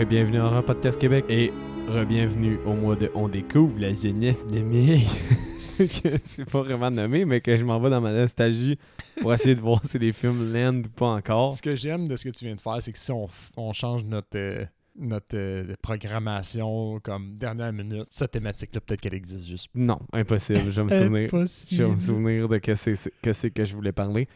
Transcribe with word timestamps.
Bonjour 0.00 0.12
et 0.12 0.16
bienvenue 0.16 0.40
Horror 0.40 0.64
Podcast 0.64 0.98
Québec 0.98 1.26
et 1.28 1.52
re-bienvenue 1.86 2.58
au 2.64 2.72
mois 2.72 2.96
de 2.96 3.10
On 3.14 3.28
découvre 3.28 3.78
la 3.78 3.92
Genève 3.92 4.38
de 4.50 4.60
que 5.76 6.18
c'est 6.24 6.50
pas 6.50 6.62
vraiment 6.62 6.90
nommé, 6.90 7.26
mais 7.26 7.42
que 7.42 7.54
je 7.54 7.62
m'en 7.64 7.78
vais 7.78 7.90
dans 7.90 8.00
ma 8.00 8.10
nostalgie 8.10 8.78
pour 9.20 9.34
essayer 9.34 9.54
de 9.54 9.60
voir 9.60 9.84
si 9.84 9.98
les 9.98 10.12
films 10.12 10.54
land 10.54 10.78
ou 10.78 10.88
pas 10.88 11.08
encore. 11.08 11.52
Ce 11.52 11.60
que 11.60 11.76
j'aime 11.76 12.08
de 12.08 12.16
ce 12.16 12.24
que 12.24 12.30
tu 12.30 12.46
viens 12.46 12.54
de 12.54 12.60
faire, 12.62 12.78
c'est 12.80 12.92
que 12.92 12.98
si 12.98 13.12
on, 13.12 13.28
on 13.58 13.74
change 13.74 14.04
notre, 14.04 14.38
euh, 14.38 14.64
notre 15.00 15.36
euh, 15.36 15.74
programmation 15.82 17.00
comme 17.02 17.34
dernière 17.34 17.72
minute, 17.72 18.06
cette 18.10 18.32
thématique-là, 18.32 18.80
peut-être 18.80 19.00
qu'elle 19.00 19.14
existe 19.14 19.46
juste 19.46 19.70
Non, 19.74 19.98
impossible. 20.12 20.70
Je 20.70 20.82
vais 20.82 20.84
me 20.84 20.90
souvenir. 20.90 21.30
Je 21.70 21.82
vais 21.82 21.90
me 21.90 21.98
souvenir 21.98 22.48
de 22.48 22.58
que 22.58 22.74
c'est 22.74 22.94
que, 23.22 23.32
c'est 23.32 23.50
que 23.50 23.64
je 23.64 23.74
voulais 23.74 23.92
parler. 23.92 24.28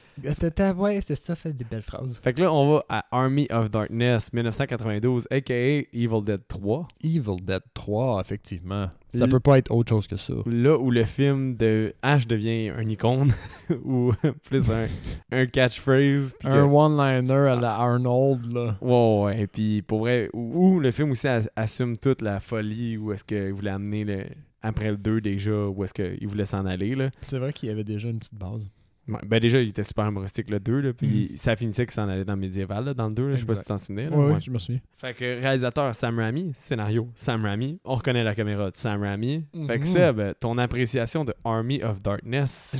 Ouais, 0.76 1.00
c'est 1.00 1.14
ça, 1.16 1.36
fait 1.36 1.52
des 1.52 1.64
belles 1.64 1.82
phrases. 1.82 2.18
Fait 2.22 2.32
que 2.32 2.42
là, 2.42 2.52
on 2.52 2.74
va 2.74 2.84
à 2.88 3.04
Army 3.10 3.46
of 3.50 3.70
Darkness 3.70 4.32
1992, 4.32 5.28
aka 5.30 5.54
Evil 5.54 6.22
Dead 6.24 6.40
3. 6.48 6.88
Evil 7.02 7.36
Dead 7.42 7.62
3, 7.74 8.20
effectivement. 8.20 8.88
Ça 9.18 9.26
peut 9.28 9.40
pas 9.40 9.58
être 9.58 9.70
autre 9.70 9.90
chose 9.90 10.06
que 10.06 10.16
ça. 10.16 10.34
Là 10.46 10.78
où 10.78 10.90
le 10.90 11.04
film 11.04 11.56
de 11.56 11.94
Ash 12.02 12.26
devient 12.26 12.70
un 12.76 12.88
icône, 12.88 13.32
ou 13.84 14.12
plus 14.48 14.70
un, 14.70 14.86
un 15.32 15.46
catchphrase. 15.46 16.34
que- 16.40 16.48
Un 16.48 16.64
one-liner 16.64 17.50
à 17.50 17.56
la 17.56 17.74
Arnold, 17.74 18.52
là. 18.52 18.76
Ouais, 18.80 19.22
ouais, 19.24 19.40
et 19.42 19.46
puis 19.46 19.82
pour 19.82 20.00
vrai, 20.00 20.28
où, 20.32 20.74
où 20.76 20.80
le 20.80 20.90
film 20.90 21.10
aussi 21.12 21.26
assume 21.56 21.96
toute 21.96 22.22
la 22.22 22.40
folie, 22.40 22.96
où 22.96 23.12
est-ce 23.12 23.24
qu'il 23.24 23.52
voulait 23.52 23.70
amener 23.70 24.04
le. 24.04 24.24
Après 24.66 24.90
le 24.90 24.96
2 24.96 25.20
déjà, 25.20 25.68
où 25.68 25.84
est-ce 25.84 25.92
qu'il 25.92 26.26
voulait 26.26 26.46
s'en 26.46 26.64
aller, 26.64 26.94
là. 26.94 27.10
C'est 27.20 27.38
vrai 27.38 27.52
qu'il 27.52 27.68
y 27.68 27.72
avait 27.72 27.84
déjà 27.84 28.08
une 28.08 28.18
petite 28.18 28.34
base. 28.34 28.70
Ben 29.06 29.38
déjà, 29.38 29.60
il 29.60 29.68
était 29.68 29.82
super 29.82 30.06
humoristique 30.08 30.48
le 30.48 30.58
2, 30.60 30.80
là, 30.80 30.92
puis 30.94 31.32
ça 31.34 31.56
finissait 31.56 31.84
qu'il 31.84 31.92
s'en 31.94 32.08
allait 32.08 32.24
dans 32.24 32.34
le 32.34 32.40
médiéval, 32.40 32.84
là, 32.86 32.94
dans 32.94 33.08
le 33.08 33.14
2, 33.14 33.28
là, 33.28 33.34
je 33.36 33.40
sais 33.40 33.46
pas 33.46 33.54
si 33.54 33.60
tu 33.62 33.66
t'en 33.68 33.76
souvenais. 33.78 34.06
là, 34.08 34.16
Ouais, 34.16 34.32
ouais. 34.32 34.40
je 34.40 34.50
me 34.50 34.56
souviens. 34.58 34.80
Fait 34.96 35.12
que 35.12 35.24
réalisateur 35.40 35.94
Sam 35.94 36.18
Raimi, 36.18 36.52
scénario 36.54 37.08
Sam 37.14 37.44
Raimi, 37.44 37.78
on 37.84 37.96
reconnaît 37.96 38.24
la 38.24 38.34
caméra 38.34 38.70
de 38.70 38.76
Sam 38.76 39.02
Raimi. 39.02 39.44
Fait 39.66 39.78
que 39.78 39.84
Mhm. 39.84 39.84
Seb, 39.84 40.20
ton 40.40 40.56
appréciation 40.56 41.24
de 41.24 41.34
Army 41.44 41.82
of 41.82 42.00
Darkness, 42.00 42.76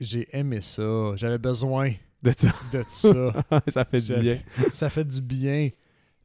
J'ai 0.00 0.28
aimé 0.36 0.60
ça. 0.60 1.12
J'avais 1.14 1.38
besoin 1.38 1.92
de 2.22 2.32
ça, 2.36 2.48
de 2.72 2.82
ça. 2.88 3.32
ça 3.68 3.84
fait 3.84 4.00
du 4.00 4.16
bien. 4.20 4.38
ça 4.70 4.90
fait 4.90 5.04
du 5.04 5.20
bien. 5.20 5.68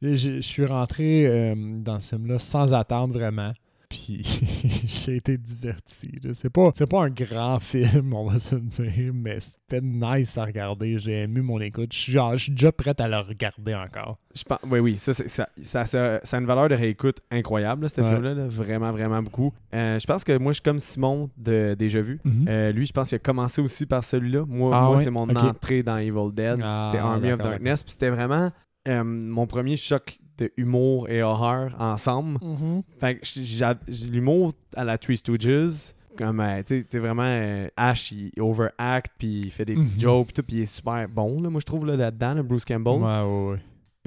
Je 0.02 0.40
suis 0.40 0.66
rentré 0.66 1.26
euh, 1.26 1.54
dans 1.56 1.98
ce 2.00 2.16
film-là 2.16 2.38
sans 2.38 2.74
attendre 2.74 3.14
vraiment. 3.14 3.52
Puis 3.94 4.22
j'ai 4.86 5.16
été 5.16 5.38
diverti. 5.38 6.10
C'est 6.32 6.50
pas, 6.50 6.72
pas 6.72 7.02
un 7.04 7.10
grand 7.10 7.60
film, 7.60 8.12
on 8.12 8.28
va 8.28 8.40
se 8.40 8.56
dire, 8.56 9.12
mais 9.14 9.38
c'était 9.38 9.80
nice 9.80 10.36
à 10.36 10.46
regarder. 10.46 10.98
J'ai 10.98 11.22
aimé 11.22 11.40
mon 11.42 11.60
écoute. 11.60 11.92
Je 11.92 12.36
suis, 12.36 12.50
déjà 12.50 12.72
prêt 12.72 12.94
à 12.98 13.08
le 13.08 13.18
regarder 13.18 13.74
encore. 13.74 14.18
Je 14.34 14.42
pense, 14.42 14.58
oui, 14.68 14.80
oui, 14.80 14.98
ça, 14.98 15.12
ça, 15.12 15.46
ça, 15.62 15.86
ça, 15.86 16.36
a 16.36 16.40
une 16.40 16.46
valeur 16.46 16.68
de 16.68 16.74
réécoute 16.74 17.20
incroyable, 17.30 17.88
ce 17.88 18.00
Ouais. 18.00 18.08
film-là, 18.08 18.34
là, 18.34 18.48
vraiment, 18.48 18.90
vraiment 18.90 19.22
beaucoup. 19.22 19.52
Euh, 19.72 20.00
je 20.00 20.06
pense 20.06 20.24
que 20.24 20.36
moi, 20.38 20.50
je 20.50 20.54
suis 20.56 20.62
comme 20.62 20.80
Simon 20.80 21.30
de 21.36 21.76
Déjà 21.78 22.00
Vu. 22.00 22.20
Euh, 22.48 22.72
lui, 22.72 22.86
je 22.86 22.92
pense 22.92 23.10
qu'il 23.10 23.16
a 23.16 23.20
commencé 23.20 23.62
aussi 23.62 23.86
par 23.86 24.02
celui-là. 24.02 24.44
Moi, 24.48 24.72
Ah 24.74 24.86
moi 24.86 24.98
c'est 24.98 25.10
mon 25.10 25.28
entrée 25.28 25.84
dans 25.84 25.98
Evil 25.98 26.32
Dead. 26.32 26.58
Ah, 26.64 26.88
c'était 26.90 27.00
Army 27.00 27.30
of 27.30 27.40
Darkness. 27.40 27.84
Puis 27.84 27.92
c'était 27.92 28.10
vraiment 28.10 28.50
euh, 28.88 29.04
mon 29.04 29.46
premier 29.46 29.76
choc 29.76 30.18
de 30.38 30.50
humour 30.56 31.08
et 31.08 31.22
horreur 31.22 31.74
ensemble. 31.78 32.38
Fait 32.98 33.16
que 33.16 33.20
j'ai 33.24 33.64
j'ai 33.88 34.06
l'humour 34.08 34.52
à 34.76 34.84
la 34.84 34.98
Three 34.98 35.16
Stooges. 35.16 35.92
Comme, 36.16 36.38
euh, 36.38 36.62
tu 36.64 36.86
sais, 36.88 36.98
vraiment, 37.00 37.24
euh, 37.26 37.66
Ash, 37.76 38.12
il 38.12 38.30
overact, 38.40 39.12
puis 39.18 39.40
il 39.46 39.50
fait 39.50 39.64
des 39.64 39.74
petits 39.74 39.94
Mhm. 39.94 40.00
jokes, 40.00 40.26
puis 40.26 40.32
tout, 40.34 40.42
puis 40.44 40.56
il 40.58 40.62
est 40.62 40.66
super 40.66 41.08
bon, 41.08 41.42
là, 41.42 41.50
moi, 41.50 41.60
je 41.60 41.66
trouve, 41.66 41.86
là, 41.86 41.96
là-dedans, 41.96 42.34
là, 42.34 42.42
Bruce 42.44 42.64
Campbell 42.64 43.02
Ouais, 43.02 43.20
ouais, 43.22 43.50
ouais. 43.54 43.58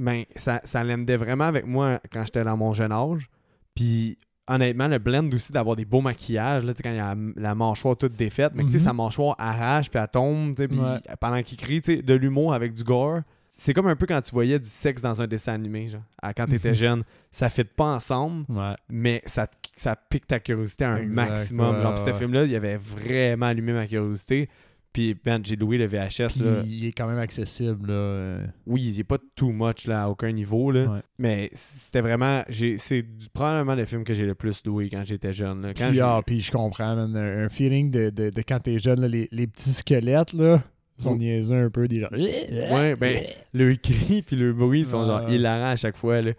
ben, 0.02 0.24
ça, 0.38 0.62
ça 0.64 0.84
vraiment 0.86 1.44
avec 1.44 1.66
moi 1.66 2.00
quand 2.14 2.24
j'étais 2.24 2.46
dans 2.46 2.56
mon 2.56 2.72
jeune 2.72 2.94
âge. 2.94 3.28
Puis, 3.76 4.18
honnêtement, 4.48 4.88
le 4.88 5.00
blend 5.00 5.28
aussi 5.34 5.52
d'avoir 5.52 5.76
des 5.76 5.84
beaux 5.84 6.00
maquillages, 6.00 6.64
là, 6.64 6.72
quand 6.82 6.90
il 6.92 6.96
y 6.96 7.00
a 7.00 7.14
la, 7.14 7.22
la 7.36 7.56
mâchoire 7.56 7.98
toute 7.98 8.16
défaite, 8.16 8.54
mais 8.56 8.64
que, 8.64 8.70
tu 8.70 8.80
sais, 8.80 8.86
Mhm. 8.86 8.86
sa 8.86 8.94
mâchoire 8.94 9.36
arrache, 9.38 9.90
puis 9.90 10.00
elle 10.00 10.08
tombe, 10.08 10.56
puis 10.56 10.80
Ouais. 10.80 11.00
pendant 11.20 11.44
qu'il 11.44 11.58
crie, 11.58 11.82
tu 11.82 11.98
sais, 11.98 12.02
de 12.02 12.14
l'humour 12.14 12.54
avec 12.54 12.74
du 12.74 12.86
gore. 12.86 13.20
C'est 13.60 13.74
comme 13.74 13.88
un 13.88 13.96
peu 13.96 14.06
quand 14.06 14.22
tu 14.22 14.32
voyais 14.32 14.60
du 14.60 14.70
sexe 14.70 15.02
dans 15.02 15.20
un 15.20 15.26
dessin 15.26 15.54
animé, 15.54 15.90
genre, 15.90 16.02
quand 16.36 16.46
t'étais 16.46 16.70
Mhm. 16.70 16.76
jeune. 16.76 17.04
Ça 17.32 17.50
fit 17.50 17.64
pas 17.64 17.96
ensemble, 17.96 18.46
Ouais. 18.50 18.76
mais 18.88 19.24
ça, 19.26 19.48
ça 19.76 19.96
pique 19.96 20.28
ta 20.28 20.40
curiosité 20.40 20.86
à 20.86 20.92
un 20.92 20.98
Exact, 20.98 21.14
maximum. 21.16 21.76
ouais, 21.76 21.82
Genre, 21.82 21.98
ce 21.98 22.14
film-là, 22.14 22.44
il 22.44 22.56
avait 22.56 22.78
vraiment 22.78 23.48
allumé 23.48 23.74
ma 23.74 23.88
curiosité. 23.88 24.48
Puis, 24.94 25.16
ben, 25.24 25.42
j'ai 25.44 25.56
loué 25.56 25.78
le 25.78 25.86
VHS, 25.86 26.36
Puis 26.38 26.44
là. 26.46 26.62
il 26.66 26.86
est 26.86 26.92
quand 26.92 27.08
même 27.08 27.18
accessible. 27.20 27.88
Là. 27.88 27.94
euh. 27.94 28.46
Oui, 28.68 28.84
il 28.94 29.00
est 29.00 29.04
pas 29.04 29.18
too 29.36 29.52
much 29.52 29.86
là, 29.88 30.04
à 30.04 30.08
aucun 30.08 30.32
niveau. 30.32 30.72
Là. 30.72 31.02
Mais 31.20 31.50
c'était 31.54 32.02
vraiment. 32.02 32.44
j'ai 32.50 32.78
C'est 32.78 33.04
probablement 33.34 33.76
le 33.76 33.86
film 33.86 34.04
que 34.04 34.14
j'ai 34.14 34.26
le 34.26 34.34
plus 34.36 34.64
loué 34.66 34.88
quand 34.90 35.04
j'étais 35.04 35.34
jeune. 35.34 35.62
là. 35.64 35.74
Quand 35.76 35.88
Puis, 35.88 35.96
j'ai- 35.96 36.02
ah, 36.02 36.22
puis 36.26 36.40
je 36.42 36.52
comprends, 36.52 36.96
man, 36.96 37.16
un, 37.16 37.46
un 37.46 37.50
feeling 37.50 37.90
de, 37.92 38.10
de, 38.12 38.30
de 38.30 38.42
quand 38.42 38.60
t'es 38.60 38.78
jeune, 38.80 39.02
là, 39.02 39.08
les, 39.08 39.28
les 39.32 39.46
petits 39.48 39.72
squelettes, 39.74 40.34
là, 40.34 40.64
sont 41.04 41.16
niaiseux 41.16 41.66
un 41.66 41.70
peu, 41.70 41.88
des 41.88 42.00
gens. 42.02 42.08
Ouais, 42.12 42.96
ben, 43.00 43.24
le 43.54 43.76
cri 43.76 44.22
puis 44.26 44.36
le 44.36 44.54
bruit 44.54 44.84
sont 44.86 45.06
genre 45.06 45.30
hilarants 45.30 45.72
à 45.72 45.76
chaque 45.76 45.96
fois. 45.98 46.22
Là. 46.22 46.32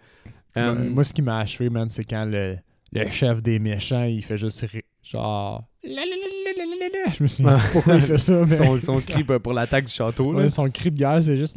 Moi- 0.55 0.65
Um, 0.71 0.89
Moi, 0.89 1.03
ce 1.03 1.13
qui 1.13 1.21
m'a 1.21 1.37
achevé, 1.39 1.69
man, 1.69 1.87
c'est 1.89 2.03
quand 2.03 2.25
le, 2.25 2.57
le 2.91 3.07
chef 3.09 3.41
des 3.43 3.59
méchants, 3.59 4.03
il 4.03 4.23
fait 4.23 4.37
juste 4.37 4.65
genre. 5.03 5.63
Je 5.83 7.23
me 7.23 7.27
souviens 7.27 7.51
pas 7.57 7.61
pourquoi 7.71 7.95
il 7.95 8.01
fait 8.01 8.17
ça, 8.17 8.45
mais. 8.47 8.57
son, 8.57 8.81
son 8.81 8.95
cri 8.99 9.23
pour 9.23 9.39
pour 9.39 9.53
l'attaque 9.53 9.85
du 9.85 9.93
château. 9.93 10.33
là. 10.33 10.39
Ouais, 10.39 10.49
son 10.49 10.69
cri 10.69 10.91
de 10.91 10.97
guerre, 10.97 11.21
c'est 11.21 11.37
juste. 11.37 11.55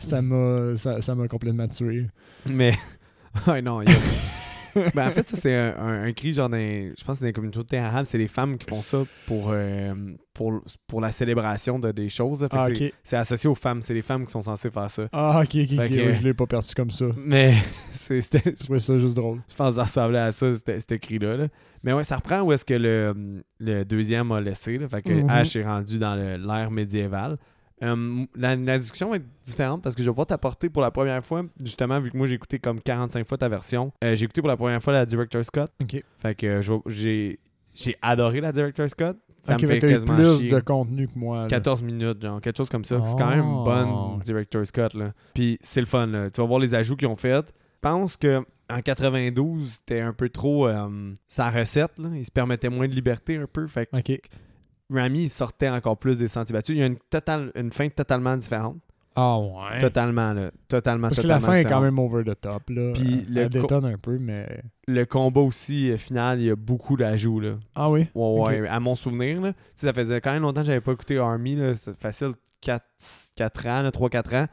Ça 0.00 0.20
m'a 0.22 0.76
ça, 0.76 1.00
ça 1.00 1.14
m'a 1.14 1.26
complètement 1.26 1.66
tué. 1.68 2.06
Mais. 2.46 2.72
Ouais, 3.46 3.60
non, 3.62 3.82
il 3.82 3.88
y 3.88 3.92
a- 3.92 3.96
ben, 4.94 5.08
en 5.08 5.10
fait, 5.10 5.26
ça, 5.26 5.36
c'est 5.36 5.54
un, 5.54 5.76
un- 5.78 6.02
un 6.04 6.12
cri 6.12 6.32
genre 6.32 6.48
d'un. 6.48 6.58
Je 6.96 7.04
pense 7.04 7.14
que 7.16 7.18
c'est 7.18 7.20
dans 7.20 7.26
les 7.26 7.32
communautés 7.32 7.78
arabes, 7.78 8.04
c'est 8.06 8.18
les 8.18 8.28
femmes 8.28 8.58
qui 8.58 8.66
font 8.68 8.82
ça 8.82 9.04
pour, 9.26 9.50
euh, 9.50 9.94
pour, 10.34 10.62
pour 10.86 11.00
la 11.00 11.12
célébration 11.12 11.78
de 11.78 11.92
des 11.92 12.08
choses. 12.08 12.40
là. 12.42 12.48
Fait 12.48 12.72
que 12.74 12.84
Ah, 12.86 12.90
c'est- 13.02 13.16
associé 13.16 13.48
aux 13.50 13.54
femmes, 13.54 13.82
c'est 13.82 13.94
les 13.94 14.02
femmes 14.02 14.26
qui 14.26 14.32
sont 14.32 14.42
censées 14.42 14.70
faire 14.70 14.90
ça. 14.90 15.08
Ah, 15.12 15.40
ok, 15.42 15.54
ok, 15.54 15.68
ok. 15.72 15.76
Fait 15.76 15.88
que- 15.88 16.12
je 16.12 16.22
l'ai 16.22 16.34
pas 16.34 16.46
perçu 16.46 16.74
comme 16.74 16.90
ça. 16.90 17.06
Mais 17.16 17.54
c'était. 17.90 18.42
Je 18.56 18.64
trouvais 18.64 18.78
ça 18.80 18.96
juste 18.98 19.14
drôle. 19.16 19.40
Je 19.50 19.54
pense 19.56 19.70
que 19.70 19.76
ça 19.76 19.82
ressemblait 19.84 20.18
à 20.18 20.32
ça, 20.32 20.52
cet 20.54 20.80
cet 20.80 20.92
écrit-là. 20.92 21.36
là. 21.36 21.48
Mais 21.82 21.92
ouais, 21.92 22.04
ça 22.04 22.16
reprend 22.16 22.40
où 22.42 22.52
est-ce 22.52 22.64
que 22.64 22.74
le, 22.74 23.14
le 23.60 23.84
deuxième 23.84 24.32
a 24.32 24.40
laissé. 24.40 24.76
Là. 24.78 24.88
Fait 24.88 25.02
que 25.02 25.12
Mhm. 25.12 25.30
Ash 25.30 25.54
est 25.56 25.64
rendu 25.64 25.98
dans 25.98 26.14
l'ère 26.16 26.70
médiévale. 26.70 27.36
Euh, 27.82 28.24
la, 28.34 28.56
la 28.56 28.78
discussion 28.78 29.10
va 29.10 29.16
être 29.16 29.26
différente 29.44 29.82
parce 29.82 29.94
que 29.94 30.02
je 30.02 30.08
vais 30.10 30.16
pas 30.16 30.24
t'apporter 30.24 30.70
pour 30.70 30.80
la 30.82 30.90
première 30.90 31.24
fois, 31.24 31.42
justement, 31.62 32.00
vu 32.00 32.10
que 32.10 32.16
moi 32.16 32.26
j'ai 32.26 32.34
écouté 32.36 32.58
comme 32.58 32.80
45 32.80 33.26
fois 33.26 33.36
ta 33.36 33.48
version. 33.48 33.92
euh, 34.02 34.14
j'ai 34.14 34.24
écouté 34.24 34.40
pour 34.40 34.48
la 34.48 34.56
première 34.56 34.82
fois 34.82 34.92
la 34.94 35.04
Director 35.06 35.44
Scott. 35.44 35.70
Ok. 35.82 36.02
Fait 36.18 36.34
que 36.34 36.46
euh, 36.46 36.80
j'ai 37.74 37.96
adoré 38.00 38.40
la 38.40 38.52
Director 38.52 38.88
Scott. 38.88 39.18
Ça 39.42 39.54
Ok, 39.54 39.62
me 39.62 39.68
fait 39.68 39.78
quasiment 39.78 40.14
plus 40.16 40.38
chier. 40.38 40.50
de 40.50 40.58
contenu 40.60 41.06
que 41.06 41.16
moi. 41.18 41.42
là. 41.42 41.46
14 41.48 41.82
minutes, 41.82 42.20
genre, 42.20 42.40
quelque 42.40 42.56
chose 42.56 42.68
comme 42.68 42.84
ça. 42.84 43.00
C'est 43.04 43.16
quand 43.16 43.28
même 43.28 43.44
une 43.44 43.54
Oh. 43.60 43.64
bonne 43.64 44.18
Director 44.22 44.66
Scott, 44.66 44.94
là. 44.94 45.12
Puis 45.34 45.58
c'est 45.62 45.78
le 45.80 45.86
fun, 45.86 46.06
là. 46.06 46.30
Tu 46.30 46.40
vas 46.40 46.46
voir 46.48 46.58
les 46.58 46.74
ajouts 46.74 46.96
qu'ils 46.96 47.06
ont 47.06 47.14
fait. 47.14 47.46
Je 47.46 47.80
pense 47.80 48.16
que 48.16 48.42
en 48.68 48.80
92, 48.80 49.70
c'était 49.74 50.00
un 50.00 50.12
peu 50.12 50.28
trop 50.30 50.66
euh, 50.66 51.12
sa 51.28 51.48
recette, 51.50 51.96
là. 51.98 52.08
Il 52.14 52.24
se 52.24 52.30
permettait 52.32 52.68
moins 52.70 52.88
de 52.88 52.94
liberté 52.94 53.36
un 53.36 53.46
peu. 53.46 53.68
Fait 53.68 53.86
que. 53.86 54.14
Rami, 54.92 55.22
il 55.22 55.30
sortait 55.30 55.68
encore 55.68 55.96
plus 55.96 56.18
des 56.18 56.28
sentiers 56.28 56.52
battus. 56.52 56.76
Il 56.76 56.78
y 56.78 56.82
a 56.82 56.86
une, 56.86 56.98
totale, 57.10 57.50
une 57.54 57.72
fin 57.72 57.88
totalement 57.88 58.36
différente. 58.36 58.76
Ah 59.18 59.38
ouais. 59.38 59.78
Totalement, 59.78 60.34
là. 60.34 60.50
Totalement, 60.68 61.08
Parce 61.08 61.22
que 61.22 61.26
la 61.26 61.36
totalement 61.36 61.54
fin 61.54 61.60
est 61.60 61.70
quand 61.70 61.80
même 61.80 61.98
over 61.98 62.22
the 62.22 62.38
top. 62.38 62.68
Là. 62.68 62.92
Puis 62.92 63.24
le 63.28 63.42
elle 63.42 63.48
détonne 63.48 63.86
un 63.86 63.96
peu, 63.96 64.18
mais. 64.18 64.62
Le 64.86 65.06
combat 65.06 65.40
aussi, 65.40 65.90
euh, 65.90 65.96
final, 65.96 66.38
il 66.38 66.46
y 66.46 66.50
a 66.50 66.56
beaucoup 66.56 66.98
d'ajouts, 66.98 67.40
là. 67.40 67.54
Ah 67.74 67.90
oui? 67.90 68.08
Ouais, 68.14 68.60
ouais, 68.60 68.68
à 68.68 68.78
mon 68.78 68.94
souvenir, 68.94 69.40
là. 69.40 69.52
Tu 69.54 69.58
sais, 69.76 69.86
ça 69.86 69.94
faisait 69.94 70.20
quand 70.20 70.32
même 70.32 70.42
longtemps 70.42 70.60
que 70.60 70.66
j'avais 70.66 70.82
pas 70.82 70.92
écouté 70.92 71.18
Army, 71.18 71.56
là. 71.56 71.74
C'est 71.74 71.98
facile 71.98 72.32
4, 72.60 72.84
4 73.36 73.66
ans, 73.66 73.88
3-4 73.88 74.36
ans. 74.36 74.46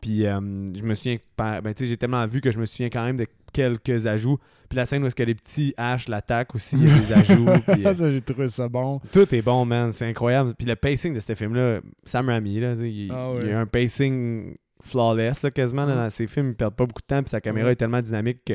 Puis 0.00 0.26
euh, 0.26 0.38
je 0.74 0.82
me 0.84 0.94
souviens, 0.94 1.18
ben, 1.36 1.60
tu 1.64 1.72
sais, 1.78 1.86
j'ai 1.86 1.96
tellement 1.96 2.24
vu 2.26 2.40
que 2.40 2.52
je 2.52 2.58
me 2.58 2.66
souviens 2.66 2.88
quand 2.88 3.04
même 3.04 3.16
de 3.16 3.26
quelques 3.52 4.06
ajouts. 4.06 4.38
Puis 4.68 4.76
la 4.76 4.84
scène 4.84 5.02
où 5.02 5.06
est-ce 5.06 5.14
que 5.14 5.22
les 5.22 5.34
petits 5.34 5.74
H 5.78 6.10
l'attaquent 6.10 6.54
aussi, 6.54 6.76
il 6.76 6.88
y 6.88 6.90
a 6.90 6.98
des 6.98 7.12
ajouts. 7.32 7.46
puis, 7.72 7.86
euh, 7.86 7.92
ça, 7.94 8.10
j'ai 8.10 8.20
trouvé 8.20 8.48
ça 8.48 8.68
bon. 8.68 9.00
tout 9.12 9.34
est 9.34 9.42
bon, 9.42 9.64
man. 9.64 9.92
C'est 9.92 10.06
incroyable. 10.06 10.54
Puis 10.56 10.66
le 10.66 10.76
pacing 10.76 11.14
de 11.14 11.20
ce 11.20 11.34
film-là, 11.34 11.80
Sam 12.04 12.28
Raimi, 12.28 12.60
là, 12.60 12.74
il, 12.74 13.10
Ah 13.14 13.32
ouais. 13.32 13.40
il 13.44 13.48
y 13.48 13.52
a 13.52 13.60
un 13.60 13.66
pacing 13.66 14.54
flawless, 14.82 15.42
là, 15.42 15.50
quasiment. 15.50 15.86
là, 15.86 15.94
Mm. 15.94 15.98
dans 15.98 16.10
ses 16.10 16.26
films, 16.26 16.48
il 16.50 16.54
perd 16.54 16.74
pas 16.74 16.84
beaucoup 16.86 17.00
de 17.02 17.06
temps. 17.06 17.22
Puis 17.22 17.30
sa 17.30 17.40
caméra 17.40 17.70
est 17.70 17.76
tellement 17.76 18.02
dynamique 18.02 18.44
que 18.44 18.54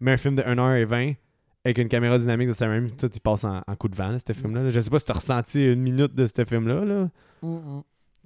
même 0.00 0.14
un 0.14 0.16
film 0.18 0.34
de 0.34 0.42
1h20 0.42 1.14
avec 1.64 1.78
une 1.78 1.88
caméra 1.88 2.18
dynamique 2.18 2.48
de 2.48 2.52
Sam 2.52 2.68
Raimi, 2.70 2.90
tout, 2.92 3.08
il 3.12 3.20
passe 3.20 3.44
en, 3.44 3.62
en 3.66 3.74
coup 3.76 3.88
de 3.88 3.94
vent, 3.96 4.14
ce 4.26 4.32
film-là. 4.34 4.64
là. 4.64 4.68
Je 4.70 4.80
sais 4.80 4.90
pas 4.90 4.98
si 4.98 5.06
tu 5.06 5.12
as 5.12 5.14
ressenti 5.14 5.64
une 5.64 5.80
minute 5.80 6.14
de 6.14 6.26
ce 6.26 6.44
film-là. 6.44 6.84
Là. 6.84 7.08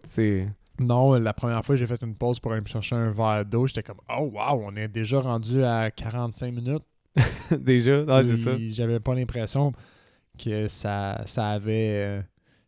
C'est. 0.09 0.49
Non, 0.81 1.15
la 1.15 1.33
première 1.33 1.65
fois, 1.65 1.77
j'ai 1.77 1.87
fait 1.87 2.03
une 2.03 2.15
pause 2.15 2.39
pour 2.41 2.53
aller 2.53 2.61
me 2.61 2.67
chercher 2.67 2.95
un 2.97 3.11
verre 3.11 3.45
d'eau. 3.45 3.67
J'étais 3.67 3.83
comme, 3.83 4.01
oh 4.09 4.31
wow, 4.33 4.63
on 4.65 4.77
est 4.77 4.89
déjà 4.89 5.21
rendu 5.21 5.63
à 5.65 5.91
45 5.91 6.53
minutes. 6.55 6.83
Déjà, 7.51 8.05
ah, 8.09 8.23
c'est 8.23 8.37
ça. 8.37 8.53
J'avais 8.71 9.01
pas 9.01 9.15
l'impression 9.15 9.73
que 10.39 10.69
ça, 10.69 11.23
ça 11.27 11.49
avait. 11.51 12.05
euh, 12.07 12.23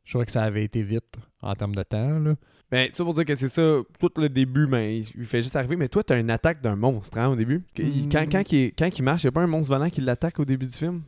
je 0.04 0.12
trouvais 0.12 0.26
que 0.26 0.32
ça 0.32 0.42
avait 0.42 0.64
été 0.64 0.82
vite 0.82 1.18
en 1.40 1.54
termes 1.54 1.74
de 1.74 1.82
temps. 1.84 2.18
Là. 2.18 2.34
Ben, 2.70 2.88
ça 2.92 3.04
pour 3.04 3.14
dire 3.14 3.24
que 3.24 3.34
c'est 3.34 3.48
ça, 3.48 3.78
tout 4.00 4.10
le 4.16 4.28
début, 4.28 4.66
ben, 4.66 4.80
il, 4.80 5.04
il 5.16 5.26
fait 5.26 5.42
juste 5.42 5.54
arriver. 5.54 5.76
Mais 5.76 5.88
toi, 5.88 6.02
t'as 6.02 6.18
une 6.18 6.30
attaque 6.30 6.60
d'un 6.62 6.74
monstre, 6.76 7.18
hein, 7.18 7.28
au 7.28 7.36
début. 7.36 7.62
Il- 7.78 8.08
quand, 8.08 8.22
Mm. 8.26 8.28
quand, 8.30 8.52
il, 8.52 8.72
quand 8.76 8.98
il 8.98 9.02
marche, 9.02 9.24
y'a 9.24 9.30
pas 9.32 9.42
un 9.42 9.46
monstre 9.46 9.72
volant 9.72 9.90
qui 9.90 10.00
l'attaque 10.00 10.40
au 10.40 10.44
début 10.44 10.66
du 10.66 10.72
film? 10.76 11.02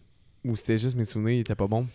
Ou 0.45 0.55
c'était 0.57 0.79
juste 0.79 0.95
mes 0.97 1.05
souvenirs, 1.05 1.35
il 1.35 1.41
était 1.41 1.55
pas 1.57 1.67
bon? 1.67 1.87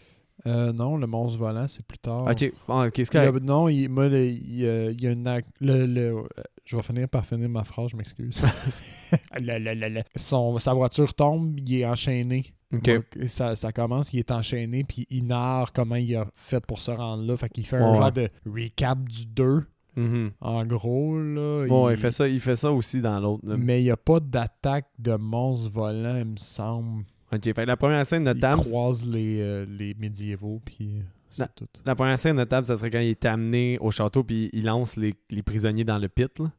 Euh, 0.46 0.72
non, 0.72 0.98
le 0.98 1.08
monstre 1.08 1.40
volant, 1.40 1.68
c'est 1.68 1.86
plus 1.86 1.98
tard. 1.98 2.26
Ok, 2.28 2.52
ah, 2.70 2.86
ok, 2.88 2.92
c'est 2.96 3.14
Il 3.14 3.16
y 3.16 3.18
a- 3.20 3.26
correct. 3.28 3.44
non, 3.44 3.68
il, 3.70 3.90
moi, 3.90 4.08
le- 4.08 4.28
il, 4.28 4.56
y 4.60 4.68
a- 4.68 4.92
il 4.92 5.02
y 5.02 5.08
a 5.08 5.12
une. 5.12 5.42
Le, 5.60 5.86
le- 5.86 6.02
euh, 6.16 6.24
je 6.64 6.76
vais 6.78 6.84
finir 6.84 7.10
par 7.10 7.26
finir 7.26 7.50
ma 7.50 7.64
phrase, 7.64 7.90
je 7.92 7.98
m'excuse. 7.98 8.40
Sa 10.16 10.74
voiture 10.74 11.14
tombe, 11.14 11.60
il 11.60 11.80
est 11.82 11.86
enchaîné. 11.86 12.46
Donc, 12.72 13.06
ça, 13.28 13.56
ça 13.56 13.72
commence, 13.72 14.12
il 14.14 14.20
est 14.20 14.32
enchaîné, 14.32 14.84
puis 14.84 15.08
il 15.10 15.26
narre 15.26 15.72
comment 15.72 15.96
il 15.96 16.14
a 16.16 16.28
fait 16.36 16.60
pour 16.66 16.80
se 16.80 16.92
rendre 16.92 17.24
là. 17.24 17.38
Fait 17.38 17.50
qu'il 17.50 17.66
fait 17.66 17.78
un 17.78 17.94
genre 17.94 18.12
de 18.12 18.30
recap 18.46 19.00
du 19.08 19.26
2, 19.26 19.64
Mhm. 19.96 20.32
en 20.42 20.66
gros. 20.66 21.18
Là, 21.18 21.66
Bon, 21.68 21.90
il 21.90 21.98
fait 21.98 22.12
ça, 22.12 22.28
il 22.28 22.40
fait 22.42 22.58
ça 22.58 22.72
aussi 22.72 23.02
dans 23.02 23.20
l'autre. 23.20 23.44
Mais 23.46 23.80
il 23.82 23.86
n'y 23.86 23.92
a 23.92 23.98
pas 23.98 24.20
d'attaque 24.20 24.88
de 25.00 25.16
monstre 25.16 25.70
volant, 25.72 26.18
il 26.18 26.26
me 26.26 26.38
semble. 26.38 27.06
Ok, 27.34 27.44
fait 27.44 27.54
que 27.54 27.62
la 27.62 27.76
première 27.78 28.06
scène 28.06 28.24
de 28.24 28.34
Il 28.34 28.40
table, 28.40 28.62
croise 28.62 29.06
les, 29.06 29.42
euh, 29.42 29.66
les 29.68 29.94
médiévaux, 29.96 30.62
puis 30.64 31.02
c'est 31.30 31.40
La- 31.42 31.48
tout. 31.50 31.68
la 31.86 31.94
première 31.96 32.18
scène 32.18 32.38
de 32.38 32.48
ça 32.66 32.78
serait 32.78 32.90
quand 32.90 33.00
il 33.00 33.10
est 33.10 33.26
amené 33.26 33.78
au 33.80 33.92
château 33.92 34.24
puis 34.24 34.50
il 34.54 34.66
lance 34.66 34.96
les, 34.96 35.14
les 35.30 35.44
prisonniers 35.44 35.84
dans 35.84 35.98
le 35.98 36.08
pit. 36.08 36.32
Là. 36.40 36.52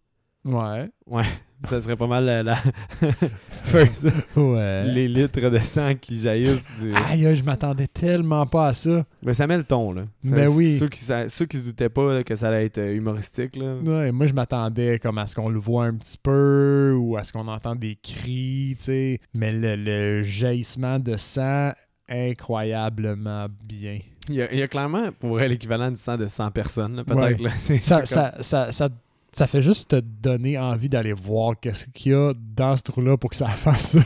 Ouais. 1.06 1.25
Ça 1.64 1.81
serait 1.81 1.96
pas 1.96 2.06
mal 2.06 2.25
la, 2.25 2.43
la- 2.43 2.58
First, 3.64 4.06
Ouais. 4.37 4.84
les 4.87 5.08
litres 5.08 5.50
de 5.50 5.58
sang 5.58 5.94
qui 6.00 6.20
jaillissent 6.20 6.66
du. 6.81 6.94
Aïe, 6.94 7.34
je 7.34 7.43
m'attendais 7.43 7.87
tellement 7.88 8.46
pas 8.46 8.69
à 8.69 8.72
ça. 8.72 9.05
Mais 9.22 9.34
ça 9.34 9.46
met 9.46 9.56
le 9.56 9.64
ton, 9.64 9.93
là. 9.93 10.02
Ça- 10.25 10.31
Mais 10.37 10.46
oui. 10.46 10.76
Ceux 10.78 10.88
qui, 10.88 11.00
sa- 11.00 11.28
ceux 11.28 11.46
qui 11.46 11.56
se 11.58 11.64
doutaient 11.64 11.88
pas 11.88 12.14
là, 12.14 12.22
que 12.25 12.37
ça 12.37 12.49
allait 12.49 12.66
être 12.66 12.78
euh, 12.78 12.94
humoristique, 12.94 13.56
là. 13.56 13.75
Ouais, 13.84 14.12
moi, 14.12 14.26
je 14.28 14.32
m'attendais 14.34 14.99
comme 15.00 15.19
à 15.19 15.26
ce 15.26 15.34
qu'on 15.34 15.49
le 15.49 15.58
voit 15.58 15.87
un 15.87 15.94
petit 15.94 16.16
peu 16.22 16.94
ou 16.96 17.16
à 17.16 17.25
ce 17.25 17.32
qu'on 17.32 17.49
entend 17.49 17.75
des 17.75 17.96
cris, 17.96 18.76
tu 18.78 18.84
sais. 18.84 19.20
Mais 19.34 19.52
le, 19.52 19.75
le 19.76 20.22
jaillissement 20.22 20.99
de 21.00 21.16
sang, 21.16 21.72
incroyablement 22.08 23.46
bien. 23.64 23.99
Il 24.28 24.34
y 24.37 24.43
a, 24.43 24.52
il 24.52 24.58
y 24.58 24.62
a 24.62 24.69
clairement, 24.69 25.11
pour 25.19 25.38
l'équivalent 25.38 25.90
du 25.90 25.96
sang 25.96 26.16
de 26.16 26.26
100 26.26 26.50
personnes, 26.50 27.02
peut-être. 27.04 27.43
Ça, 27.82 28.04
ça, 28.06 28.34
ça, 28.40 28.72
ça, 28.72 28.88
ça 29.32 29.46
fait 29.46 29.62
juste 29.62 29.90
te 29.90 29.96
donner 30.00 30.58
envie 30.58 30.88
d'aller 30.88 31.12
voir 31.12 31.58
qu'est-ce 31.60 31.86
qu'il 31.88 32.12
y 32.12 32.14
a 32.14 32.32
dans 32.34 32.76
ce 32.76 32.82
trou-là 32.82 33.16
pour 33.16 33.30
que 33.30 33.36
ça 33.36 33.46
fasse 33.48 33.96
ça. 33.96 34.02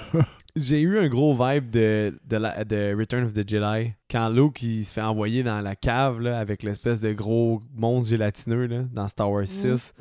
J'ai 0.55 0.81
eu 0.83 0.99
un 0.99 1.09
gros 1.09 1.33
vibe 1.35 1.71
de, 1.71 2.19
de, 2.29 2.37
la- 2.37 2.65
de 2.65 2.95
Return 2.99 3.25
of 3.25 3.33
the 3.33 3.49
Jedi. 3.49 3.93
Quand 4.11 4.29
Luke 4.29 4.63
il 4.63 4.85
se 4.85 4.93
fait 4.93 5.01
envoyer 5.01 5.43
dans 5.43 5.61
la 5.63 5.75
cave 5.77 6.21
là, 6.21 6.39
avec 6.39 6.63
l'espèce 6.63 7.01
de 7.01 7.13
gros 7.15 7.63
monstre 7.75 8.11
gélatineux 8.11 8.67
là, 8.67 8.83
dans 8.93 9.09
Star 9.09 9.31
Wars 9.31 9.47
6. 9.49 9.95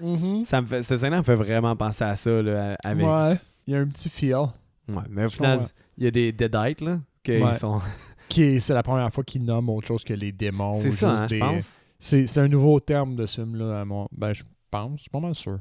Ça 0.45 0.62
me 0.62 0.68
fait, 0.68 0.81
cette 0.81 0.97
scène 1.00 1.15
me 1.15 1.21
fait 1.23 1.35
vraiment 1.35 1.75
penser 1.77 2.03
à 2.03 2.15
ça. 2.18 2.41
Là, 2.41 2.75
avec... 2.83 3.06
ouais. 3.06 3.12
Ouais, 3.12 3.39
il 3.68 3.73
y 3.73 3.77
a 3.77 3.79
un 3.79 3.88
petit 3.88 4.09
feel. 4.09 4.35
mais 5.09 5.23
au 5.25 5.27
Je 5.29 5.35
final, 5.35 5.62
il 5.97 6.03
y 6.03 6.07
a 6.07 6.12
des 6.12 6.33
Deadites 6.33 6.81
là, 6.81 7.00
qui 7.23 7.38
Ouais. 7.38 7.53
sont. 7.53 7.79
Qui 8.27 8.44
est- 8.44 8.59
C'est 8.59 8.73
la 8.73 8.81
première 8.83 9.12
fois 9.13 9.23
qu'il 9.25 9.44
nomme 9.44 9.69
autre 9.69 9.88
chose 9.88 10.03
que 10.06 10.13
les 10.13 10.31
démons. 10.31 10.79
C'est 10.81 10.88
ou 10.88 10.91
ça, 10.91 11.12
hein, 11.12 11.27
je 11.29 11.35
pense. 11.38 11.81
C'est 12.00 12.27
c'est 12.27 12.39
un 12.39 12.47
nouveau 12.47 12.79
terme 12.79 13.15
de 13.18 13.25
ce 13.25 13.41
film-là. 13.41 13.81
à 13.81 13.85
mon- 13.85 14.07
Ben, 14.12 14.31
je 14.33 14.44
pense, 14.71 14.97
je 14.97 15.01
suis 15.03 15.09
pas 15.09 15.19
mal 15.19 15.35
sûr. 15.35 15.59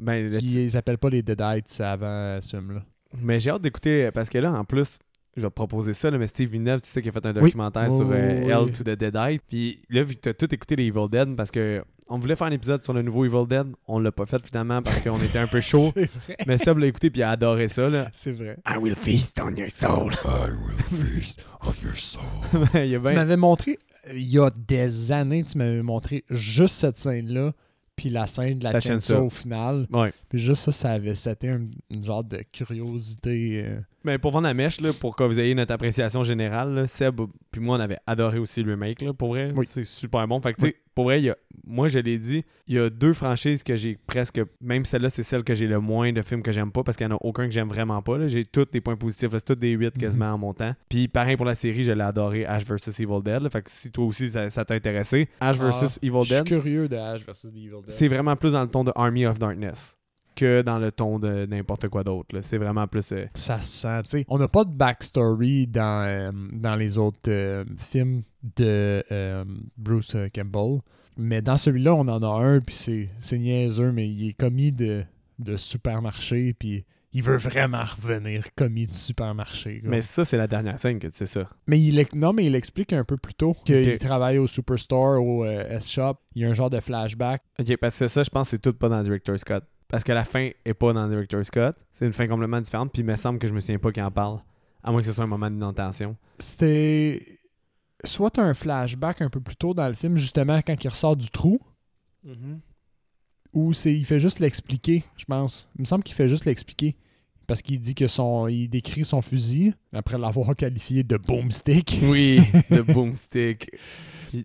Ben, 0.00 0.28
le 0.30 0.38
Qui- 0.38 0.64
Ils 0.64 0.76
appellent 0.76 0.98
pas 0.98 1.08
les 1.10 1.22
Deadites 1.22 1.80
avant 1.80 2.38
ce 2.40 2.56
film-là. 2.56 2.84
Mais 3.18 3.40
j'ai 3.40 3.50
hâte 3.50 3.62
d'écouter 3.62 4.10
parce 4.12 4.28
que 4.28 4.38
là, 4.38 4.52
en 4.52 4.64
plus, 4.64 4.98
je 5.36 5.42
vais 5.42 5.48
te 5.48 5.54
proposer 5.54 5.92
ça, 5.94 6.10
là, 6.10 6.18
mais 6.18 6.26
Steve 6.26 6.50
Villeneuve, 6.50 6.80
tu 6.82 6.88
sais, 6.90 7.00
qui 7.02 7.08
a 7.08 7.12
fait 7.12 7.24
un 7.26 7.32
documentaire 7.32 7.86
Oui, 7.90 7.96
sur 7.96 8.06
oui, 8.08 8.16
euh, 8.16 8.40
oui, 8.44 8.50
Hell 8.50 8.58
oui. 8.66 8.72
to 8.72 8.84
the 8.84 8.90
Deadite. 8.90 9.42
Puis 9.48 9.82
là, 9.88 10.02
vu 10.02 10.14
que 10.14 10.20
tu 10.20 10.28
as 10.28 10.34
tout 10.34 10.54
écouté 10.54 10.76
les 10.76 10.84
Evil 10.86 11.08
Dead, 11.10 11.34
parce 11.36 11.50
que 11.50 11.82
on 12.08 12.18
voulait 12.18 12.36
faire 12.36 12.48
un 12.48 12.52
épisode 12.52 12.84
sur 12.84 12.92
le 12.92 13.00
nouveau 13.02 13.24
Evil 13.24 13.46
Dead, 13.48 13.66
on 13.86 13.98
l'a 13.98 14.12
pas 14.12 14.26
fait 14.26 14.44
finalement 14.46 14.82
parce 14.82 15.00
qu'on 15.00 15.18
était 15.22 15.38
un 15.38 15.46
peu 15.46 15.60
chaud. 15.62 15.90
C'est 15.94 16.10
vrai. 16.26 16.36
mais 16.46 16.58
Seb 16.58 16.76
l'a 16.78 16.86
écouté 16.86 17.10
puis 17.10 17.20
il 17.20 17.24
a 17.24 17.30
adoré 17.30 17.68
ça. 17.68 17.88
Là. 17.88 18.08
C'est 18.12 18.32
vrai. 18.32 18.58
I 18.68 18.76
will 18.76 18.94
feast 18.94 19.40
on 19.42 19.54
your 19.56 19.70
soul. 19.70 20.12
I 20.24 20.50
will 20.50 21.00
feast 21.14 21.44
on 21.62 21.72
your 21.82 21.96
soul. 21.96 22.20
il 22.74 22.86
y 22.90 22.96
a 22.96 22.98
Tu 23.00 23.14
m'avais 23.14 23.36
montré, 23.38 23.78
euh, 24.08 24.12
il 24.14 24.28
y 24.30 24.38
a 24.38 24.50
des 24.50 25.12
années, 25.12 25.44
tu 25.44 25.56
m'avais 25.56 25.82
montré 25.82 26.24
juste 26.28 26.74
cette 26.74 26.98
scène-là, 26.98 27.52
puis 28.02 28.10
la 28.10 28.26
scène 28.26 28.58
de 28.58 28.64
la, 28.64 28.72
La 28.72 28.80
chainsaw. 28.80 29.26
au 29.26 29.30
final. 29.30 29.86
Ouais. 29.92 30.12
Puis 30.28 30.40
juste 30.40 30.64
ça, 30.64 30.72
ça 30.72 30.90
avait 30.90 31.14
c'était 31.14 31.50
un, 31.50 31.60
une 31.88 32.02
genre 32.02 32.24
de 32.24 32.38
curiosité. 32.50 33.62
euh. 33.64 33.80
Mais 34.04 34.18
pour 34.18 34.30
vendre 34.32 34.46
la 34.46 34.54
mèche, 34.54 34.80
là, 34.80 34.90
pour 34.98 35.14
que 35.16 35.24
vous 35.24 35.38
ayez 35.38 35.54
notre 35.54 35.72
appréciation 35.72 36.22
générale, 36.22 36.74
là, 36.74 36.86
Seb 36.86 37.20
puis 37.50 37.60
moi, 37.60 37.76
on 37.76 37.80
avait 37.80 37.98
adoré 38.06 38.38
aussi 38.38 38.62
le 38.62 38.72
remake, 38.72 39.02
là, 39.02 39.12
pour 39.12 39.28
vrai. 39.30 39.52
Oui. 39.54 39.66
C'est 39.68 39.84
super 39.84 40.26
bon. 40.26 40.40
Fait 40.40 40.54
que, 40.54 40.66
pour 40.94 41.04
vrai, 41.04 41.22
y 41.22 41.30
a- 41.30 41.36
moi, 41.64 41.88
je 41.88 41.98
l'ai 41.98 42.18
dit, 42.18 42.44
il 42.66 42.74
y 42.74 42.78
a 42.78 42.90
deux 42.90 43.12
franchises 43.12 43.62
que 43.62 43.76
j'ai 43.76 43.98
presque... 44.06 44.40
Même 44.60 44.84
celle-là, 44.84 45.10
c'est 45.10 45.22
celle 45.22 45.44
que 45.44 45.54
j'ai 45.54 45.66
le 45.66 45.78
moins 45.80 46.12
de 46.12 46.22
films 46.22 46.42
que 46.42 46.50
j'aime 46.52 46.72
pas, 46.72 46.82
parce 46.82 46.96
qu'il 46.96 47.06
n'y 47.06 47.12
en 47.12 47.16
a 47.16 47.18
aucun 47.22 47.44
que 47.46 47.52
j'aime 47.52 47.68
vraiment 47.68 48.00
pas. 48.02 48.26
J'ai 48.26 48.44
tous 48.44 48.64
des 48.72 48.80
points 48.80 48.96
positifs, 48.96 49.30
c'est 49.32 49.44
tous 49.44 49.54
des 49.54 49.70
8 49.70 49.96
quasiment 49.98 50.32
en 50.32 50.38
montant. 50.38 50.72
Puis 50.88 51.08
pareil 51.08 51.36
pour 51.36 51.46
la 51.46 51.54
série, 51.54 51.84
je 51.84 51.92
l'ai 51.92 52.02
adoré, 52.02 52.44
Ash 52.44 52.64
vs. 52.64 53.00
Evil 53.00 53.22
Dead. 53.22 53.48
Fait 53.50 53.62
que 53.62 53.70
si 53.70 53.90
toi 53.90 54.04
aussi, 54.06 54.30
ça, 54.30 54.50
ça 54.50 54.64
t'a 54.64 54.74
intéressé, 54.74 55.28
Ash 55.40 55.56
vs. 55.58 55.70
Ah, 55.70 55.86
Evil 56.02 56.18
Je 56.22 56.24
suis 56.26 56.34
Dead, 56.34 56.44
curieux 56.44 56.88
de 56.88 56.96
Ash 56.96 57.24
the 57.24 57.44
Evil 57.46 57.68
Dead. 57.82 57.90
c'est 57.90 58.08
vraiment 58.08 58.34
plus 58.36 58.52
dans 58.52 58.62
le 58.62 58.68
ton 58.68 58.82
de 58.84 58.92
Army 58.94 59.26
of 59.26 59.38
Darkness 59.38 59.96
que 60.34 60.62
dans 60.62 60.78
le 60.78 60.90
ton 60.92 61.18
de 61.18 61.46
n'importe 61.46 61.88
quoi 61.88 62.04
d'autre. 62.04 62.40
C'est 62.42 62.58
vraiment 62.58 62.86
plus... 62.86 63.12
euh, 63.12 63.26
Ça 63.34 63.60
se 63.60 63.68
sent, 63.82 64.02
tu 64.04 64.08
sais. 64.10 64.24
On 64.28 64.38
n'a 64.38 64.48
pas 64.48 64.64
de 64.64 64.70
backstory 64.72 65.66
dans, 65.66 66.04
euh, 66.06 66.30
dans 66.52 66.76
les 66.76 66.98
autres 66.98 67.18
euh, 67.28 67.64
films 67.78 68.22
de 68.56 69.04
euh, 69.10 69.44
Bruce 69.76 70.16
Campbell. 70.34 70.80
Mais 71.16 71.42
dans 71.42 71.56
celui-là, 71.56 71.94
on 71.94 72.08
en 72.08 72.22
a 72.22 72.42
un, 72.44 72.60
puis 72.60 72.74
c'est, 72.74 73.08
c'est 73.18 73.38
niaiseux, 73.38 73.92
mais 73.92 74.08
il 74.08 74.28
est 74.28 74.32
commis 74.32 74.72
de, 74.72 75.04
de 75.38 75.56
supermarché, 75.56 76.54
puis 76.58 76.84
il 77.12 77.22
veut 77.22 77.36
vraiment 77.36 77.84
revenir 77.84 78.42
commis 78.56 78.86
de 78.86 78.94
supermarché. 78.94 79.80
quoi. 79.80 79.90
Mais 79.90 80.00
ça, 80.00 80.24
c'est 80.24 80.38
la 80.38 80.46
dernière 80.46 80.78
scène 80.78 80.98
que 80.98 81.08
tu 81.08 81.18
sais 81.18 81.26
ça. 81.26 81.46
Mais 81.66 81.78
il, 81.78 82.06
non, 82.14 82.32
mais 82.32 82.46
il 82.46 82.54
explique 82.54 82.94
un 82.94 83.04
peu 83.04 83.18
plus 83.18 83.34
tôt 83.34 83.54
qu'il 83.66 83.98
travaille 83.98 84.38
au 84.38 84.46
Superstore, 84.46 85.22
au 85.22 85.44
euh, 85.44 85.76
S-Shop. 85.76 86.14
Il 86.34 86.40
y 86.40 86.44
a 86.46 86.48
un 86.48 86.54
genre 86.54 86.70
de 86.70 86.80
flashback. 86.80 87.42
Ok, 87.60 87.76
parce 87.76 87.98
que 87.98 88.08
ça, 88.08 88.22
je 88.22 88.30
pense 88.30 88.46
que 88.46 88.52
c'est 88.52 88.62
tout 88.62 88.72
pas 88.72 88.88
dans 88.88 89.02
Director 89.02 89.38
Scott. 89.38 89.64
Parce 89.92 90.04
que 90.04 90.12
la 90.12 90.24
fin 90.24 90.48
est 90.64 90.72
pas 90.72 90.94
dans 90.94 91.06
Director 91.06 91.44
Scott. 91.44 91.76
C'est 91.92 92.06
une 92.06 92.14
fin 92.14 92.26
complètement 92.26 92.62
différente. 92.62 92.90
Puis 92.90 93.02
il 93.02 93.04
me 93.04 93.14
semble 93.14 93.38
que 93.38 93.46
je 93.46 93.52
me 93.52 93.60
souviens 93.60 93.78
pas 93.78 93.92
qu'il 93.92 94.02
en 94.02 94.10
parle. 94.10 94.40
À 94.82 94.90
moins 94.90 95.02
que 95.02 95.06
ce 95.06 95.12
soit 95.12 95.24
un 95.24 95.26
moment 95.26 95.50
d'intention. 95.50 96.16
C'était 96.38 97.38
soit 98.02 98.38
un 98.38 98.54
flashback 98.54 99.20
un 99.20 99.28
peu 99.28 99.40
plus 99.40 99.54
tôt 99.54 99.74
dans 99.74 99.86
le 99.86 99.92
film, 99.92 100.16
justement, 100.16 100.60
quand 100.66 100.82
il 100.82 100.88
ressort 100.88 101.14
du 101.14 101.28
trou, 101.28 101.60
ou 103.52 103.74
c'est 103.74 103.94
il 103.94 104.06
fait 104.06 104.18
juste 104.18 104.38
l'expliquer, 104.38 105.04
je 105.18 105.26
pense. 105.26 105.68
Il 105.76 105.82
me 105.82 105.84
semble 105.84 106.02
qu'il 106.02 106.14
fait 106.14 106.28
juste 106.28 106.46
l'expliquer. 106.46 106.96
Parce 107.46 107.60
qu'il 107.60 107.78
dit 107.78 107.94
que 107.94 108.06
son. 108.06 108.48
Il 108.48 108.68
décrit 108.68 109.04
son 109.04 109.20
fusil 109.20 109.74
après 109.92 110.16
l'avoir 110.16 110.56
qualifié 110.56 111.04
de 111.04 111.18
boomstick. 111.18 111.98
Oui, 112.02 112.40
le 112.70 112.82
Boomstick. 112.94 113.70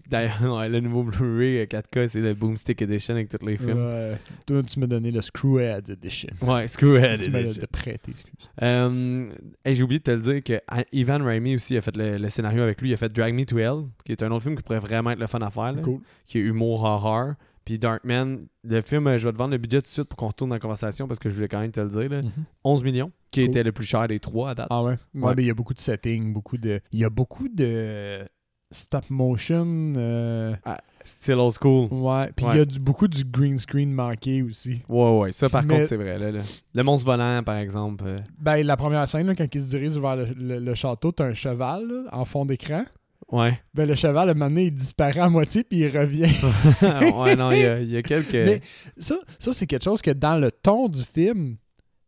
D'ailleurs, 0.10 0.42
ouais, 0.58 0.70
le 0.70 0.80
nouveau 0.80 1.04
Blu-ray 1.04 1.60
euh, 1.60 1.66
4K, 1.66 2.08
c'est 2.10 2.20
le 2.22 2.34
Boomstick 2.34 2.82
Edition 2.82 3.16
avec 3.16 3.30
tous 3.30 3.46
les 3.46 3.58
films. 3.58 3.78
Ouais. 3.78 4.14
Toi, 4.46 4.64
tu 4.64 4.80
m'as 4.80 4.88
donné 4.88 5.12
le 5.12 5.22
Screwhead 5.22 5.90
Edition. 5.90 6.30
Ouais, 6.42 6.68
Screwhead 6.68 7.22
tu 7.22 7.32
m'as 7.32 7.40
Edition. 7.40 7.62
de 7.62 7.68
prêter, 7.68 8.12
excuse. 8.12 8.50
Euh, 8.62 9.30
hey, 9.66 9.76
J'ai 9.76 9.84
oublié 9.84 10.00
de 10.00 10.04
te 10.04 10.12
le 10.12 10.20
dire 10.22 10.44
que 10.44 10.62
ah, 10.68 10.84
Ivan 10.92 11.24
Raimi 11.24 11.56
aussi 11.56 11.78
a 11.78 11.82
fait 11.82 11.96
le, 11.96 12.18
le 12.18 12.30
scénario 12.30 12.62
avec 12.64 12.82
lui. 12.82 12.90
Il 12.90 12.94
a 12.94 12.98
fait 12.98 13.10
Drag 13.10 13.34
Me 13.34 13.46
to 13.46 13.58
Hell, 13.58 13.86
qui 14.06 14.12
est 14.12 14.24
un 14.24 14.32
autre 14.32 14.44
film 14.44 14.56
qui 14.56 14.64
pourrait 14.64 14.80
vraiment 14.80 15.12
être 15.12 15.20
le 15.20 15.28
fun 15.28 15.40
à 15.42 15.50
faire. 15.50 15.72
là, 15.74 15.82
Cool. 15.82 16.00
Qui 16.26 16.40
est 16.40 16.42
humour 16.42 16.84
horreur. 16.84 17.36
Puis 17.66 17.78
Darkman, 17.78 18.46
le 18.64 18.80
film, 18.82 19.08
euh, 19.08 19.18
je 19.18 19.28
vais 19.28 19.34
te 19.34 19.38
vendre 19.38 19.52
le 19.52 19.58
budget 19.58 19.80
tout 19.80 19.88
de 19.88 19.88
suite 19.90 20.06
pour 20.06 20.16
qu'on 20.16 20.28
retourne 20.28 20.50
dans 20.52 20.56
la 20.56 20.60
conversation 20.62 21.06
parce 21.06 21.20
que 21.20 21.28
je 21.30 21.36
voulais 21.36 21.50
quand 21.50 21.60
même 21.60 21.72
te 21.72 21.82
le 21.82 21.90
dire. 21.90 22.10
là. 22.10 22.22
11 22.64 22.82
millions, 22.84 23.12
qui 23.30 23.42
Cool. 23.42 23.50
était 23.50 23.64
le 23.64 23.74
plus 23.74 23.86
cher 23.86 24.08
des 24.08 24.20
trois 24.22 24.52
à 24.52 24.56
date. 24.56 24.68
Ah 24.70 24.82
ouais? 24.84 24.92
Ouais, 25.16 25.22
Ouais. 25.24 25.34
mais 25.36 25.44
il 25.44 25.48
y 25.48 25.52
a 25.52 25.54
beaucoup 25.54 25.74
de 25.74 25.80
settings, 25.82 26.32
beaucoup 26.32 26.58
de. 26.58 26.80
Il 26.94 27.00
y 27.00 27.04
a 27.04 27.10
beaucoup 27.10 27.50
de 27.50 28.24
stop 28.72 29.10
motion. 29.10 29.94
euh, 29.98 30.56
Still 31.04 31.36
old 31.40 31.54
school. 31.54 31.88
Ouais. 31.92 32.30
Puis 32.36 32.46
il 32.46 32.50
Ouais. 32.50 32.58
y 32.58 32.60
a 32.62 32.66
du- 32.66 32.80
beaucoup 32.80 33.08
du 33.08 33.24
green 33.24 33.58
screen 33.58 33.92
manqué 33.94 34.42
aussi. 34.44 34.82
Ouais, 34.90 35.18
ouais. 35.20 35.32
Ça, 35.32 35.48
par 35.48 35.64
Mais- 35.64 35.76
contre, 35.76 35.88
c'est 35.88 35.96
vrai. 35.96 36.20
Là, 36.20 36.32
là. 36.32 36.42
Le 36.76 36.84
monstre 36.84 37.06
volant, 37.06 37.42
par 37.44 37.56
exemple. 37.58 38.04
euh, 38.06 38.20
Ben, 38.38 38.62
la 38.66 38.76
première 38.76 39.08
scène, 39.08 39.28
là, 39.28 39.36
quand 39.36 39.48
il 39.56 39.62
se 39.62 39.70
dirige 39.70 39.98
vers 39.98 40.18
le, 40.18 40.26
le- 40.34 40.60
le 40.60 40.76
château, 40.76 41.14
t'as 41.14 41.26
un 41.28 41.34
cheval 41.34 41.88
là, 41.88 42.04
en 42.12 42.26
fond 42.26 42.46
d'écran. 42.46 42.84
Ouais. 43.32 43.58
Ben, 43.74 43.88
le 43.88 43.96
cheval, 43.96 44.28
à 44.28 44.32
un 44.32 44.34
moment 44.34 44.50
donné, 44.50 44.66
il 44.66 44.74
disparaît 44.76 45.20
à 45.22 45.30
moitié, 45.30 45.64
puis 45.64 45.80
il 45.80 45.98
revient. 45.98 46.24
ouais, 47.22 47.36
non, 47.38 47.52
il 47.52 47.60
y 47.62 47.66
a, 47.66 47.80
il 47.80 47.90
y 47.90 47.98
a 47.98 48.02
quelques. 48.02 48.34
Mais 48.34 48.62
ça, 48.98 49.16
ça 49.40 49.54
c'est 49.54 49.66
quelque 49.66 49.84
chose 49.86 50.02
que 50.02 50.12
dans 50.12 50.38
le 50.38 50.52
ton 50.52 50.90
du 50.90 51.04
film, 51.06 51.56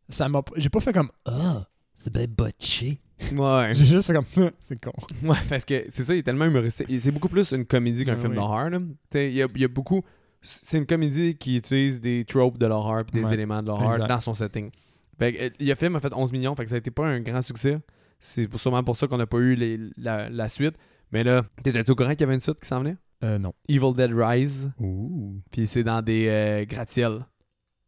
ça 0.09 0.27
m'a. 0.27 0.41
J'ai 0.57 0.69
pas 0.69 0.79
fait 0.81 0.91
comme 0.93 1.09
Ah, 1.25 1.65
c'est 1.95 2.11
bien 2.11 2.25
botché. 2.27 2.99
Ouais. 3.33 3.69
J'ai 3.73 3.85
juste 3.85 4.07
fait 4.07 4.13
comme 4.13 4.51
c'est 4.61 4.79
con. 4.79 4.91
Ouais, 5.23 5.35
parce 5.49 5.65
que 5.65 5.85
c'est 5.89 6.03
ça, 6.03 6.13
il 6.15 6.19
est 6.19 6.23
tellement 6.23 6.45
humoristique. 6.45 6.87
C'est 6.99 7.11
beaucoup 7.11 7.27
plus 7.29 7.51
une 7.51 7.65
comédie 7.65 8.05
qu'un 8.05 8.13
Ah 8.13 8.17
film 8.17 8.31
oui. 8.31 8.35
d'horreur. 8.37 8.69
Il 9.13 9.19
y 9.33 9.41
a, 9.43 9.47
il 9.53 9.61
y 9.61 9.65
a 9.65 9.67
beaucoup. 9.67 10.01
C'est 10.41 10.77
une 10.77 10.85
comédie 10.85 11.35
qui 11.35 11.57
utilise 11.57 11.99
des 11.99 12.23
tropes 12.23 12.57
de 12.57 12.65
l'horreur 12.65 13.03
puis 13.05 13.21
des 13.21 13.27
Ouais. 13.27 13.33
éléments 13.33 13.61
de 13.61 13.67
l'horreur 13.67 14.07
dans 14.07 14.19
son 14.19 14.33
setting. 14.33 14.69
Fait 15.17 15.33
que, 15.33 15.41
euh, 15.43 15.49
le 15.59 15.75
film 15.75 15.95
a 15.97 15.99
fait 15.99 16.13
11 16.15 16.31
millions, 16.31 16.55
fait 16.55 16.63
que 16.63 16.69
ça 16.69 16.75
a 16.75 16.79
été 16.79 16.91
pas 16.91 17.05
un 17.07 17.19
grand 17.19 17.41
succès. 17.41 17.77
C'est 18.19 18.53
sûrement 18.57 18.83
pour 18.83 18.95
ça 18.95 19.07
qu'on 19.07 19.17
n'a 19.17 19.25
pas 19.27 19.37
eu 19.39 19.55
les- 19.55 19.79
la, 19.97 20.29
la 20.29 20.47
suite. 20.47 20.75
Mais 21.11 21.23
là, 21.25 21.43
t'étais-tu 21.63 21.91
au 21.91 21.95
courant 21.95 22.11
qu'il 22.11 22.21
y 22.21 22.23
avait 22.23 22.35
une 22.35 22.39
suite 22.39 22.59
qui 22.61 22.67
s'en 22.67 22.79
venait? 22.79 22.95
Euh, 23.23 23.37
non. 23.37 23.53
Evil 23.67 23.93
Dead 23.95 24.11
Rise. 24.13 24.71
Ouh. 24.79 25.41
Puis 25.51 25.67
c'est 25.67 25.83
dans 25.83 26.01
des 26.01 26.27
euh, 26.29 26.65
gratte-ciels. 26.65 27.25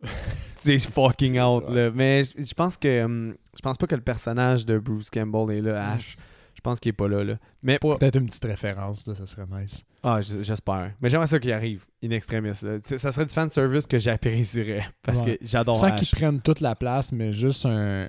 c'est 0.58 0.80
fucking 0.80 1.40
out, 1.40 1.70
là. 1.70 1.92
Mais 1.92 2.24
je 2.24 2.54
pense 2.54 2.78
que. 2.78 3.04
hum, 3.04 3.36
je 3.56 3.62
pense 3.62 3.78
pas 3.78 3.88
que 3.88 3.96
le 3.96 4.02
personnage 4.02 4.66
de 4.66 4.78
Bruce 4.80 5.10
Campbell 5.10 5.58
est 5.58 5.62
là, 5.62 5.92
Ash. 5.92 6.16
Je 6.62 6.70
pense 6.70 6.80
qu'il 6.80 6.90
est 6.90 6.94
pas 6.94 7.08
là, 7.08 7.24
là. 7.24 7.38
Mais 7.64 7.80
pour. 7.80 7.98
Peut-être 7.98 8.18
une 8.20 8.28
petite 8.28 8.46
référence, 8.46 9.08
là, 9.08 9.16
ça 9.16 9.26
serait 9.26 9.48
nice. 9.52 9.84
Ah, 10.04 10.20
j'espère. 10.22 10.92
Mais 11.02 11.10
j'aimerais 11.10 11.26
ça 11.26 11.40
qu'il 11.40 11.52
arrive, 11.52 11.86
in 12.04 12.12
extremis. 12.12 12.54
sais, 12.54 13.00
Ça 13.00 13.12
serait 13.12 13.26
du 13.26 13.34
fan 13.34 13.50
service 13.50 13.88
que 13.88 13.98
j'apprécierais. 13.98 14.84
Parce 15.02 15.22
Ouais. 15.22 15.38
que 15.40 15.46
j'adore 15.46 15.76
Sans 15.76 15.92
qu'ils 15.96 16.08
prennent 16.10 16.40
toute 16.40 16.60
la 16.60 16.76
place, 16.76 17.12
mais 17.14 17.34
juste 17.34 17.66
un, 17.66 18.06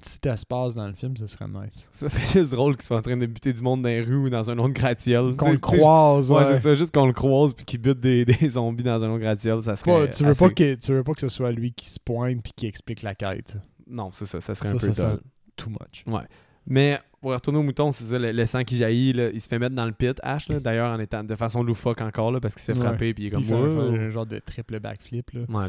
petit 0.00 0.28
espace 0.28 0.76
dans 0.76 0.86
le 0.86 0.92
film, 0.92 1.16
ça 1.16 1.26
serait 1.26 1.48
nice. 1.48 1.88
Ça 1.90 2.08
serait 2.08 2.28
juste 2.38 2.52
drôle 2.52 2.76
qu'il 2.76 2.84
soit 2.84 2.98
en 2.98 3.02
train 3.02 3.16
de 3.16 3.26
buter 3.26 3.52
du 3.52 3.60
monde 3.60 3.82
dans 3.82 3.88
les 3.88 4.02
rues 4.02 4.14
ou 4.14 4.30
dans 4.30 4.48
un 4.52 4.58
autre 4.58 4.74
gratte-ciel. 4.74 5.34
Qu'on 5.34 5.50
le 5.50 5.58
croise, 5.58 6.30
Ouais, 6.30 6.38
ouais. 6.38 6.54
c'est 6.54 6.60
ça, 6.60 6.74
juste 6.74 6.94
qu'on 6.94 7.06
le 7.06 7.12
croise 7.12 7.54
puis 7.54 7.64
qu'il 7.64 7.80
bute 7.80 7.98
des, 7.98 8.24
des 8.24 8.48
zombies 8.50 8.84
dans 8.84 9.04
un 9.04 9.08
autre 9.10 9.18
gratte-ciel, 9.20 9.64
ça 9.64 9.74
serait. 9.74 10.06
Pas- 10.06 10.12
tu, 10.12 10.22
veux 10.22 10.30
assez- 10.30 10.44
pas 10.48 10.54
que, 10.54 10.74
tu 10.76 10.92
veux 10.92 11.02
pas 11.02 11.12
que 11.14 11.22
ce 11.22 11.28
soit 11.28 11.50
lui 11.50 11.72
qui 11.72 11.90
se 11.90 11.98
pointe 11.98 12.40
puis 12.40 12.52
qui 12.54 12.66
explique 12.68 13.02
la 13.02 13.16
quête. 13.16 13.56
Non, 13.88 14.10
c'est 14.12 14.26
ça, 14.26 14.40
ça 14.40 14.54
serait 14.54 14.68
Ça, 14.68 14.74
un 14.76 14.78
peu 14.78 14.92
ça. 14.92 15.14
Too 15.56 15.70
much. 15.70 16.04
Mais 16.68 16.98
pour 17.26 17.32
retourner 17.34 17.58
au 17.58 17.62
mouton, 17.64 17.90
c'est 17.90 18.04
ça, 18.04 18.20
le, 18.20 18.30
le 18.30 18.46
sang 18.46 18.62
qui 18.62 18.76
jaillit, 18.76 19.12
là, 19.12 19.30
il 19.34 19.40
se 19.40 19.48
fait 19.48 19.58
mettre 19.58 19.74
dans 19.74 19.84
le 19.84 19.90
pit, 19.90 20.16
Ash, 20.22 20.48
là, 20.48 20.60
d'ailleurs, 20.60 20.92
en 20.96 21.00
étant 21.00 21.24
de 21.24 21.34
façon 21.34 21.64
loufoque 21.64 22.00
encore, 22.00 22.30
là, 22.30 22.38
parce 22.38 22.54
qu'il 22.54 22.62
se 22.62 22.70
fait 22.72 22.78
frapper 22.78 23.12
puis 23.14 23.24
il 23.24 23.26
est 23.26 23.30
comme. 23.30 23.40
il 23.42 23.48
fait 23.48 23.54
un, 23.54 24.10
genre 24.10 24.26
de 24.26 24.38
triple 24.38 24.78
backflip. 24.78 25.32
Là. 25.32 25.40
Ouais. 25.48 25.66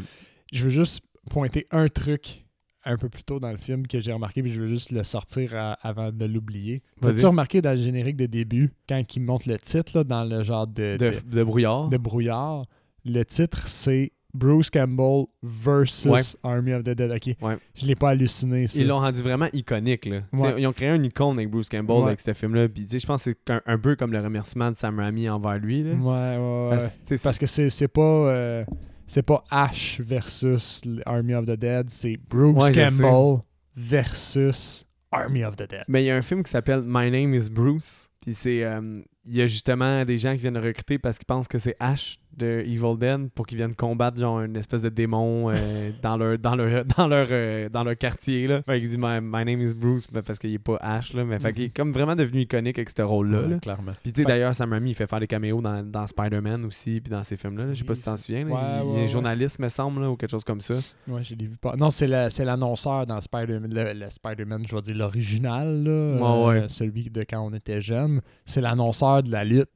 Je 0.52 0.62
veux 0.62 0.70
juste 0.70 1.00
pointer 1.28 1.66
un 1.72 1.88
truc 1.88 2.44
un 2.84 2.96
peu 2.96 3.08
plus 3.08 3.24
tôt 3.24 3.40
dans 3.40 3.50
le 3.50 3.56
film 3.56 3.88
que 3.88 3.98
j'ai 3.98 4.12
remarqué, 4.12 4.40
puis 4.40 4.52
je 4.52 4.60
veux 4.60 4.68
juste 4.68 4.92
le 4.92 5.02
sortir 5.02 5.56
à- 5.56 5.72
avant 5.82 6.12
de 6.12 6.24
l'oublier. 6.26 6.80
Vas-y. 7.00 7.16
As-tu 7.16 7.26
remarqué 7.26 7.60
dans 7.60 7.72
le 7.72 7.76
générique 7.82 8.16
de 8.16 8.26
début, 8.26 8.70
quand 8.88 9.02
il 9.16 9.20
montre 9.22 9.48
le 9.48 9.58
titre 9.58 9.90
là, 9.96 10.04
dans 10.04 10.22
le 10.22 10.44
genre 10.44 10.68
de, 10.68 10.96
De, 10.96 11.10
de- 11.10 11.36
de 11.38 11.42
brouillard? 11.42 11.88
de 11.88 11.96
brouillard, 11.96 12.66
le 13.04 13.24
titre 13.24 13.66
c'est 13.66 14.12
Bruce 14.38 14.70
Campbell 14.70 15.26
versus 15.42 16.06
Ouais. 16.06 16.20
Army 16.42 16.72
of 16.74 16.82
the 16.84 16.90
Dead. 16.90 17.10
Ok. 17.10 17.34
Ouais. 17.42 17.58
Je 17.74 17.86
l'ai 17.86 17.94
pas 17.94 18.10
halluciné. 18.10 18.66
ça. 18.66 18.78
Ils 18.80 18.86
l'ont 18.86 18.98
rendu 19.00 19.20
vraiment 19.22 19.48
iconique. 19.52 20.06
Là. 20.06 20.20
Ouais. 20.32 20.54
Ils 20.58 20.66
ont 20.66 20.72
créé 20.72 20.88
une 20.94 21.04
icône 21.04 21.36
avec 21.38 21.50
Bruce 21.50 21.68
Campbell 21.68 22.04
avec 22.04 22.20
ce 22.20 22.32
film-là. 22.32 22.68
Puis 22.68 22.86
je 22.90 23.06
pense 23.06 23.24
que 23.24 23.32
c'est 23.32 23.52
un, 23.52 23.60
un 23.66 23.78
peu 23.78 23.96
comme 23.96 24.12
le 24.12 24.20
remerciement 24.20 24.70
de 24.70 24.76
Sam 24.76 24.98
Raimi 24.98 25.28
envers 25.28 25.58
lui. 25.58 25.82
Là. 25.82 25.92
Ouais, 25.94 26.70
ouais. 26.70 26.78
Parce, 27.08 27.22
Parce 27.22 27.38
que 27.38 27.46
c'est 27.46 27.88
pas 27.88 28.00
euh, 28.02 28.64
c'est 29.06 29.22
pas 29.22 29.42
Ash 29.50 30.00
versus 30.00 30.82
Army 31.06 31.34
of 31.34 31.46
the 31.46 31.52
Dead, 31.58 31.86
c'est 31.90 32.18
Bruce 32.28 32.70
Campbell 32.70 33.38
versus 33.74 34.84
Army 35.10 35.44
of 35.44 35.56
the 35.56 35.68
Dead. 35.68 35.84
Mais 35.88 36.02
il 36.04 36.06
y 36.06 36.10
a 36.10 36.16
un 36.16 36.22
film 36.22 36.42
qui 36.42 36.50
s'appelle 36.50 36.82
My 36.84 37.10
Name 37.10 37.34
is 37.34 37.48
Bruce. 37.50 38.08
Puis 38.22 38.34
c'est. 38.34 38.62
euh, 38.64 39.00
Il 39.28 39.36
y 39.36 39.42
a 39.42 39.46
justement 39.46 40.04
des 40.04 40.18
gens 40.18 40.32
qui 40.34 40.40
viennent 40.40 40.56
recruter 40.58 40.98
parce 40.98 41.18
qu'ils 41.18 41.26
pensent 41.26 41.48
que 41.48 41.58
c'est 41.58 41.76
Ash 41.80 42.18
de 42.36 42.62
Evil 42.64 42.96
Dead 42.98 43.30
pour 43.34 43.46
qu'ils 43.48 43.58
viennent 43.58 43.74
combattre 43.74 44.16
genre 44.20 44.40
une 44.42 44.54
espèce 44.54 44.82
de 44.82 44.90
démon 44.90 45.50
euh, 45.50 45.90
dans 46.02 46.16
leur 46.16 46.38
dans 46.38 46.54
leur 46.54 46.84
dans 46.84 47.08
leur 47.08 47.26
euh, 47.32 47.68
dans 47.68 47.82
leur 47.82 47.96
quartier 47.98 48.46
là. 48.46 48.62
Fait 48.62 48.78
qu'il 48.78 48.88
dit 48.90 48.96
my, 48.96 49.18
my 49.20 49.44
name 49.44 49.60
is 49.60 49.74
Bruce 49.74 50.06
ben, 50.12 50.22
parce 50.22 50.38
qu'il 50.38 50.54
est 50.54 50.58
pas 50.60 50.76
Ash 50.80 51.12
là, 51.14 51.24
mais 51.24 51.40
fait 51.40 51.52
qu'il 51.52 51.64
est 51.64 51.76
comme 51.76 51.92
vraiment 51.92 52.14
devenu 52.14 52.42
iconique 52.42 52.78
avec 52.78 52.90
ce 52.90 53.02
rôle 53.02 53.32
là. 53.32 53.40
Ouais, 53.42 53.58
clairement. 53.58 53.92
Puis 54.04 54.12
tu 54.12 54.22
sais 54.22 54.28
d'ailleurs 54.28 54.54
Sam 54.54 54.72
Raimi 54.72 54.90
il 54.90 54.94
fait 54.94 55.08
faire 55.08 55.18
des 55.18 55.26
caméos 55.26 55.60
dans, 55.60 55.82
dans 55.82 56.06
Spider-Man 56.06 56.64
aussi 56.64 57.00
puis 57.00 57.10
dans 57.10 57.24
ces 57.24 57.36
films 57.36 57.58
là. 57.58 57.72
Je 57.74 57.78
sais 57.80 57.84
pas 57.84 57.90
Oui, 57.92 57.96
si 57.96 58.02
tu 58.02 58.08
t'en 58.08 58.16
souviens. 58.16 58.46
Ouais, 58.46 58.60
il, 58.84 58.88
il 58.88 58.94
ouais, 58.98 59.02
est 59.02 59.06
journaliste 59.08 59.58
me 59.58 59.68
semble 59.68 60.02
là, 60.02 60.10
ou 60.10 60.16
quelque 60.16 60.30
chose 60.30 60.44
comme 60.44 60.60
ça. 60.60 60.74
Ouais, 61.08 61.24
je 61.24 61.34
l'ai 61.34 61.46
vu 61.46 61.56
pas. 61.56 61.74
Non, 61.76 61.90
c'est 61.90 62.06
la- 62.06 62.30
c'est 62.30 62.44
l'annonceur 62.44 63.04
dans 63.06 63.20
Spider-Man, 63.20 63.68
le, 63.74 63.92
le 63.94 64.10
Spider-Man, 64.10 64.62
je 64.68 64.76
vais 64.76 64.82
dire 64.82 64.94
l'original, 64.96 65.82
là, 65.82 66.44
ouais. 66.46 66.68
celui 66.68 67.10
de 67.10 67.22
quand 67.28 67.40
on 67.40 67.52
était 67.52 67.80
jeune. 67.80 68.20
C'est 68.44 68.60
l'annonceur 68.60 69.17
de 69.22 69.30
la 69.30 69.44
lutte, 69.44 69.68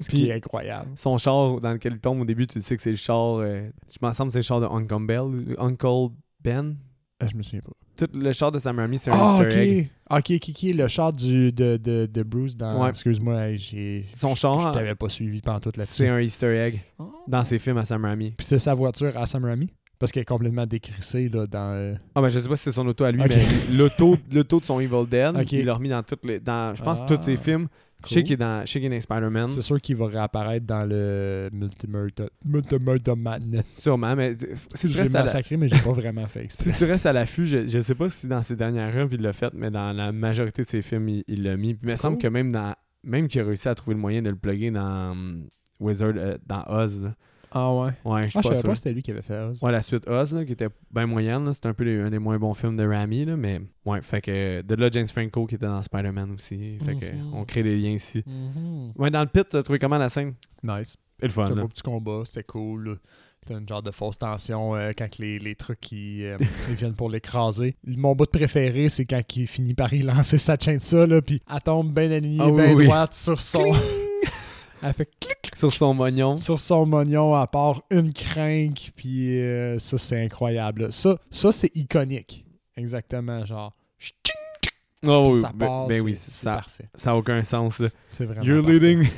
ce 0.00 0.06
Puis- 0.08 0.18
qui 0.18 0.28
est 0.28 0.34
incroyable. 0.34 0.90
son 0.94 1.18
char 1.18 1.60
dans 1.60 1.72
lequel 1.72 1.94
il 1.94 1.98
tombe 2.00 2.20
au 2.20 2.24
début, 2.24 2.46
tu 2.46 2.60
sais 2.60 2.76
que 2.76 2.82
c'est 2.82 2.90
le 2.90 2.96
char. 2.96 3.36
euh, 3.38 3.68
je 3.90 3.98
m'en 4.00 4.12
semble 4.12 4.30
c'est 4.32 4.38
le 4.38 4.42
char 4.44 4.60
de 4.60 4.66
Uncle 4.66 5.04
Bell, 5.06 5.56
Uncle 5.58 6.14
Ben? 6.40 6.76
Euh, 7.20 7.26
je 7.28 7.36
me 7.36 7.42
souviens 7.42 7.62
pas. 7.62 7.72
Tout 7.96 8.06
le 8.16 8.30
char 8.30 8.52
de 8.52 8.60
Sam 8.60 8.78
Raimi, 8.78 8.96
c'est 8.96 9.10
un 9.10 9.18
Ah, 9.18 9.40
Easter 9.42 9.60
egg. 9.60 9.90
ok. 10.08 10.18
Ok, 10.18 10.38
qui, 10.38 10.52
qui 10.52 10.70
est 10.70 10.72
le 10.72 10.86
char 10.86 11.12
du, 11.12 11.50
de, 11.50 11.76
de, 11.76 12.06
de 12.06 12.22
Bruce 12.22 12.56
dans. 12.56 12.80
Ouais. 12.84 12.90
Excuse-moi, 12.90 13.56
j'ai. 13.56 14.06
Son 14.14 14.36
char, 14.36 14.60
Je 14.60 14.68
t'avais 14.78 14.94
pas 14.94 15.08
suivi 15.08 15.40
pendant 15.40 15.58
toute 15.58 15.76
là-dessus. 15.76 15.94
C'est 15.96 16.08
un 16.08 16.20
Easter 16.20 16.54
egg 16.56 16.80
Oh. 17.00 17.10
dans 17.26 17.42
ses 17.42 17.58
films 17.58 17.78
à 17.78 17.84
Sam 17.84 18.04
Raimi. 18.04 18.30
Puis 18.36 18.46
c'est 18.46 18.60
sa 18.60 18.72
voiture 18.74 19.16
à 19.16 19.26
Sam 19.26 19.44
Raimi. 19.44 19.68
Parce 19.98 20.12
qu'elle 20.12 20.20
est 20.22 20.26
complètement 20.26 20.64
décrissée 20.64 21.28
là, 21.28 21.48
dans. 21.48 21.72
euh, 21.72 21.94
Ah 22.14 22.20
ben 22.22 22.28
je 22.28 22.38
sais 22.38 22.48
pas 22.48 22.54
si 22.54 22.62
c'est 22.62 22.70
son 22.72 22.86
auto 22.86 23.02
à 23.02 23.10
lui, 23.10 23.20
Ok. 23.20 23.30
mais 23.30 23.76
l'auto, 23.76 24.16
de 24.30 24.64
son 24.64 24.78
Evil 24.78 25.04
Dead, 25.10 25.34
il 25.50 25.64
l'a 25.66 25.74
remis 25.74 25.88
dans 25.88 26.04
toutes 26.04 26.24
les. 26.24 26.38
Dans, 26.38 26.72
je 26.76 26.84
pense 26.84 27.00
Ah, 27.02 27.06
tous 27.08 27.20
ses 27.24 27.36
films. 27.36 27.66
Je 28.06 28.14
sais 28.14 28.22
qu'il 28.22 28.34
est 28.34 28.36
dans, 28.36 28.64
je 28.64 28.70
sais 28.72 28.80
qu'il 28.80 28.92
est 28.92 28.96
dans 28.96 29.00
Spider-Man. 29.00 29.52
C'est 29.52 29.62
sûr 29.62 29.80
qu'il 29.80 29.96
va 29.96 30.06
réapparaître 30.06 30.64
dans 30.66 30.88
le 30.88 31.48
Multimurder 31.52 32.28
Multimurder 32.44 33.14
Madness. 33.16 33.64
Sûrement, 33.68 34.14
mais 34.14 34.36
si 34.74 34.88
tu 34.88 34.96
restes 34.96 35.14
à 35.14 35.18
la- 35.18 35.24
massacré, 35.24 35.56
mais 35.56 35.68
j'ai 35.68 35.80
pas 35.80 35.92
vraiment 35.92 36.26
fait 36.28 36.44
exprès. 36.44 36.64
Si 36.70 36.72
tu 36.72 36.84
restes 36.84 37.06
à 37.06 37.12
l'affût, 37.12 37.44
je, 37.46 37.66
je 37.66 37.80
sais 37.80 37.94
pas 37.96 38.08
si 38.08 38.28
dans 38.28 38.42
ses 38.42 38.54
dernières 38.56 38.94
œuvres 38.96 39.12
il 39.14 39.20
l'a 39.20 39.32
fait, 39.32 39.52
mais 39.52 39.70
dans 39.70 39.92
la 39.92 40.12
majorité 40.12 40.62
de 40.62 40.68
ses 40.68 40.82
films, 40.82 41.08
il 41.08 41.24
il 41.26 41.42
l'a 41.42 41.56
mis. 41.56 41.74
Puis 41.74 41.88
il 41.88 41.90
me 41.90 41.96
semble 41.96 42.18
que 42.18 42.28
même 42.28 42.52
dans 42.52 42.74
même 43.04 43.26
qu'il 43.28 43.40
a 43.40 43.44
réussi 43.44 43.68
à 43.68 43.74
trouver 43.74 43.94
le 43.94 44.00
moyen 44.00 44.22
de 44.22 44.30
le 44.30 44.36
plugger 44.36 44.70
dans 44.70 45.10
hum, 45.12 45.46
Wizard, 45.80 46.12
euh, 46.16 46.36
dans 46.46 46.64
Oz. 46.68 47.02
là. 47.02 47.14
Ah 47.50 47.72
ouais? 47.74 47.90
Ouais, 48.04 48.22
je 48.22 48.26
Ah, 48.26 48.28
suis 48.28 48.32
pas 48.38 48.42
savais 48.42 48.54
sûr. 48.56 48.62
pas 48.64 48.72
que 48.72 48.78
c'était 48.78 48.92
lui 48.92 49.02
qui 49.02 49.10
avait 49.10 49.22
fait 49.22 49.38
Oz. 49.38 49.58
Ouais, 49.62 49.72
la 49.72 49.82
suite 49.82 50.06
Oz, 50.08 50.34
là, 50.34 50.44
qui 50.44 50.52
était 50.52 50.68
bien 50.90 51.06
moyenne. 51.06 51.44
là. 51.44 51.52
C'était 51.52 51.68
un 51.68 51.74
peu 51.74 51.84
les- 51.84 52.00
un 52.00 52.10
des 52.10 52.18
moins 52.18 52.38
bons 52.38 52.54
films 52.54 52.76
de 52.76 52.84
Rami, 52.86 53.24
là, 53.24 53.36
mais 53.36 53.60
ouais, 53.86 54.02
fait 54.02 54.20
que 54.20 54.62
de 54.62 54.74
là, 54.74 54.88
James 54.92 55.06
Franco 55.06 55.46
qui 55.46 55.54
était 55.54 55.66
dans 55.66 55.82
Spider-Man 55.82 56.32
aussi. 56.32 56.78
Fait 56.84 56.94
que 56.94 57.06
Mhm. 57.14 57.34
on 57.34 57.44
crée 57.44 57.62
des 57.62 57.76
liens 57.76 57.92
ici. 57.92 58.22
Mhm. 58.26 58.92
Ouais, 58.96 59.10
dans 59.10 59.20
le 59.22 59.26
pit, 59.28 59.46
t'as 59.48 59.62
trouvé 59.62 59.78
comment 59.78 59.98
la 59.98 60.08
scène? 60.08 60.34
Nice. 60.62 60.96
Et 61.20 61.26
le 61.26 61.32
fun, 61.32 61.46
C'était 61.48 61.58
un 61.58 61.62
beau 61.62 61.68
petit 61.68 61.82
combat, 61.82 62.22
c'était 62.24 62.44
cool. 62.44 62.98
T'as 63.46 63.58
une 63.58 63.66
genre 63.68 63.82
de 63.82 63.90
fausse 63.90 64.18
tension 64.18 64.76
euh, 64.76 64.90
quand 64.96 65.16
les, 65.18 65.38
les 65.38 65.54
trucs 65.54 65.90
ils, 65.90 66.22
euh, 66.24 66.36
ils 66.68 66.74
viennent 66.74 66.94
pour 66.94 67.08
l'écraser. 67.08 67.76
Mon 67.86 68.14
bout 68.14 68.26
de 68.26 68.30
préféré, 68.30 68.90
c'est 68.90 69.06
quand 69.06 69.22
il 69.36 69.46
finit 69.46 69.72
par 69.74 69.92
y 69.94 70.02
lancer 70.02 70.36
sa 70.36 70.56
chaîne 70.58 70.80
ça, 70.80 71.06
là, 71.06 71.22
puis 71.22 71.40
elle 71.50 71.60
tombe 71.62 71.94
bien 71.94 72.10
alignée, 72.10 72.38
Ah 72.40 72.48
oui, 72.50 72.62
bien 72.62 72.74
oui. 72.74 72.84
droite 72.84 73.14
sur 73.14 73.40
son. 73.40 73.72
Elle 74.82 74.92
fait 74.92 75.08
clic 75.20 75.50
Sur 75.54 75.72
son 75.72 75.94
mognon. 75.94 76.36
sur 76.36 76.58
son 76.60 76.86
mognon 76.86 77.34
à 77.34 77.46
part 77.46 77.82
une 77.90 78.12
crinque, 78.12 78.92
puis 78.96 79.40
euh, 79.40 79.78
ça, 79.78 79.98
c'est 79.98 80.22
incroyable. 80.24 80.92
Ça, 80.92 81.18
ça 81.30 81.52
c'est 81.52 81.70
iconique. 81.74 82.44
Exactement, 82.76 83.44
genre. 83.44 83.72
Oh, 85.06 85.32
oui, 85.34 85.40
ça 85.40 85.52
ben, 85.54 85.66
passe. 85.66 85.88
ben 85.88 86.02
oui, 86.02 86.16
ça, 86.16 86.54
parfait. 86.56 86.88
ça 86.94 87.12
a 87.12 87.14
aucun 87.14 87.42
sens. 87.42 87.80
C'est 88.10 88.24
vraiment. 88.24 88.42
You're 88.42 88.62
parfait. 88.62 88.78
leading. 88.78 89.08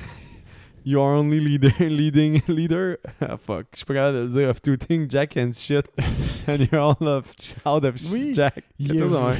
You 0.84 1.00
are 1.00 1.14
only 1.18 1.40
leader, 1.40 1.70
leading 1.80 2.40
leader? 2.48 2.98
Ah 3.20 3.36
fuck, 3.36 3.66
je 3.72 3.78
suis 3.78 3.84
pas 3.86 3.94
capable 3.94 4.18
de 4.18 4.22
le 4.22 4.28
dire. 4.40 4.48
Of 4.48 4.62
two 4.62 4.76
things, 4.76 5.06
Jack 5.10 5.36
and 5.36 5.50
shit. 5.52 5.84
and 6.48 6.56
you're 6.72 6.80
all 6.80 6.96
of, 7.06 7.24
out 7.66 7.84
of 7.84 7.96
Oui, 8.10 8.32
Jack. 8.34 8.64
Il 8.78 8.96
est, 8.96 9.00
même. 9.00 9.34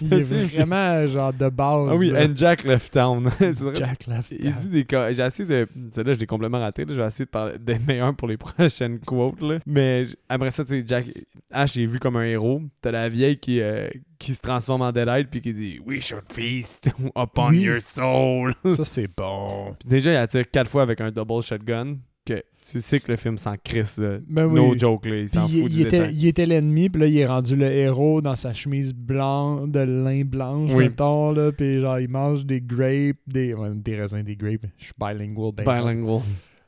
il 0.00 0.12
est 0.14 0.20
vraiment 0.56 1.06
genre 1.06 1.32
de 1.32 1.48
base. 1.48 1.88
Ah 1.90 1.96
oui, 1.96 2.10
là. 2.10 2.24
and 2.24 2.36
Jack 2.36 2.64
left 2.64 2.92
town. 2.92 3.26
Vrai. 3.28 3.74
Jack 3.74 4.06
left. 4.06 4.30
Il 4.32 4.54
dit 4.54 4.68
des 4.68 4.84
co- 4.84 5.12
J'ai 5.12 5.22
essayé 5.24 5.48
de. 5.48 5.68
Celle-là, 5.90 6.14
je 6.14 6.20
l'ai 6.20 6.26
complètement 6.26 6.60
raté. 6.60 6.84
Je 6.88 6.94
vais 6.94 7.06
essayer 7.06 7.24
de 7.24 7.30
parler 7.30 7.58
d'être 7.58 7.84
meilleur 7.86 8.14
pour 8.14 8.28
les 8.28 8.36
prochaines 8.36 9.00
quotes. 9.00 9.40
Là. 9.40 9.58
Mais 9.66 10.04
après 10.28 10.50
ça, 10.52 10.64
tu 10.64 10.80
sais, 10.80 10.84
Jack. 10.86 11.06
Ash 11.50 11.76
est 11.76 11.86
vu 11.86 11.98
comme 11.98 12.16
un 12.16 12.24
héros. 12.24 12.62
T'as 12.80 12.92
la 12.92 13.08
vieille 13.08 13.38
qui, 13.38 13.60
euh, 13.60 13.88
qui 14.18 14.34
se 14.34 14.40
transforme 14.40 14.82
en 14.82 14.92
Deadite 14.92 15.28
puis 15.30 15.40
qui 15.40 15.52
dit 15.52 15.78
We 15.86 16.00
should 16.00 16.24
feast 16.32 16.90
upon 17.16 17.50
Oui. 17.50 17.62
your 17.62 17.80
soul. 17.80 18.54
Ça, 18.74 18.84
c'est 18.84 19.08
bon. 19.16 19.74
Puis 19.80 19.88
déjà, 19.88 20.12
il 20.12 20.16
attire 20.16 20.50
quatre 20.50 20.70
fois 20.70 20.82
avec 20.82 21.00
un 21.00 21.10
double 21.10 21.42
shotgun. 21.42 21.96
Que 22.26 22.42
tu 22.66 22.80
sais 22.80 23.00
que 23.00 23.12
le 23.12 23.16
film 23.18 23.36
s'en 23.36 23.54
crisse. 23.62 23.98
Là. 23.98 24.16
Ben 24.26 24.46
oui. 24.46 24.54
No 24.54 24.74
joke, 24.78 25.04
là. 25.04 25.16
Il 25.18 25.28
s'en 25.28 25.42
fout 25.46 25.50
il 25.52 25.68
du 25.68 25.82
était, 25.82 26.10
il 26.10 26.26
était 26.26 26.46
l'ennemi, 26.46 26.88
puis 26.88 27.02
là, 27.02 27.06
il 27.06 27.18
est 27.18 27.26
rendu 27.26 27.54
le 27.54 27.66
héros 27.70 28.22
dans 28.22 28.34
sa 28.34 28.54
chemise 28.54 28.94
blanche, 28.94 29.68
de 29.68 29.80
lin 29.80 30.22
blanche, 30.24 30.70
Oui. 30.72 30.84
mettons, 30.84 31.32
là, 31.32 31.52
puis 31.52 31.82
genre, 31.82 32.00
il 32.00 32.08
mange 32.08 32.46
des 32.46 32.62
grapes, 32.62 33.18
des, 33.26 33.54
des 33.74 33.96
raisins, 34.00 34.22
des 34.22 34.36
grapes. 34.36 34.64
Je 34.78 34.84
suis 34.86 34.94
bilingual, 34.98 35.52
ben, 35.54 35.64
Bilingual. 35.64 36.22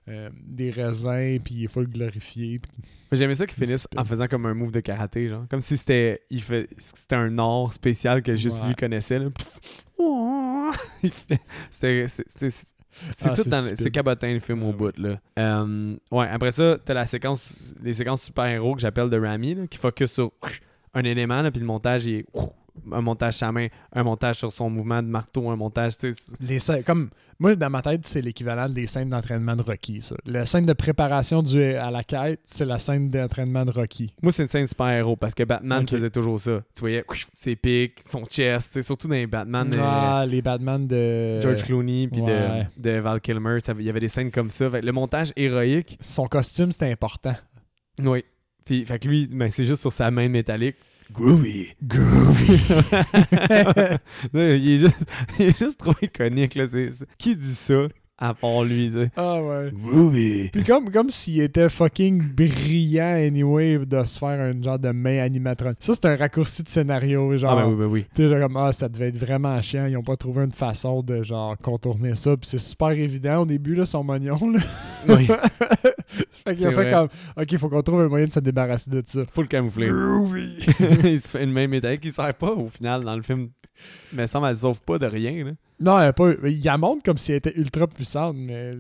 Euh, 0.09 0.31
des 0.47 0.71
raisins, 0.71 1.39
puis 1.45 1.55
il 1.55 1.69
faut 1.69 1.81
le 1.81 1.87
glorifier. 1.87 2.61
J'aimais 3.13 3.35
ça 3.35 3.47
qu'il 3.47 3.55
finisse 3.57 3.81
Stupide. 3.83 3.99
en 4.01 4.05
faisant 4.05 4.27
comme 4.29 4.47
un 4.47 4.55
move 4.55 4.71
de 4.73 4.81
karaté, 4.81 5.29
genre. 5.29 5.45
Comme 5.51 5.61
si 5.61 5.77
c'était 5.77 6.23
il 6.31 6.43
fait 6.43 6.69
c'était 6.79 7.17
un 7.17 7.39
art 7.39 7.73
spécial 7.73 8.23
que 8.23 8.37
juste 8.37 8.61
Ouais. 8.63 8.69
lui 8.69 8.75
connaissait. 8.75 9.19
Là. 9.19 9.29
C'était 11.71 12.07
c'est- 12.09 12.75
Ah, 13.23 13.31
tout 13.31 13.45
dans 13.49 13.63
c'est 13.65 13.91
cabotin 13.91 14.33
le 14.33 14.41
film 14.41 14.63
au 14.63 14.69
Ouais, 14.69 14.73
bout 14.73 14.99
là. 14.99 15.21
Euh, 15.39 15.97
ouais, 16.11 16.29
après 16.29 16.51
ça, 16.51 16.79
t'as 16.83 16.95
la 16.95 17.05
séquence 17.05 17.75
les 17.83 17.93
séquences 17.93 18.23
super-héros 18.23 18.75
que 18.75 18.81
j'appelle 18.81 19.11
de 19.11 19.19
Rami 19.21 19.55
là, 19.55 19.67
qui 19.67 19.77
focus 19.77 20.13
sur 20.13 20.33
un 20.95 21.05
élément 21.05 21.43
là, 21.43 21.51
puis 21.51 21.61
le 21.61 21.67
montage 21.67 22.07
il 22.07 22.15
est 22.17 22.27
un 22.93 23.01
montage 23.01 23.35
sa 23.35 23.53
main, 23.53 23.67
un 23.93 24.03
montage 24.03 24.37
sur 24.37 24.53
son 24.53 24.71
mouvement 24.71 25.03
de 25.03 25.09
marteau, 25.09 25.51
un 25.51 25.57
montage. 25.57 25.95
Les 26.41 26.59
scènes, 26.59 26.83
comme 26.83 27.11
moi 27.39 27.55
dans 27.57 27.71
ma 27.71 27.83
tête, 27.83 28.07
c'est 28.07 28.23
l'équivalent 28.23 28.69
des 28.69 28.87
scènes 28.87 29.11
d'entraînement 29.11 29.57
de 29.57 29.63
Rocky. 29.63 30.01
Ça. 30.01 30.17
La 30.25 30.47
scène 30.47 30.67
de 30.67 30.73
préparation 30.73 31.43
du, 31.43 31.63
à 31.63 31.91
la 31.91 32.03
quête, 32.05 32.41
c'est 32.45 32.65
la 32.65 32.79
scène 32.79 33.11
d'entraînement 33.11 33.65
de 33.65 33.71
Rocky. 33.71 34.15
Moi, 34.23 34.33
c'est 34.33 34.43
une 34.45 34.49
scène 34.49 34.67
super-héros 34.67 35.17
parce 35.17 35.35
que 35.35 35.43
Batman 35.43 35.87
faisait 35.87 36.11
toujours 36.11 36.41
ça. 36.41 36.63
Tu 36.75 36.81
voyais 36.81 37.05
ses 37.35 37.57
pics, 37.57 38.01
son 38.07 38.25
chest, 38.25 38.81
surtout 38.83 39.09
dans 39.09 39.15
les 39.15 39.27
Batman. 39.27 39.69
euh, 39.75 39.81
ah, 39.83 40.25
les 40.27 40.43
Batman 40.43 40.87
de 40.87 41.41
George 41.41 41.63
Clooney 41.65 42.09
puis 42.09 42.21
ouais. 42.23 42.67
de, 42.77 42.91
de 42.91 42.99
Val 42.99 43.21
Kilmer, 43.21 43.59
il 43.79 43.85
y 43.85 43.91
avait 43.91 44.01
des 44.01 44.09
scènes 44.09 44.31
comme 44.31 44.51
ça. 44.51 44.71
Fait 44.71 44.81
le 44.83 44.93
montage 44.93 45.33
héroïque, 45.37 45.99
Son 46.01 46.27
costume, 46.27 46.73
c'était 46.73 46.91
important. 46.91 47.35
oui. 48.03 48.25
Puis, 48.65 48.85
fait 48.85 48.99
que 48.99 49.07
lui, 49.07 49.29
ben, 49.29 49.49
c'est 49.49 49.65
juste 49.65 49.81
sur 49.81 49.93
sa 49.93 50.11
main 50.11 50.29
métallique. 50.29 50.75
Groovy. 51.13 51.75
Groovy. 51.83 52.47
Il, 54.35 54.41
est 54.71 54.79
juste, 54.79 54.97
il 55.39 55.47
est 55.47 55.59
juste 55.59 55.79
trop 55.79 55.95
iconique. 56.03 56.55
Là. 56.55 56.67
C'est- 56.71 56.91
c'est- 56.93 57.07
Qui 57.19 57.37
dit 57.37 57.55
ça? 57.55 57.83
À 58.19 58.33
part 58.35 58.65
lui? 58.65 58.91
tu 58.91 58.99
sais? 58.99 59.11
ah 59.17 59.43
ouais. 59.43 59.71
Groovy. 59.73 60.49
Puis 60.53 60.65
comme, 60.65 60.91
comme 60.91 61.11
s'il 61.11 61.41
était 61.41 61.69
fucking 61.69 62.23
brillant 62.35 63.15
anyway 63.27 63.79
de 63.85 64.03
se 64.05 64.19
faire 64.19 64.41
un 64.41 64.53
genre 64.63 64.79
de 64.79 64.91
main 64.91 65.19
animatronique. 65.19 65.79
Ça, 65.81 65.93
c'est 65.95 66.07
un 66.07 66.17
raccourci 66.17 66.63
de 66.63 66.69
scénario. 66.69 67.37
Genre, 67.37 67.51
Ah, 67.53 67.57
ben 67.57 67.69
oui, 67.69 67.77
ben 67.77 67.87
oui. 67.87 68.07
T'es 68.15 68.29
genre 68.29 68.41
comme, 68.41 68.57
ah, 68.57 68.73
ça 68.73 68.89
devait 68.89 69.09
être 69.09 69.19
vraiment 69.19 69.61
chiant. 69.61 69.87
Ils 69.87 69.97
ont 69.97 70.03
pas 70.03 70.17
trouvé 70.17 70.45
une 70.45 70.53
façon 70.53 71.03
de 71.03 71.23
genre 71.23 71.57
contourner 71.59 72.15
ça. 72.15 72.37
Puis 72.37 72.49
c'est 72.49 72.59
super 72.59 72.91
évident 72.91 73.43
au 73.43 73.47
début, 73.47 73.75
là, 73.75 73.85
son 73.85 74.03
mognon. 74.03 74.39
Là. 74.51 74.61
Oui. 75.09 75.27
fait 76.45 76.55
qu'il 76.55 76.67
a 76.67 76.71
fait 76.71 76.75
vrai. 76.75 76.91
comme, 76.91 77.09
ok, 77.37 77.53
il 77.53 77.59
faut 77.59 77.69
qu'on 77.69 77.83
trouve 77.83 78.01
un 78.01 78.09
moyen 78.09 78.27
de 78.27 78.33
se 78.33 78.41
débarrasser 78.41 78.91
de 78.91 79.03
ça. 79.05 79.21
Faut 79.33 79.43
le 79.43 79.49
camoufler. 79.49 79.89
Groovy. 79.89 80.57
il 81.05 81.21
se 81.21 81.29
fait 81.31 81.45
une 81.45 81.53
main 81.53 81.67
métallique 81.69 82.01
qui 82.01 82.13
sert 82.13 82.33
pas 82.35 82.51
au 82.53 82.69
final 82.69 83.05
dans 83.05 83.15
le 83.17 83.23
film. 83.23 83.51
Mais 84.13 84.27
ça, 84.27 84.41
elle 84.43 84.57
sauve 84.57 84.81
pas 84.83 84.99
de 84.99 85.07
rien. 85.07 85.45
Là. 85.45 85.51
Non, 85.81 85.99
elle 85.99 86.09
a 86.09 86.13
pas, 86.13 86.33
il 86.45 86.63
la 86.65 86.79
montre 86.79 87.03
comme 87.03 87.17
si 87.19 87.33
elle 87.33 87.39
était 87.39 87.55
ultra 87.57 87.87
puissante, 87.87 88.37
mais. 88.37 88.75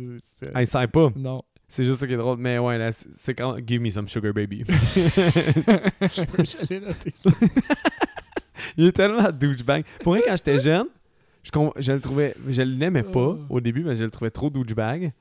Elle 0.54 0.66
sert 0.66 0.88
pas. 0.88 1.10
Non. 1.16 1.42
C'est 1.68 1.84
juste 1.84 1.98
ça 2.00 2.06
qui 2.06 2.12
est 2.14 2.16
drôle. 2.16 2.38
Mais 2.38 2.58
ouais, 2.58 2.78
là, 2.78 2.90
c'est- 2.92 3.34
quand. 3.34 3.56
Give 3.66 3.80
me 3.82 3.90
some 3.90 4.08
sugar 4.08 4.32
baby. 4.32 4.62
J'allais 6.00 6.80
noter 6.80 7.12
ça. 7.14 7.30
il 8.76 8.86
est 8.86 8.92
tellement 8.92 9.30
douchebag. 9.32 9.84
Pour 10.02 10.12
vrai, 10.14 10.22
quand 10.26 10.36
j'étais 10.36 10.58
jeune, 10.60 10.86
je, 11.42 11.92
le 11.92 12.00
trouvais. 12.00 12.34
Je 12.48 12.62
l'aimais 12.62 13.02
pas 13.02 13.18
Oh. 13.30 13.38
au 13.50 13.60
début, 13.60 13.82
mais 13.84 13.96
je 13.96 14.04
le 14.04 14.10
trouvais 14.10 14.30
trop 14.30 14.48
douchebag. 14.50 15.12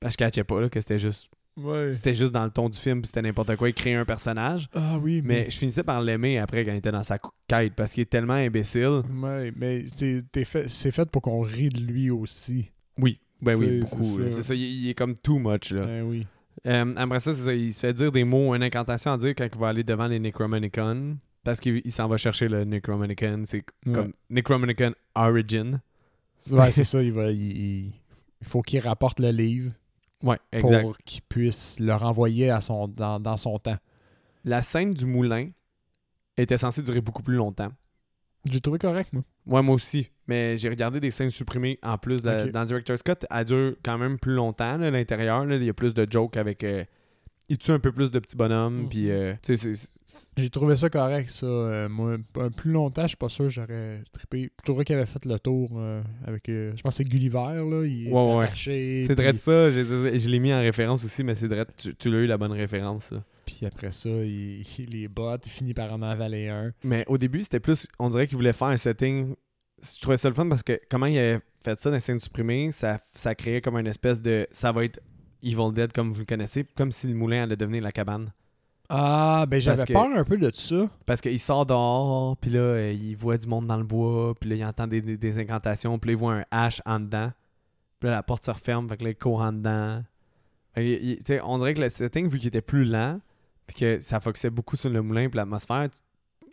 Parce 0.00 0.16
que 0.16 0.24
je 0.24 0.28
catchais 0.28 0.44
pas 0.44 0.60
là, 0.60 0.68
que 0.68 0.80
c'était 0.80 0.98
juste. 0.98 1.28
Ouais. 1.62 1.92
C'était 1.92 2.14
juste 2.14 2.32
dans 2.32 2.44
le 2.44 2.50
ton 2.50 2.68
du 2.68 2.78
film, 2.78 3.04
c'était 3.04 3.22
n'importe 3.22 3.56
quoi. 3.56 3.68
Il 3.68 3.74
créait 3.74 3.94
un 3.94 4.04
personnage. 4.04 4.68
Ah 4.74 4.98
oui, 5.00 5.22
mais. 5.24 5.44
Mais 5.44 5.50
je 5.50 5.58
finissais 5.58 5.82
par 5.82 6.00
l'aimer 6.02 6.38
après 6.38 6.64
quand 6.64 6.72
il 6.72 6.78
était 6.78 6.92
dans 6.92 7.04
sa 7.04 7.18
quête 7.48 7.74
parce 7.74 7.92
qu'il 7.92 8.02
est 8.02 8.10
tellement 8.10 8.34
imbécile. 8.34 9.02
Ouais, 9.22 9.52
mais 9.56 9.84
c'est 9.96 10.44
fait, 10.44 10.68
c'est 10.68 10.90
fait 10.90 11.08
pour 11.10 11.22
qu'on 11.22 11.40
rie 11.40 11.68
de 11.68 11.80
lui 11.80 12.10
aussi. 12.10 12.70
Oui, 12.98 13.18
ben 13.40 13.56
oui, 13.56 13.80
beaucoup. 13.80 14.02
c'est 14.30 14.42
ça. 14.42 14.54
Il, 14.54 14.60
il 14.62 14.88
est 14.90 14.94
comme 14.94 15.14
too 15.14 15.38
much. 15.38 15.70
Là. 15.72 15.84
Ben 15.86 16.02
oui. 16.02 16.22
Euh, 16.66 16.92
après 16.96 17.20
ça, 17.20 17.32
c'est 17.32 17.42
ça, 17.44 17.54
il 17.54 17.72
se 17.72 17.80
fait 17.80 17.94
dire 17.94 18.12
des 18.12 18.24
mots, 18.24 18.54
une 18.54 18.62
incantation 18.62 19.12
à 19.12 19.16
dire 19.18 19.34
quand 19.36 19.48
il 19.50 19.58
va 19.58 19.68
aller 19.68 19.82
devant 19.84 20.06
les 20.06 20.18
Necromonicon. 20.18 21.16
Parce 21.42 21.58
qu'il 21.58 21.80
il 21.84 21.90
s'en 21.92 22.06
va 22.06 22.18
chercher 22.18 22.48
le 22.48 22.64
Necromonicon. 22.64 23.44
C'est 23.46 23.64
Ouais. 23.86 23.92
comme 23.94 24.12
Necromonicon 24.28 24.92
Origin. 25.14 25.80
Ouais, 26.50 26.70
c'est 26.70 26.84
ça. 26.84 27.02
Il, 27.02 27.12
va, 27.12 27.30
il 27.30 27.90
faut 28.42 28.60
qu'il 28.60 28.80
rapporte 28.80 29.20
le 29.20 29.30
livre 29.30 29.72
Ouais, 30.22 30.38
exact. 30.52 30.82
pour 30.82 30.98
qu'il 30.98 31.22
puisse 31.22 31.78
le 31.80 31.94
renvoyer 31.94 32.50
à 32.50 32.60
son, 32.60 32.88
dans, 32.88 33.18
dans 33.20 33.36
son 33.36 33.58
temps. 33.58 33.78
La 34.44 34.62
scène 34.62 34.92
du 34.92 35.06
moulin 35.06 35.50
était 36.36 36.56
censée 36.56 36.82
durer 36.82 37.00
beaucoup 37.00 37.22
plus 37.22 37.36
longtemps. 37.36 37.70
J'ai 38.50 38.60
trouvé 38.60 38.78
correct, 38.78 39.12
moi. 39.12 39.22
Ouais, 39.46 39.62
moi 39.62 39.74
aussi. 39.74 40.10
Mais 40.26 40.56
j'ai 40.56 40.68
regardé 40.68 41.00
des 41.00 41.10
scènes 41.10 41.30
supprimées 41.30 41.78
en 41.82 41.98
plus. 41.98 42.22
de-. 42.22 42.50
Dans 42.50 42.64
Director's 42.64 43.02
Cut, 43.02 43.26
elle 43.30 43.44
dure 43.44 43.74
quand 43.84 43.98
même 43.98 44.18
plus 44.18 44.34
longtemps, 44.34 44.76
là, 44.78 44.90
l'intérieur. 44.90 45.44
là. 45.44 45.56
Il 45.56 45.64
y 45.64 45.68
a 45.68 45.74
plus 45.74 45.92
de 45.94 46.06
jokes 46.10 46.36
avec. 46.36 46.64
euh, 46.64 46.84
il 47.50 47.58
tue 47.58 47.72
un 47.72 47.78
peu 47.78 47.92
plus 47.92 48.10
de 48.10 48.18
petits 48.18 48.36
bonhommes. 48.36 48.84
Mhm. 48.84 48.88
Puis, 48.88 49.10
euh, 49.10 49.34
tu 49.42 49.56
sais, 49.56 49.74
c'est- 49.74 49.88
J'ai 50.36 50.48
trouvé 50.50 50.74
ça 50.76 50.88
correct, 50.88 51.28
ça. 51.28 51.46
Euh, 51.46 51.88
moi, 51.88 52.14
un- 52.38 52.50
plus 52.50 52.70
longtemps, 52.72 53.02
je 53.02 53.08
suis 53.08 53.16
pas 53.16 53.28
sûr 53.28 53.44
que 53.44 53.50
j'aurais 53.50 54.02
trippé. 54.12 54.50
Je 54.60 54.64
trouverais 54.64 54.84
qu'il 54.84 54.96
avait 54.96 55.04
fait 55.06 55.24
le 55.26 55.38
tour 55.38 55.70
euh, 55.76 56.02
avec. 56.26 56.48
euh, 56.48 56.72
je 56.76 56.82
pense 56.82 56.94
que 56.96 57.04
c'est 57.04 57.08
Gulliver, 57.08 57.36
là. 57.68 57.84
Il 57.84 58.08
est 58.08 58.10
Ouais, 58.12 58.36
ouais. 58.36 58.48
c'est 58.54 59.14
puis- 59.14 59.32
de 59.32 59.38
ça. 59.38 59.70
Je 59.70 60.28
l'ai 60.28 60.38
mis 60.38 60.52
en 60.54 60.60
référence 60.60 61.04
aussi, 61.04 61.22
mais 61.22 61.34
c'est 61.34 61.46
vrai. 61.48 61.66
Tu, 61.76 61.94
tu 61.94 62.10
l'as 62.10 62.18
eu 62.18 62.26
la 62.26 62.38
bonne 62.38 62.52
référence. 62.52 63.10
là. 63.12 63.22
Puis 63.46 63.66
après 63.66 63.90
ça, 63.90 64.08
il, 64.08 64.62
il 64.78 64.90
les 64.90 65.08
botte, 65.08 65.42
il 65.46 65.50
finit 65.50 65.74
par 65.74 65.92
en 65.92 66.00
avaler 66.02 66.48
un. 66.48 66.64
Mais 66.84 67.04
au 67.08 67.18
début, 67.18 67.42
c'était 67.42 67.60
plus. 67.60 67.86
On 67.98 68.08
dirait 68.10 68.26
qu'il 68.26 68.36
voulait 68.36 68.52
faire 68.52 68.68
un 68.68 68.76
setting. 68.76 69.34
Je 69.82 70.00
trouvais 70.00 70.16
ça 70.16 70.28
le 70.28 70.34
fun 70.34 70.48
parce 70.48 70.62
que 70.62 70.78
comment 70.90 71.06
il 71.06 71.18
avait 71.18 71.40
fait 71.64 71.80
ça 71.80 71.90
dans 71.90 71.96
les 71.96 72.00
scènes 72.00 72.20
supprimées, 72.20 72.70
ça, 72.70 73.00
ça 73.14 73.34
créait 73.34 73.60
comme 73.60 73.76
une 73.76 73.86
espèce 73.86 74.20
de. 74.22 74.46
Ça 74.52 74.72
va 74.72 74.84
être 74.84 75.00
Evil 75.42 75.72
Dead 75.72 75.92
comme 75.92 76.12
vous 76.12 76.20
le 76.20 76.26
connaissez, 76.26 76.64
comme 76.76 76.90
si 76.92 77.06
le 77.08 77.14
moulin 77.14 77.42
allait 77.44 77.56
devenir 77.56 77.82
la 77.82 77.92
cabane. 77.92 78.30
Ah, 78.88 79.46
ben 79.48 79.60
j'avais 79.60 79.84
que- 79.84 79.92
peur 79.92 80.08
un 80.14 80.24
peu 80.24 80.36
de 80.36 80.50
ça. 80.52 80.88
Parce 81.06 81.20
qu'il 81.20 81.38
sort 81.38 81.64
dehors, 81.64 82.36
puis 82.36 82.50
là, 82.50 82.58
euh, 82.60 82.92
il 82.92 83.14
voit 83.16 83.36
du 83.38 83.46
monde 83.46 83.66
dans 83.68 83.76
le 83.76 83.84
bois, 83.84 84.34
puis 84.38 84.50
là, 84.50 84.56
il 84.56 84.64
entend 84.64 84.86
des, 84.88 85.00
des, 85.00 85.16
des 85.16 85.38
incantations, 85.38 85.96
puis 85.98 86.08
là, 86.08 86.12
il 86.12 86.18
voit 86.18 86.34
un 86.34 86.44
hache 86.50 86.82
en 86.84 86.98
dedans. 86.98 87.30
Puis 88.00 88.08
là, 88.08 88.16
la 88.16 88.22
porte 88.24 88.44
se 88.46 88.50
referme, 88.50 88.88
fait 88.88 88.96
que 88.96 89.04
là, 89.04 89.10
il 89.10 89.16
court 89.16 89.40
en 89.42 89.52
dedans. 89.52 90.02
Il- 90.76 91.18
on 91.44 91.58
dirait 91.58 91.74
que 91.74 91.80
le 91.82 91.88
setting, 91.88 92.28
vu 92.28 92.38
qu'il 92.38 92.48
était 92.48 92.60
plus 92.62 92.84
lent, 92.84 93.20
puis 93.66 93.76
que 93.76 94.00
ça 94.00 94.18
focusait 94.18 94.50
beaucoup 94.50 94.74
sur 94.76 94.90
le 94.90 95.02
moulin 95.02 95.28
puis 95.28 95.36
l'atmosphère, 95.36 95.88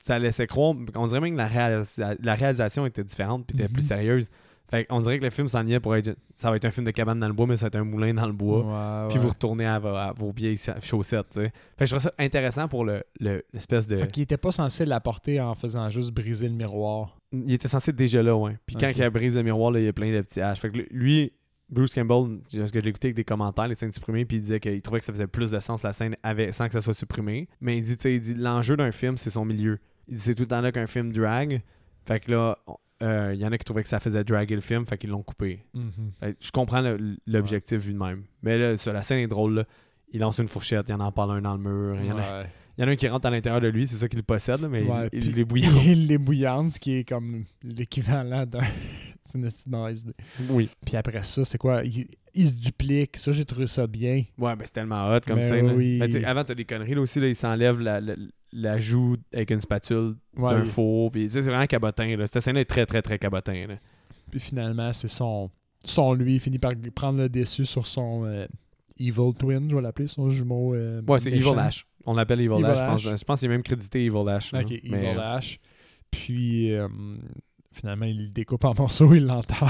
ça 0.02 0.20
laissait 0.20 0.46
croire. 0.46 0.76
On 0.96 1.08
dirait 1.08 1.22
même 1.22 1.34
que 1.34 1.38
la, 1.38 1.48
réalisa- 1.48 2.18
la 2.22 2.36
réalisation 2.36 2.86
était 2.86 3.04
différente, 3.04 3.48
puis 3.48 3.56
était 3.58 3.68
plus 3.68 3.82
Mhm. 3.82 3.88
sérieuse. 3.88 4.30
Fait 4.70 4.84
qu'on 4.86 5.00
dirait 5.00 5.18
que 5.20 5.24
le 5.24 5.30
film 5.30 5.48
s'enlignait 5.48 5.80
pour 5.80 5.96
être. 5.96 6.16
Ça 6.34 6.50
va 6.50 6.58
être 6.58 6.66
un 6.66 6.72
film 6.72 6.86
de 6.86 6.92
cabane 6.92 7.20
dans 7.20 7.28
le 7.28 7.34
bois, 7.34 7.48
mais 7.48 7.56
ça 7.58 7.66
va 7.66 7.68
être 7.68 7.76
un 7.78 7.84
moulin 7.86 8.14
dans 8.14 8.28
le 8.28 8.34
bois 8.34 8.60
Ouais, 8.60 9.08
puis 9.08 9.18
ouais. 9.18 9.24
vous 9.24 9.30
retournez 9.30 9.66
à, 9.66 9.80
vo- 9.80 9.88
à 9.96 10.12
vos 10.12 10.32
vieilles 10.32 10.58
cha- 10.58 10.80
chaussettes, 10.82 11.28
tu 11.32 11.40
sais. 11.40 11.52
Fait 11.78 11.80
que 11.80 11.86
je 11.86 11.92
trouve 11.92 12.02
ça 12.04 12.14
intéressant 12.20 12.68
pour 12.68 12.84
le 12.84 13.02
le- 13.20 13.44
l'espèce 13.54 13.88
de... 13.88 13.96
Fait 13.96 14.12
qu'il 14.12 14.24
était 14.24 14.36
pas 14.38 14.52
censé 14.52 14.86
l'apporter 14.86 15.40
en 15.40 15.56
faisant 15.56 15.90
juste 15.90 16.12
briser 16.12 16.50
le 16.50 16.56
miroir. 16.56 17.18
Il 17.32 17.54
était 17.54 17.68
censé 17.70 17.92
être 17.92 17.96
déjà 17.98 18.22
là, 18.22 18.36
ouais. 18.36 18.58
Puis 18.66 18.76
quand 18.76 18.90
il 18.94 19.02
a 19.04 19.10
brisé 19.10 19.40
le 19.40 19.44
miroir, 19.44 19.72
là, 19.72 19.80
il 19.80 19.86
y 19.86 19.88
a 19.88 19.94
plein 19.94 20.12
de 20.12 20.22
petits 20.22 20.42
haches. 20.42 20.60
Fait 20.60 20.70
que 20.70 20.78
lui, 20.92 21.32
Bruce 21.70 21.94
Campbell, 21.94 22.40
parce 22.58 22.72
que 22.72 22.80
écouté 22.80 23.08
avec 23.08 23.16
des 23.16 23.24
commentaires, 23.26 23.68
les 23.68 23.76
scènes 23.76 23.92
supprimées, 23.92 24.26
puis 24.26 24.38
il 24.38 24.42
disait 24.42 24.60
qu'il 24.60 24.82
trouvait 24.82 25.00
que 25.00 25.06
ça 25.06 25.12
faisait 25.14 25.28
plus 25.28 25.52
de 25.52 25.60
sens 25.62 25.84
la 25.84 25.92
scène 25.94 26.16
avec, 26.24 26.54
sans 26.54 26.68
que 26.68 26.74
ça 26.74 26.82
soit 26.82 26.94
supprimé. 26.94 27.48
Mais 27.62 27.78
il 27.78 27.82
dit, 27.84 27.96
tu 27.98 28.04
sais, 28.04 28.16
il 28.16 28.20
dit, 28.22 28.34
l'enjeu 28.34 28.76
d'un 28.78 28.92
film, 28.92 29.16
c'est 29.18 29.30
son 29.30 29.44
milieu. 29.46 29.80
Il 30.10 30.16
dit, 30.16 30.22
c'est 30.22 30.36
tout 30.36 30.44
le 30.44 30.48
temps 30.48 30.62
là 30.62 30.72
qu'un 30.72 30.88
film 30.88 31.12
drag. 31.12 31.62
Fait 32.06 32.20
que 32.22 32.32
là, 32.32 32.58
on- 33.02 33.06
euh, 33.06 33.34
il 33.34 33.40
y 33.40 33.46
en 33.46 33.52
a 33.52 33.58
qui 33.58 33.66
trouvaient 33.66 33.84
que 33.84 33.90
ça 33.90 34.00
faisait 34.00 34.24
draguer 34.24 34.56
le 34.56 34.62
film, 34.62 34.86
fait 34.86 34.98
qu'ils 34.98 35.10
l'ont 35.10 35.24
coupé. 35.24 35.64
Que 36.22 36.36
je 36.40 36.52
comprends 36.52 36.84
l'objectif 37.26 37.80
vu 37.80 37.94
de 37.94 37.98
même. 38.00 38.24
Mais 38.44 38.58
là, 38.58 38.78
ça, 38.78 38.94
la 38.94 39.04
scène 39.04 39.20
est 39.20 39.28
drôle, 39.28 39.56
là. 39.56 39.64
Il 40.14 40.22
lance 40.22 40.38
une 40.40 40.48
fourchette, 40.48 40.86
il 40.90 40.94
en 40.96 41.02
en 41.02 41.12
parle 41.12 41.32
un 41.38 41.42
dans 41.42 41.56
le 41.58 41.60
mur. 41.62 41.98
Il 42.00 42.06
y, 42.08 42.12
en 42.12 42.18
a, 42.18 42.42
Ouais. 42.42 42.48
il 42.78 42.82
y 42.82 42.86
en 42.86 42.88
a 42.88 42.92
un 42.92 42.96
qui 42.96 43.08
rentre 43.10 43.26
à 43.28 43.30
l'intérieur 43.30 43.60
de 43.60 43.68
lui, 43.68 43.86
c'est 43.86 43.98
ça 43.98 44.08
qu'il 44.08 44.24
possède, 44.24 44.62
mais 44.70 44.84
il- 44.84 44.90
Ouais, 44.90 45.10
il, 45.12 45.38
est 45.40 45.44
bouillant. 45.44 45.70
Il 45.86 46.12
est 46.12 46.18
bouillante, 46.18 46.72
ce 46.72 46.80
qui 46.80 46.94
est 46.98 47.04
comme 47.08 47.44
l'équivalent 47.62 48.46
d'un. 48.46 48.62
C'est 49.28 49.38
une 49.38 49.44
petite 49.46 49.68
mauvaise 49.68 50.02
idée. 50.02 50.14
oui. 50.50 50.70
Puis 50.86 50.96
après 50.96 51.24
ça, 51.24 51.44
c'est 51.46 51.58
quoi? 51.58 51.84
Il, 51.84 52.08
il 52.34 52.50
se 52.50 52.56
duplique. 52.56 53.18
Ça, 53.18 53.32
j'ai 53.32 53.46
trouvé 53.46 53.68
ça 53.68 53.86
bien. 53.88 54.24
Ouais, 54.38 54.56
mais 54.56 54.66
c'est 54.66 54.74
tellement 54.74 55.08
hot 55.14 55.20
comme 55.28 55.38
Mais 55.38 55.42
scène. 55.42 55.68
là. 55.68 55.74
oui. 55.74 55.98
Mais 56.00 56.08
tu 56.08 56.14
sais, 56.14 56.26
avant, 56.26 56.44
t'as 56.44 56.56
des 56.56 56.66
conneries 56.66 56.96
là 56.96 57.02
aussi. 57.02 57.20
Là, 57.20 57.28
il 57.28 57.36
s'enlève 57.36 57.80
la, 57.80 58.00
la, 58.00 58.16
la 58.54 58.80
joue 58.80 59.18
avec 59.34 59.52
une 59.52 59.62
spatule 59.62 60.16
Ouais, 60.38 60.50
d'un 60.50 60.62
oui. 60.62 60.68
four. 60.68 61.12
Puis 61.12 61.24
tu 61.24 61.30
sais, 61.32 61.42
c'est 61.42 61.50
vraiment 61.50 61.66
cabotin. 61.68 62.16
Là. 62.16 62.26
Cette 62.28 62.42
scène 62.42 62.58
est 62.58 62.66
très, 62.66 62.86
très, 62.86 63.02
très 63.02 63.18
cabotin. 63.20 63.68
Là. 63.68 63.76
Puis 64.32 64.40
finalement, 64.40 64.94
c'est 64.94 65.08
son, 65.08 65.50
son 65.84 66.14
lui. 66.14 66.36
Il 66.36 66.40
finit 66.40 66.60
par 66.60 66.74
prendre 66.96 67.20
le 67.22 67.30
dessus 67.30 67.66
sur 67.66 67.88
son 67.88 68.26
euh, 68.26 68.46
Evil 69.00 69.34
Twin, 69.38 69.70
je 69.70 69.76
vais 69.76 69.82
l'appeler, 69.82 70.08
son 70.08 70.30
jumeau. 70.30 70.74
euh, 70.76 71.02
Ouais, 71.08 71.20
c'est. 71.20 71.32
Evil 71.32 71.58
Ash. 71.58 71.86
On 72.06 72.14
l'appelle 72.14 72.40
Evil, 72.42 72.54
Evil 72.56 72.66
Ash. 72.66 72.78
Je 73.02 73.08
pense, 73.10 73.20
je 73.20 73.26
pense 73.26 73.40
qu'il 73.40 73.48
est 73.48 73.52
même 73.52 73.64
crédité 73.64 74.06
Evil 74.06 74.30
Ash. 74.30 74.54
Ok, 74.54 74.70
Mais, 74.70 74.78
Evil 74.84 75.18
euh, 75.18 75.36
Ash. 75.36 75.60
Puis 76.10 76.74
euh, 76.74 76.88
finalement, 77.78 78.06
il 78.06 78.24
le 78.24 78.30
découpe 78.30 78.66
en 78.66 78.74
morceaux, 78.78 79.14
il 79.14 79.26
l'entend. 79.26 79.68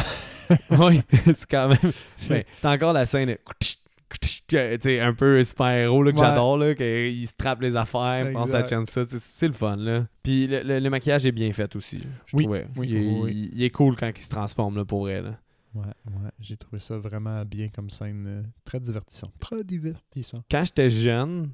oui, 0.72 1.02
c'est 1.26 1.46
quand 1.50 1.70
même. 1.70 1.92
Mais 2.30 2.46
t'as 2.62 2.74
encore 2.74 2.94
la 2.94 3.06
scène. 3.06 3.30
de 3.30 3.38
un 5.02 5.14
peu 5.14 5.44
super-héros 5.44 6.04
que 6.06 6.10
Ouais. 6.12 6.18
j'adore, 6.18 6.60
qu'il 6.76 7.28
se 7.28 7.34
trappe 7.38 7.62
les 7.62 7.76
affaires, 7.76 8.32
pense 8.32 8.54
à 8.54 8.62
Exact. 8.62 8.90
ça. 8.90 9.06
tu 9.06 9.12
sais, 9.12 9.20
C'est 9.20 9.48
le 9.48 9.54
fun, 9.54 9.76
là. 9.76 10.08
Puis 10.24 10.48
le, 10.48 10.62
le- 10.64 10.80
le 10.80 10.90
maquillage 10.90 11.26
est 11.26 11.32
bien 11.34 11.52
fait 11.52 11.76
aussi, 11.76 12.02
je 12.26 12.36
Oui, 12.38 12.44
trouvais. 12.44 12.68
oui, 12.78 12.88
il, 12.90 12.96
est, 12.96 13.00
oui, 13.00 13.20
oui. 13.24 13.32
il- 13.54 13.58
il 13.60 13.64
est 13.64 13.70
cool 13.72 13.96
quand 13.98 14.10
il 14.16 14.22
se 14.22 14.30
transforme, 14.30 14.78
là, 14.78 14.86
pour 14.86 15.10
elle. 15.10 15.38
Ouais, 15.76 15.84
ouais, 16.06 16.32
j'ai 16.40 16.56
trouvé 16.56 16.80
ça 16.80 16.98
vraiment 16.98 17.44
bien 17.44 17.68
comme 17.68 17.90
scène. 17.90 18.26
euh, 18.26 18.42
très 18.64 18.80
divertissant. 18.80 19.32
Très 19.40 19.64
divertissant. 19.66 20.42
quand 20.50 20.64
j'étais 20.64 20.90
jeune, 20.90 21.52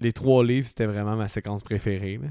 les 0.00 0.12
trois 0.12 0.44
livres, 0.44 0.66
c'était 0.66 0.86
vraiment 0.86 1.16
ma 1.16 1.28
séquence 1.28 1.62
préférée. 1.64 2.18
là. 2.22 2.28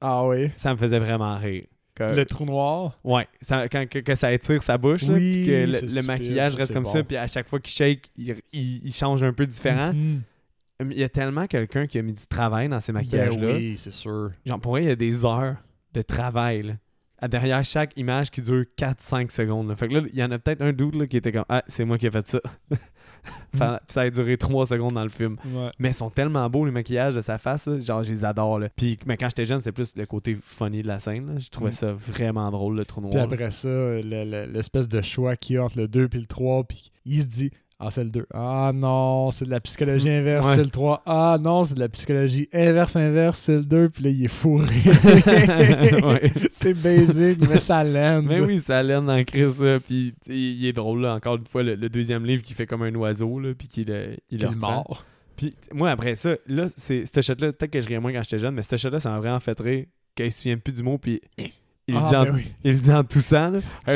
Ah 0.00 0.26
oui? 0.26 0.50
Ça 0.56 0.72
me 0.72 0.76
faisait 0.78 0.98
vraiment 0.98 1.38
rire. 1.38 1.66
Le 2.08 2.24
trou 2.24 2.44
noir. 2.44 2.98
Ouais, 3.04 3.26
ça- 3.40 3.68
quand 3.68 3.88
que, 3.88 3.98
que 3.98 4.14
ça 4.14 4.32
étire 4.32 4.62
sa 4.62 4.78
bouche, 4.78 5.02
là, 5.02 5.14
Oui, 5.14 5.44
que 5.46 5.96
le, 5.96 6.02
maquillage 6.06 6.54
reste 6.54 6.72
comme 6.72 6.84
bon. 6.84 6.90
ça, 6.90 7.02
puis 7.04 7.16
à 7.16 7.26
chaque 7.26 7.48
fois 7.48 7.60
qu'il 7.60 7.72
shake, 7.74 8.10
il, 8.16 8.36
il- 8.52 8.86
il 8.86 8.92
change 8.94 9.22
un 9.22 9.32
peu 9.32 9.46
différent. 9.46 9.92
Mhm. 9.92 10.22
Il 10.92 10.98
y 10.98 11.04
a 11.04 11.08
tellement 11.10 11.46
quelqu'un 11.46 11.86
qui 11.86 11.98
a 11.98 12.02
mis 12.02 12.14
du 12.14 12.26
travail 12.26 12.68
dans 12.70 12.80
ces 12.80 12.92
Ben 12.92 13.00
maquillages-là. 13.00 13.54
oui, 13.54 13.76
c'est 13.76 13.92
sûr. 13.92 14.30
Genre, 14.46 14.58
pour 14.60 14.72
vrai, 14.72 14.84
il 14.84 14.88
y 14.88 14.90
a 14.92 14.96
des 14.96 15.26
heures 15.26 15.56
de 15.92 16.00
travail. 16.02 16.62
là. 16.62 16.72
À 17.22 17.28
derrière 17.28 17.62
chaque 17.62 17.94
image 17.98 18.30
qui 18.30 18.40
dure 18.40 18.64
4-5 18.78 19.30
secondes. 19.30 19.68
là. 19.68 19.76
Fait 19.76 19.88
que 19.88 19.94
là, 19.94 20.00
il 20.10 20.18
y 20.18 20.24
en 20.24 20.30
a 20.30 20.38
peut-être 20.38 20.62
un 20.62 20.72
doute 20.72 21.06
qui 21.08 21.18
était 21.18 21.32
comme 21.32 21.44
Ah, 21.50 21.62
c'est 21.66 21.84
moi 21.84 21.98
qui 21.98 22.06
ai 22.06 22.10
fait 22.10 22.26
ça. 22.26 22.40
Ça 23.88 24.00
a 24.02 24.10
duré 24.10 24.36
3 24.36 24.66
secondes 24.66 24.92
dans 24.94 25.02
le 25.02 25.08
film. 25.08 25.36
Ouais. 25.46 25.70
Mais 25.78 25.90
ils 25.90 25.94
sont 25.94 26.10
tellement 26.10 26.48
beaux, 26.48 26.64
les 26.64 26.70
maquillages 26.70 27.14
de 27.14 27.20
sa 27.20 27.38
face. 27.38 27.66
là. 27.66 27.78
Genre, 27.80 28.02
je 28.02 28.10
les 28.12 28.24
adore. 28.24 28.58
Là. 28.58 28.68
Puis, 28.74 28.98
mais 29.06 29.16
quand 29.16 29.28
j'étais 29.28 29.46
jeune, 29.46 29.60
c'est 29.60 29.72
plus 29.72 29.94
le 29.96 30.06
côté 30.06 30.38
funny 30.42 30.82
de 30.82 30.88
la 30.88 30.98
scène. 30.98 31.36
Je 31.38 31.50
trouvais 31.50 31.70
Mm. 31.70 31.72
ça 31.72 31.92
vraiment 31.92 32.50
drôle, 32.50 32.76
le 32.76 32.84
trou 32.84 33.00
Puis 33.02 33.10
noir. 33.10 33.24
après 33.30 33.50
ça, 33.50 33.68
le- 33.68 34.00
le- 34.02 34.46
l'espèce 34.52 34.88
de 34.88 35.00
choix 35.02 35.36
qu'il 35.36 35.56
y 35.56 35.58
a 35.58 35.64
entre 35.64 35.78
le 35.78 35.88
2 35.88 36.08
et 36.12 36.18
le 36.18 36.26
3, 36.26 36.64
puis 36.64 36.90
il 37.06 37.20
se 37.22 37.26
dit 37.26 37.50
Ah, 37.82 37.90
c'est 37.90 38.04
le 38.04 38.10
2. 38.10 38.26
Ah 38.34 38.72
non, 38.74 39.30
c'est 39.30 39.46
de 39.46 39.50
la 39.50 39.60
psychologie 39.60 40.10
inverse, 40.10 40.46
Ouais. 40.46 40.54
c'est 40.56 40.64
le 40.64 40.70
3. 40.70 41.02
Ah 41.06 41.38
non, 41.40 41.64
c'est 41.64 41.74
de 41.74 41.80
la 41.80 41.88
psychologie 41.88 42.48
inverse-inverse, 42.52 43.38
c'est 43.38 43.56
le 43.56 43.64
2. 43.64 43.88
Puis 43.88 44.04
là, 44.04 44.10
il 44.10 44.24
est 44.24 44.28
fourré. 44.28 44.76
Ouais. 46.02 46.32
c'est 46.50 46.74
basic, 46.74 47.38
mais 47.48 47.58
ça 47.58 47.82
l'aime. 47.82 48.26
Mais 48.26 48.40
oui, 48.40 48.58
ça 48.58 48.82
l'aide 48.82 49.04
dans 49.04 49.24
Chris. 49.24 49.46
là. 49.60 49.80
Puis, 49.80 50.14
il 50.28 50.66
est 50.66 50.72
drôle, 50.72 51.00
là. 51.02 51.14
Encore 51.14 51.36
une 51.36 51.46
fois, 51.46 51.62
le, 51.62 51.74
le 51.74 51.88
deuxième 51.88 52.24
livre 52.24 52.42
qui 52.42 52.54
fait 52.54 52.66
comme 52.66 52.82
un 52.82 52.94
oiseau, 52.94 53.38
là, 53.40 53.54
puis 53.56 53.68
qu'il 53.68 54.18
il 54.30 54.44
est 54.44 54.54
mort. 54.54 55.04
Puis 55.36 55.54
moi, 55.72 55.90
après 55.90 56.16
ça, 56.16 56.34
là, 56.46 56.66
c'est 56.76 57.04
ce 57.06 57.20
shot-là, 57.22 57.52
peut-être 57.52 57.70
que 57.70 57.80
je 57.80 57.88
riais 57.88 57.98
moins 57.98 58.12
quand 58.12 58.22
j'étais 58.22 58.38
jeune, 58.38 58.54
mais 58.54 58.62
ce 58.62 58.76
shot-là, 58.76 59.00
ça 59.00 59.10
m'a 59.10 59.20
vraiment 59.20 59.40
fait 59.40 59.58
rire 59.58 59.86
qu'il 60.14 60.30
se 60.30 60.42
souvient 60.42 60.58
plus 60.58 60.74
du 60.74 60.82
mot, 60.82 60.98
puis 60.98 61.20
il, 61.90 61.96
Ah, 61.96 62.08
dit 62.08 62.16
en, 62.16 62.22
ben 62.24 62.32
oui. 62.34 62.52
il 62.64 62.78
dit 62.78 62.92
en 62.92 63.04
toussant. 63.04 63.50
Là. 63.52 63.60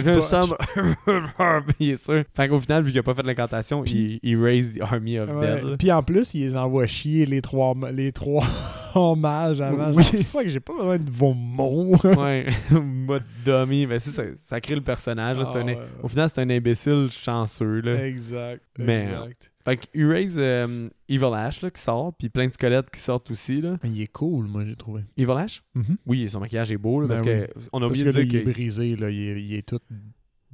Il 1.80 1.90
est 1.90 2.02
sûr. 2.02 2.22
Fait 2.34 2.48
qu'au 2.48 2.60
final, 2.60 2.82
vu 2.82 2.90
qu'il 2.90 2.98
a 2.98 3.02
pas 3.02 3.14
fait 3.14 3.22
l'incantation, 3.22 3.84
il, 3.84 4.18
il 4.22 4.36
raise 4.42 4.74
the 4.74 4.80
army 4.82 5.18
of 5.18 5.30
Ouais. 5.30 5.62
dead. 5.62 5.76
Puis 5.78 5.90
en 5.92 6.02
plus, 6.02 6.34
il 6.34 6.42
les 6.42 6.56
envoie 6.56 6.86
chier 6.86 7.26
les 7.26 7.40
trois, 7.42 7.74
les 7.92 8.12
trois 8.12 8.44
mages 9.16 9.60
avant. 9.60 9.92
Oui. 9.92 10.02
Genre, 10.02 10.22
fuck, 10.22 10.46
j'ai 10.46 10.60
pas 10.60 10.72
besoin 10.74 10.98
de 10.98 11.10
vos 11.10 11.34
mots. 11.34 11.96
Ouais, 12.04 12.46
mode 12.70 13.24
dummy. 13.44 13.86
Mais 13.86 13.98
ça, 13.98 14.22
ça 14.38 14.60
crée 14.60 14.74
le 14.76 14.80
personnage. 14.80 15.38
là. 15.38 15.44
Ah, 15.52 15.58
un- 15.58 15.64
ouais, 15.64 15.78
Au 16.02 16.08
final, 16.08 16.28
c'est 16.28 16.40
un 16.40 16.50
imbécile 16.50 17.08
chanceux. 17.10 17.80
Là. 17.80 18.04
Exact. 18.06 18.62
Mais, 18.78 19.04
exact. 19.04 19.50
Fait 19.64 19.78
que 19.78 19.86
Erase 19.98 20.36
euh, 20.38 20.88
Evil 21.08 21.24
Ash 21.34 21.62
là, 21.62 21.70
qui 21.70 21.80
sort, 21.80 22.12
puis 22.14 22.28
plein 22.28 22.46
de 22.48 22.52
squelettes 22.52 22.90
qui 22.90 23.00
sortent 23.00 23.30
aussi. 23.30 23.60
Là. 23.60 23.78
Il 23.84 24.00
est 24.00 24.06
cool, 24.12 24.46
moi, 24.46 24.64
j'ai 24.66 24.76
trouvé. 24.76 25.02
Evil 25.16 25.32
Ash? 25.32 25.62
Oui, 26.06 26.28
son 26.28 26.40
maquillage 26.40 26.70
est 26.70 26.76
beau, 26.76 27.00
là, 27.00 27.06
Ben 27.08 27.14
parce 27.14 27.26
oui. 27.26 27.32
que 27.32 27.50
on 27.72 27.78
a 27.78 27.88
Parce 27.88 27.90
oublié 27.90 28.04
que 28.04 28.10
de 28.10 28.14
là, 28.18 28.24
dire 28.24 28.34
il 28.34 28.36
est 28.36 28.44
que. 28.44 28.50
brisé, 28.50 28.96
là. 28.96 29.10
Il 29.10 29.20
est, 29.20 29.42
il 29.42 29.54
est 29.54 29.62
tout 29.66 29.80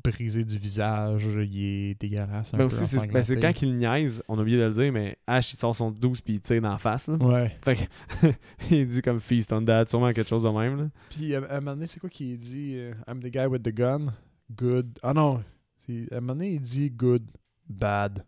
brisé 0.02 0.44
du 0.44 0.56
visage. 0.56 1.26
Il 1.26 1.62
est 1.62 2.00
dégueulasse. 2.00 2.52
Ben 2.52 2.58
peu 2.58 2.64
aussi, 2.66 2.86
c'est 2.86 3.06
ben, 3.10 3.22
c'est 3.22 3.38
quand 3.38 3.60
il 3.62 3.76
niaise, 3.76 4.22
on 4.28 4.38
a 4.38 4.42
oublié 4.42 4.56
de 4.58 4.62
le 4.64 4.72
dire, 4.72 4.92
mais 4.92 5.18
Ash 5.26 5.52
il 5.52 5.56
sort 5.56 5.74
son 5.74 5.90
12 5.90 6.20
puis 6.22 6.34
il 6.34 6.40
tire 6.40 6.62
dans 6.62 6.70
la 6.70 6.78
face. 6.78 7.08
Là. 7.08 7.16
Ouais. 7.16 7.50
Fait 7.62 7.76
que 7.76 8.26
il 8.74 8.86
dit 8.86 9.02
comme 9.02 9.20
Feast 9.20 9.52
on 9.52 9.62
That, 9.64 9.86
sûrement 9.86 10.12
quelque 10.12 10.28
chose 10.28 10.44
de 10.44 10.48
même. 10.48 10.78
Là. 10.78 10.88
Puis 11.10 11.34
à, 11.34 11.38
à 11.44 11.56
un 11.56 11.60
moment 11.60 11.72
donné, 11.74 11.86
c'est 11.86 12.00
quoi 12.00 12.08
qu'il 12.08 12.38
dit 12.38 12.76
euh, 12.76 12.94
I'm 13.08 13.20
the 13.20 13.26
guy 13.26 13.44
with 13.46 13.62
the 13.62 13.74
gun? 13.74 14.14
Good. 14.56 14.98
Ah 15.02 15.12
non. 15.12 15.42
C'est- 15.78 16.10
À 16.12 16.16
un 16.16 16.20
moment 16.20 16.34
donné, 16.34 16.52
il 16.54 16.60
dit 16.62 16.90
good, 16.90 17.24
bad. 17.68 18.24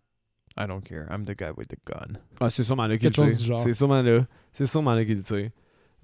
I 0.59 0.67
don't 0.67 0.83
care. 0.83 1.07
I'm 1.11 1.25
the 1.25 1.37
guy 1.37 1.51
with 1.57 1.69
the 1.69 1.77
gun. 1.87 2.19
Ah, 2.41 2.51
c'est 2.51 2.63
sûrement 2.63 2.87
là 2.87 2.99
qu'il 2.99 3.11
Quelque 3.11 3.17
chose 3.17 3.31
tire. 3.31 3.39
du 3.39 3.45
genre. 3.45 3.63
C'est 3.63 3.75
sûrement 3.75 4.03
là. 4.03 4.27
C'est 4.53 4.67
sûrement 4.67 4.95
là 4.95 5.05
qu'il 5.05 5.17
le 5.17 5.23
tire. 5.23 5.51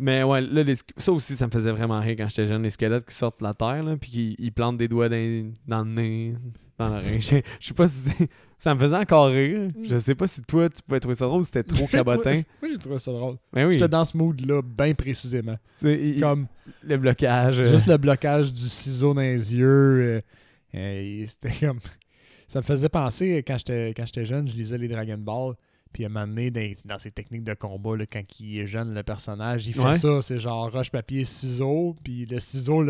Mais 0.01 0.23
ouais, 0.23 0.41
là, 0.41 0.63
les 0.63 0.75
sk- 0.75 0.91
ça 0.97 1.11
aussi, 1.13 1.35
ça 1.35 1.47
me 1.47 1.51
faisait 1.51 1.73
vraiment 1.73 1.99
rire 2.01 2.15
quand 2.17 2.29
j'étais 2.29 2.47
jeune. 2.47 2.63
Les 2.63 2.71
squelettes 2.71 3.05
qui 3.05 3.15
sortent 3.15 3.41
de 3.41 3.45
la 3.45 3.53
terre, 3.53 3.83
là, 3.83 3.97
puis 3.97 4.11
qui 4.11 4.37
ils 4.39 4.53
plantent 4.53 4.79
des 4.79 4.87
doigts 4.87 5.09
dans, 5.09 5.53
dans 5.67 5.83
le 5.83 5.91
nez, 5.91 6.35
dans 6.79 6.89
l'oreille. 6.89 7.21
Je 7.21 7.37
je 7.61 7.67
sais 7.67 7.75
pas 7.75 7.87
si 7.89 8.05
ça 8.61 8.75
me 8.75 8.79
faisait 8.81 8.97
encore 8.97 9.27
rire. 9.27 9.69
Je 9.85 9.99
sais 9.99 10.15
pas 10.15 10.29
si 10.29 10.41
toi, 10.43 10.69
tu 10.71 10.81
pouvais 10.83 11.01
trouver 11.01 11.17
ça 11.17 11.27
drôle 11.27 11.41
ou 11.41 11.45
c'était 11.45 11.65
trop 11.65 11.77
J'ai 11.91 11.99
trouvé- 11.99 12.05
cabotin. 12.05 12.43
Moi, 12.63 12.71
j'ai 12.73 12.79
trouvé 12.79 12.99
ça 13.01 13.11
drôle. 13.13 13.37
Mais 13.53 13.65
oui, 13.65 13.73
J'étais 13.73 13.89
dans 13.89 14.05
ce 14.05 14.17
mood-là, 14.17 14.63
bien 14.63 14.95
précisément. 14.95 15.57
tu 15.81 15.87
sais, 15.87 16.01
il- 16.01 16.21
Comme 16.21 16.47
le 16.85 16.97
blocage. 16.97 17.59
euh, 17.61 17.65
juste 17.65 17.89
le 17.89 17.97
blocage 17.99 18.53
du 18.53 18.69
ciseau 18.69 19.13
dans 19.15 19.21
les 19.21 19.55
yeux. 19.57 19.67
euh, 19.67 20.21
euh, 20.77 21.25
C'était 21.27 21.67
comme. 21.67 21.81
Ça 22.49 22.59
me 22.61 22.65
faisait 22.65 22.89
penser, 22.89 23.39
quand 23.47 23.57
j'étais 23.59 23.93
quand 23.97 24.05
j'étais 24.07 24.25
jeune, 24.25 24.49
je 24.49 24.57
lisais 24.57 24.79
les 24.79 24.89
Dragon 24.89 25.19
Ball. 25.19 25.55
Puis 25.91 26.05
à 26.05 26.09
un 26.09 26.11
moment 26.11 26.27
donné, 26.27 26.51
dans, 26.51 26.61
dans 26.85 26.99
ses 26.99 27.11
techniques 27.11 27.45
de 27.45 27.55
combat, 27.55 27.97
là, 27.97 28.05
quand 28.05 28.21
il 28.41 28.59
est 28.59 28.67
jeune, 28.67 28.93
le 28.93 29.03
personnage, 29.03 29.67
il 29.67 29.73
fait 29.73 29.81
Ouais. 29.81 29.99
ça. 29.99 30.21
C'est 30.21 30.39
genre 30.39 30.71
roche, 30.71 30.91
papier, 30.91 31.25
ciseau. 31.25 31.97
Puis 32.05 32.27
le 32.27 32.39
ciseau, 32.41 32.85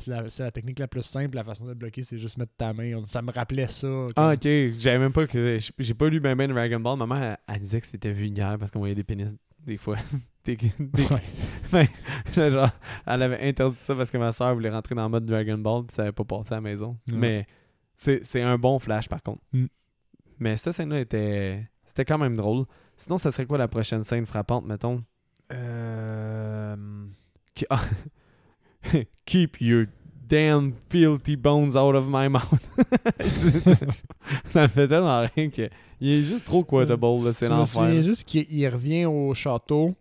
c'est 0.00 0.40
la, 0.42 0.50
technique 0.50 0.80
la 0.80 0.88
plus 0.88 1.02
simple. 1.02 1.36
La 1.36 1.44
façon 1.44 1.64
de 1.64 1.74
bloquer, 1.74 2.02
c'est 2.02 2.18
juste 2.18 2.38
mettre 2.38 2.50
ta 2.56 2.72
main. 2.72 3.00
Ça 3.04 3.22
me 3.22 3.30
rappelait 3.30 3.68
ça. 3.68 3.88
Ah, 4.16 4.32
ok. 4.34 4.42
J'avais 4.80 4.98
même 4.98 5.12
pas 5.12 5.26
que. 5.28 5.58
j'ai- 5.78 5.94
pas 5.94 6.08
lu 6.08 6.18
ben 6.18 6.34
ben 6.34 6.50
Dragon 6.52 6.80
Ball. 6.80 6.98
Ma 6.98 7.06
mère, 7.06 7.22
elle, 7.22 7.54
elle 7.54 7.60
disait 7.60 7.80
que 7.80 7.86
c'était 7.86 8.12
vulgaire 8.12 8.56
parce 8.58 8.72
qu'on 8.72 8.80
voyait 8.80 8.96
des 8.96 9.04
pénis 9.04 9.32
des 9.64 9.76
fois. 9.76 9.96
Des- 10.44 10.56
des-. 10.56 10.72
Ouais, 11.72 11.88
genre, 12.50 12.70
elle 13.06 13.22
avait 13.22 13.46
interdit 13.46 13.76
ça 13.78 13.94
parce 13.94 14.10
que 14.10 14.16
ma 14.18 14.32
soeur 14.32 14.54
voulait 14.54 14.70
rentrer 14.70 14.94
dans 14.94 15.02
le 15.04 15.08
mode 15.10 15.26
Dragon 15.26 15.58
Ball 15.58 15.84
puis 15.86 15.94
ça 15.94 16.02
avait 16.02 16.12
pas 16.12 16.24
passé 16.24 16.52
à 16.52 16.56
la 16.56 16.60
maison. 16.62 16.96
Ouais. 17.08 17.14
Mais 17.16 17.46
c'est 18.00 18.42
un 18.42 18.58
bon 18.58 18.78
flash 18.78 19.08
par 19.08 19.22
contre. 19.22 19.42
Mm. 19.52 19.66
Mais 20.38 20.56
cette 20.56 20.74
scène-là 20.74 21.00
était. 21.00 21.68
C'était 21.86 22.04
quand 22.04 22.18
même 22.18 22.36
drôle. 22.36 22.64
Sinon, 22.96 23.18
ça 23.18 23.30
serait 23.30 23.46
quoi 23.46 23.58
la 23.58 23.68
prochaine 23.68 24.04
scène 24.04 24.26
frappante, 24.26 24.64
mettons? 24.64 25.02
Euh, 25.52 26.76
ah. 27.68 27.82
Keep 29.26 29.60
your 29.60 29.86
damn 30.26 30.72
filthy 30.88 31.36
bones 31.36 31.76
out 31.76 31.94
of 31.94 32.06
my 32.08 32.28
mouth. 32.28 32.70
ça 34.44 34.62
me 34.62 34.68
fait 34.68 34.88
tellement 34.88 35.26
rien 35.34 35.50
que. 35.50 35.68
Il 36.00 36.10
est 36.10 36.22
juste 36.22 36.46
trop 36.46 36.64
quotable, 36.64 37.34
c'est 37.34 37.48
l'enfer. 37.48 38.02
juste 38.02 38.24
qu'il 38.24 38.46
il 38.50 38.66
revient 38.68 39.04
au 39.04 39.34
château. 39.34 39.94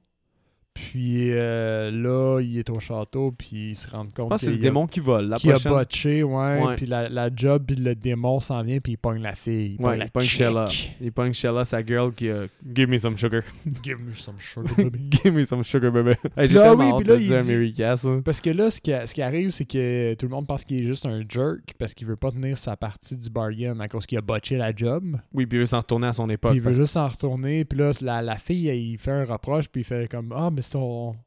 Puis 0.92 1.32
euh, 1.32 1.92
là, 1.92 2.40
il 2.42 2.58
est 2.58 2.70
au 2.70 2.80
château. 2.80 3.32
Puis 3.32 3.70
il 3.72 3.76
se 3.76 3.88
rend 3.90 4.08
compte 4.16 4.32
que 4.32 4.38
c'est 4.38 4.48
le 4.50 4.56
a- 4.56 4.58
démon 4.58 4.88
qui 4.88 5.00
vole. 5.00 5.26
La 5.28 5.38
qui 5.38 5.52
a 5.52 5.58
botché, 5.60 6.24
ouais. 6.24 6.62
Ouais. 6.62 6.76
Puis 6.76 6.86
la, 6.86 7.10
la 7.10 7.30
job, 7.36 7.64
puis 7.68 7.76
le 7.76 7.96
démon 7.96 8.40
s'en 8.40 8.64
vient, 8.64 8.80
puis 8.80 8.94
il 8.94 8.98
pogne 8.98 9.22
la 9.22 9.36
fille. 9.36 9.76
Il 9.80 9.86
Ouais, 9.86 9.98
pogne 9.98 10.04
il 10.06 10.12
pogne. 10.12 10.24
Sheila. 10.24 10.66
Il 11.02 11.12
pogne 11.12 11.34
Sheila, 11.34 11.66
sa 11.66 11.86
girl, 11.86 12.12
qui 12.14 12.30
a 12.30 12.46
Give 12.76 12.88
me 12.90 12.98
some 12.98 13.18
sugar. 13.18 13.42
Give 13.84 13.98
me 14.00 14.14
some 14.14 14.36
sugar, 14.40 14.74
baby. 14.78 15.10
Give 15.12 15.34
me 15.34 15.44
some 15.44 15.64
sugar, 15.64 15.92
baby. 15.92 16.12
Hey, 16.38 16.48
J'ai 16.48 16.58
Ah 16.60 16.64
tellement 16.70 16.98
oui, 16.98 17.02
hâte 17.02 17.08
là, 17.08 17.16
de 17.16 17.22
il 17.22 17.28
dire 17.28 17.40
dit- 17.42 17.52
America, 17.52 17.96
ça. 17.96 18.10
Parce 18.24 18.42
que 18.42 18.50
là, 18.50 18.70
ce 18.70 18.80
qui, 18.82 18.92
ce 19.06 19.14
qui 19.14 19.22
arrive, 19.22 19.50
c'est 19.52 19.66
que 19.66 20.14
tout 20.16 20.26
le 20.26 20.32
monde 20.32 20.48
pense 20.48 20.64
qu'il 20.66 20.80
est 20.80 20.84
juste 20.88 21.06
un 21.06 21.22
jerk 21.28 21.74
parce 21.78 21.94
qu'il 21.94 22.08
veut 22.08 22.16
pas 22.16 22.32
tenir 22.32 22.58
sa 22.58 22.76
partie 22.78 23.18
du 23.18 23.30
bargain 23.30 23.80
à 23.80 23.88
cause 23.88 24.06
qu'il 24.06 24.18
a 24.18 24.22
botché 24.22 24.58
la 24.58 24.74
job. 24.76 25.18
Oui, 25.34 25.46
puis 25.46 25.58
il 25.58 25.62
veut 25.62 25.66
s'en 25.66 25.80
retourner 25.80 26.08
à 26.08 26.14
son 26.14 26.30
époque. 26.30 26.52
Puis 26.52 26.60
il 26.60 26.64
veut 26.64 26.72
juste 26.74 26.94
s'en 26.94 27.08
retourner. 27.08 27.66
Puis 27.66 27.78
là, 27.80 27.92
la, 28.02 28.22
la 28.22 28.38
fille, 28.38 28.68
il 28.70 28.98
fait 28.98 29.12
un 29.12 29.26
reproche. 29.26 29.68
Puis 29.68 29.82
il 29.82 29.84
fait 29.84 30.10
comme 30.10 30.34
Ah, 30.36 30.50
mais 30.52 30.62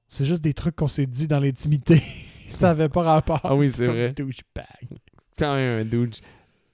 c'est 0.09 0.26
juste 0.26 0.42
des 0.42 0.55
trucs 0.55 0.76
qu'on 0.76 0.88
s'est 0.88 1.07
dit 1.07 1.26
dans 1.28 1.40
l'intimité. 1.40 2.00
Ça 2.48 2.70
avait 2.70 2.88
pas 2.88 3.02
rapport. 3.02 3.40
Ah 3.44 3.55
oui, 3.55 3.70
c'est 3.70 3.87
vrai. 3.87 4.12
douchebag. 4.12 4.66
C'est 5.33 5.44
quand 5.44 5.55
même 5.55 5.81
un 5.81 5.85
douche. 5.88 6.20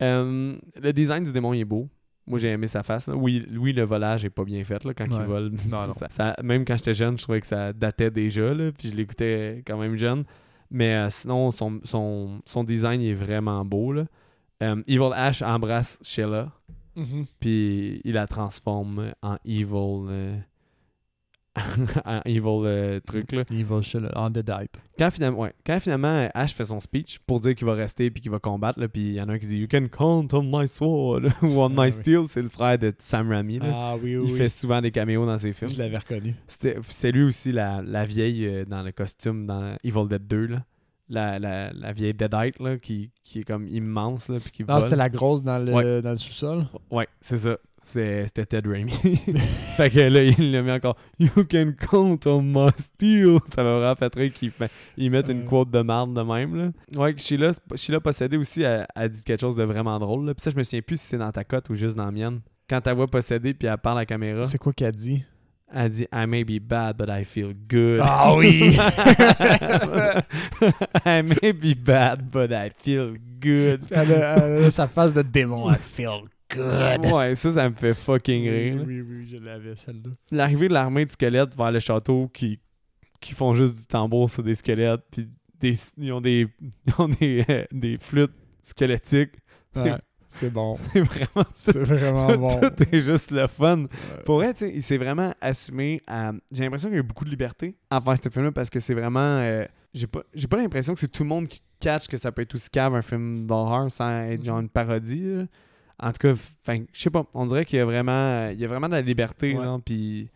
Euh, 0.03 0.57
le 0.81 0.93
design 0.93 1.23
du 1.25 1.33
démon 1.33 1.53
il 1.55 1.61
est 1.61 1.65
beau. 1.65 1.89
Moi, 2.27 2.39
j'ai 2.39 2.49
aimé 2.49 2.67
sa 2.67 2.83
face. 2.83 3.07
là. 3.09 3.15
Oui, 3.17 3.47
oui, 3.57 3.73
le 3.73 3.85
volage 3.85 4.25
est 4.25 4.31
pas 4.31 4.45
bien 4.45 4.63
fait 4.65 4.85
là, 4.85 4.93
quand 4.93 5.07
il 5.07 5.23
vole. 5.25 5.53
Non, 5.69 5.87
non. 5.87 5.93
Ça- 5.95 6.09
ça- 6.11 6.37
même 6.43 6.65
quand 6.65 6.77
j'étais 6.77 6.93
jeune, 6.95 7.17
je 7.17 7.23
trouvais 7.23 7.41
que 7.41 7.47
ça 7.47 7.73
datait 7.73 8.11
déjà. 8.11 8.53
Là, 8.53 8.71
puis 8.73 8.91
je 8.91 8.95
l'écoutais 8.97 9.63
quand 9.67 9.79
même 9.79 9.97
jeune. 9.97 10.25
Mais 10.71 10.95
euh, 10.95 11.09
sinon, 11.11 11.51
son, 11.53 11.81
son, 11.85 12.41
son 12.45 12.65
design 12.65 13.01
il 13.01 13.11
est 13.11 13.15
vraiment 13.15 13.65
beau. 13.65 13.93
Là. 13.93 14.05
Euh, 14.63 14.83
Evil 14.87 15.13
Ash 15.15 15.41
embrasse 15.43 15.99
Sheila. 16.03 16.53
Mhm. 16.97 17.25
Puis 17.41 18.01
il 18.05 18.13
la 18.13 18.27
transforme 18.27 19.13
en 19.23 19.37
Evil. 19.47 20.43
Evil 22.25 22.43
euh, 22.65 23.01
truc. 23.01 23.33
Là. 23.33 23.45
Il 23.51 23.65
va 23.65 23.81
chez 23.83 24.01
le 24.01 24.09
on 24.17 24.31
the 24.31 24.39
dipe. 24.39 24.77
Quand 24.99 25.11
finalement, 25.11 25.41
ouais, 25.41 25.53
quand 25.67 25.79
finalement 25.81 26.29
Ash 26.35 26.55
fait 26.55 26.65
son 26.65 26.81
speech 26.81 27.19
pour 27.27 27.41
dire 27.41 27.55
qu'il 27.55 27.67
va 27.67 27.75
rester 27.75 28.11
puis 28.11 28.21
qu'il 28.23 28.31
va 28.31 28.39
combattre, 28.39 28.81
là, 28.81 28.89
puis 28.89 29.01
il 29.09 29.13
y 29.15 29.21
en 29.21 29.29
a 29.29 29.33
un 29.35 29.39
qui 29.39 29.47
dit 29.47 29.59
You 29.59 29.69
can 29.71 29.87
count 29.89 30.29
on 30.33 30.43
my 30.43 30.67
sword 30.69 31.27
ou 31.43 31.47
on 31.61 31.67
Ah 31.67 31.69
my 31.69 31.79
oui. 31.87 31.93
steel, 31.93 32.23
c'est 32.29 32.43
le 32.43 32.49
frère 32.49 32.79
de 32.79 32.93
Sam 32.99 33.31
Raimi. 33.31 33.59
là. 33.59 33.67
Ah 33.73 33.97
oui, 33.97 34.17
oui. 34.17 34.25
il 34.27 34.33
oui. 34.33 34.39
fait 34.39 34.49
souvent 34.49 34.81
des 34.81 34.91
caméos 34.91 35.27
dans 35.27 35.39
ses 35.39 35.53
films. 35.53 35.71
Je 35.71 35.79
l'avais 35.79 35.99
reconnu. 35.99 36.35
C'est 36.47 37.13
lui 37.13 37.23
aussi 37.25 37.53
la, 37.53 37.83
la 37.83 38.05
vieille 38.05 38.47
euh, 38.47 38.65
dans 38.65 38.83
le 38.83 38.93
costume 38.93 39.47
dans 39.47 39.77
Evil 39.85 40.09
Dead 40.09 40.27
2. 40.27 40.47
Là. 40.47 40.65
La, 41.11 41.39
la, 41.39 41.73
la 41.73 41.93
vieille 41.95 42.13
Deadite 42.13 42.61
là, 42.61 42.77
qui, 42.77 43.11
qui 43.25 43.39
est 43.41 43.43
comme 43.45 43.67
immense 43.67 44.29
là, 44.29 44.39
puis 44.41 44.51
qui 44.51 44.65
Ah, 44.69 44.83
c'était 44.83 44.95
la 44.97 45.09
grosse 45.09 45.43
dans 45.43 45.59
le, 45.59 45.73
Ouais. 45.73 46.03
dans 46.03 46.11
le 46.11 46.17
sous-sol? 46.19 46.67
Ouais, 46.91 47.09
c'est 47.23 47.39
ça. 47.39 47.57
C'était 47.83 48.45
Ted 48.47 48.69
Raimi. 48.69 48.93
fait 49.77 49.91
que 49.91 49.99
là, 50.01 50.23
il 50.25 50.53
l'a 50.53 50.63
mis 50.63 50.71
encore 50.73 50.97
You 51.19 51.31
can 51.51 51.73
count 51.79 52.19
on 52.27 52.43
my 52.43 52.71
steel. 52.77 53.39
Ça 53.55 53.63
m'a 53.63 53.79
vraiment 53.79 53.95
fait 53.95 54.15
rire 54.15 54.33
qu'ils 54.33 54.53
ils 54.97 55.11
mettent 55.11 55.29
une 55.31 55.43
Euh. 55.43 55.47
quote 55.47 55.71
de 55.71 55.81
marde 55.81 56.13
de 56.15 56.21
même. 56.23 56.57
Là. 56.57 56.71
Ouais, 57.01 57.15
Sheila, 57.17 57.53
Sheila 57.75 58.01
Possédée 58.01 58.37
aussi 58.37 58.65
a, 58.65 58.87
a 58.95 59.09
dit 59.09 59.23
quelque 59.25 59.41
chose 59.41 59.57
de 59.57 59.65
vraiment 59.65 59.99
drôle. 59.99 60.27
Là. 60.27 60.35
Puis 60.35 60.43
ça, 60.43 60.51
je 60.51 60.57
me 60.57 60.63
souviens 60.63 60.83
plus 60.83 61.01
si 61.01 61.07
c'est 61.07 61.19
dans 61.19 61.33
ta 61.33 61.45
cote 61.45 61.71
ou 61.71 61.75
juste 61.75 61.97
dans 61.97 62.05
la 62.07 62.13
mienne. 62.13 62.41
Quand 62.69 62.81
ta 62.83 62.93
voix 62.93 63.07
possédée 63.07 63.55
puis 63.55 63.67
elle 63.69 63.79
parle 63.79 63.99
à 63.99 64.01
la 64.03 64.07
caméra, 64.07 64.45
C'est 64.45 64.59
quoi 64.59 64.73
qu'elle 64.75 64.93
dit? 64.95 65.25
elle 65.73 65.91
dit 65.91 66.07
I 66.13 66.27
may 66.27 66.45
be 66.45 66.59
bad, 66.61 66.97
but 66.97 67.09
I 67.11 67.25
feel 67.25 67.53
good. 67.69 68.01
Ah 68.03 68.35
oui! 68.37 68.75
I 71.05 71.23
may 71.23 71.53
be 71.53 71.75
bad, 71.75 72.31
but 72.31 72.53
I 72.53 72.71
feel 72.71 73.17
good. 73.41 73.81
elle, 73.91 74.13
a, 74.13 74.37
elle 74.39 74.65
a 74.65 74.71
sa 74.71 74.87
face 74.89 75.13
de 75.15 75.23
démon. 75.23 75.71
I 75.71 75.77
feel 75.77 76.23
good. 76.55 77.07
Ouais, 77.13 77.35
ça, 77.35 77.53
ça 77.53 77.69
me 77.69 77.75
fait 77.75 77.95
fucking 77.95 78.49
rire. 78.49 78.83
Oui, 78.87 79.01
oui, 79.01 79.17
oui, 79.19 79.27
je 79.27 79.43
l'avais 79.45 79.77
celle-là. 79.77 80.11
l'arrivée 80.31 80.69
de 80.69 80.73
l'armée 80.75 81.05
de 81.05 81.11
squelettes 81.11 81.57
vers 81.57 81.71
le 81.73 81.79
château 81.81 82.29
qui, 82.33 82.59
qui 83.21 83.35
font 83.35 83.55
juste 83.55 83.77
du 83.77 83.87
tambour 83.87 84.29
sur 84.31 84.43
des 84.43 84.55
squelettes, 84.55 85.03
puis 85.11 85.29
des, 85.61 85.75
ils 85.99 86.13
ont 86.13 86.21
des, 86.21 86.47
ils 86.87 86.93
ont 86.99 87.09
des, 87.09 87.45
euh, 87.49 87.65
des 87.73 87.99
flûtes 87.99 88.33
squelettiques. 88.63 89.33
Ouais, 89.77 89.97
c'est 90.29 90.51
bon. 90.51 90.79
C'est 90.93 91.01
vraiment 91.01 91.47
vraiment 92.27 92.37
bon. 92.37 92.61
Tout 92.61 92.85
est 92.93 93.01
juste 93.01 93.31
le 93.31 93.47
fun. 93.47 93.87
Pour 94.25 94.37
vrai, 94.37 94.53
tu 94.55 94.61
sais, 94.67 94.73
il 94.75 94.83
s'est 94.83 94.99
vraiment 94.99 95.35
assumé 95.41 96.01
à... 96.07 96.33
J'ai 96.53 96.65
l'impression 96.65 96.89
qu'il 96.89 96.97
y 96.97 97.01
a 97.01 97.03
eu 97.03 97.07
beaucoup 97.07 97.25
de 97.25 97.31
liberté 97.31 97.77
à 97.91 98.01
faire 98.01 98.17
ce 98.23 98.29
film-là 98.29 98.53
parce 98.53 98.71
que 98.71 98.79
c'est 98.81 98.95
vraiment... 98.95 99.39
euh, 99.41 99.65
J'ai 99.95 100.07
pas, 100.07 100.23
j'ai 100.35 100.47
pas 100.47 100.57
l'impression 100.59 100.95
que 100.95 101.01
c'est 101.01 101.09
tout 101.11 101.23
le 101.25 101.29
monde 101.29 101.49
qui 101.49 101.61
catch 101.81 102.09
que 102.09 102.17
ça 102.17 102.31
peut 102.33 102.43
être 102.43 102.55
aussi 102.55 102.71
cave 102.71 102.95
un 102.95 103.03
film 103.03 103.41
d'horreur 103.47 103.91
sans 103.91 104.11
être 104.23 104.45
genre 104.45 104.59
une 104.61 104.69
parodie. 104.69 105.23
là. 105.25 105.45
En 106.01 106.13
tout 106.13 106.19
cas, 106.19 106.35
je 106.93 107.01
sais 107.01 107.11
pas, 107.11 107.25
on 107.35 107.47
dirait 107.47 107.65
qu'il 107.65 107.79
y 107.79 107.83
a 107.83 107.85
vraiment... 107.85 108.49
Il 108.51 108.61
y 108.61 108.65
a 108.65 108.69
vraiment 108.69 108.89
de 108.89 108.95
la 108.95 109.01
liberté, 109.03 109.57
puis... 109.85 110.31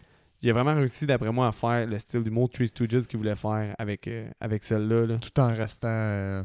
Il 0.45 0.51
a 0.51 0.53
vraiment 0.55 0.75
réussi, 0.75 1.07
d'après 1.07 1.31
moi, 1.31 1.47
à 1.47 1.53
faire 1.53 1.87
le 1.87 1.97
style 2.01 2.25
du 2.25 2.31
mot 2.31 2.49
Three 2.49 2.67
Stooges 2.67 3.07
qu'il 3.07 3.17
voulait 3.17 3.37
faire 3.37 3.77
avec, 3.79 4.09
euh, 4.09 4.29
avec 4.41 4.65
celle-là. 4.65 5.07
Là. 5.07 5.17
Tout 5.21 5.39
en 5.41 5.47
restant 5.47 5.87
euh, 5.87 6.43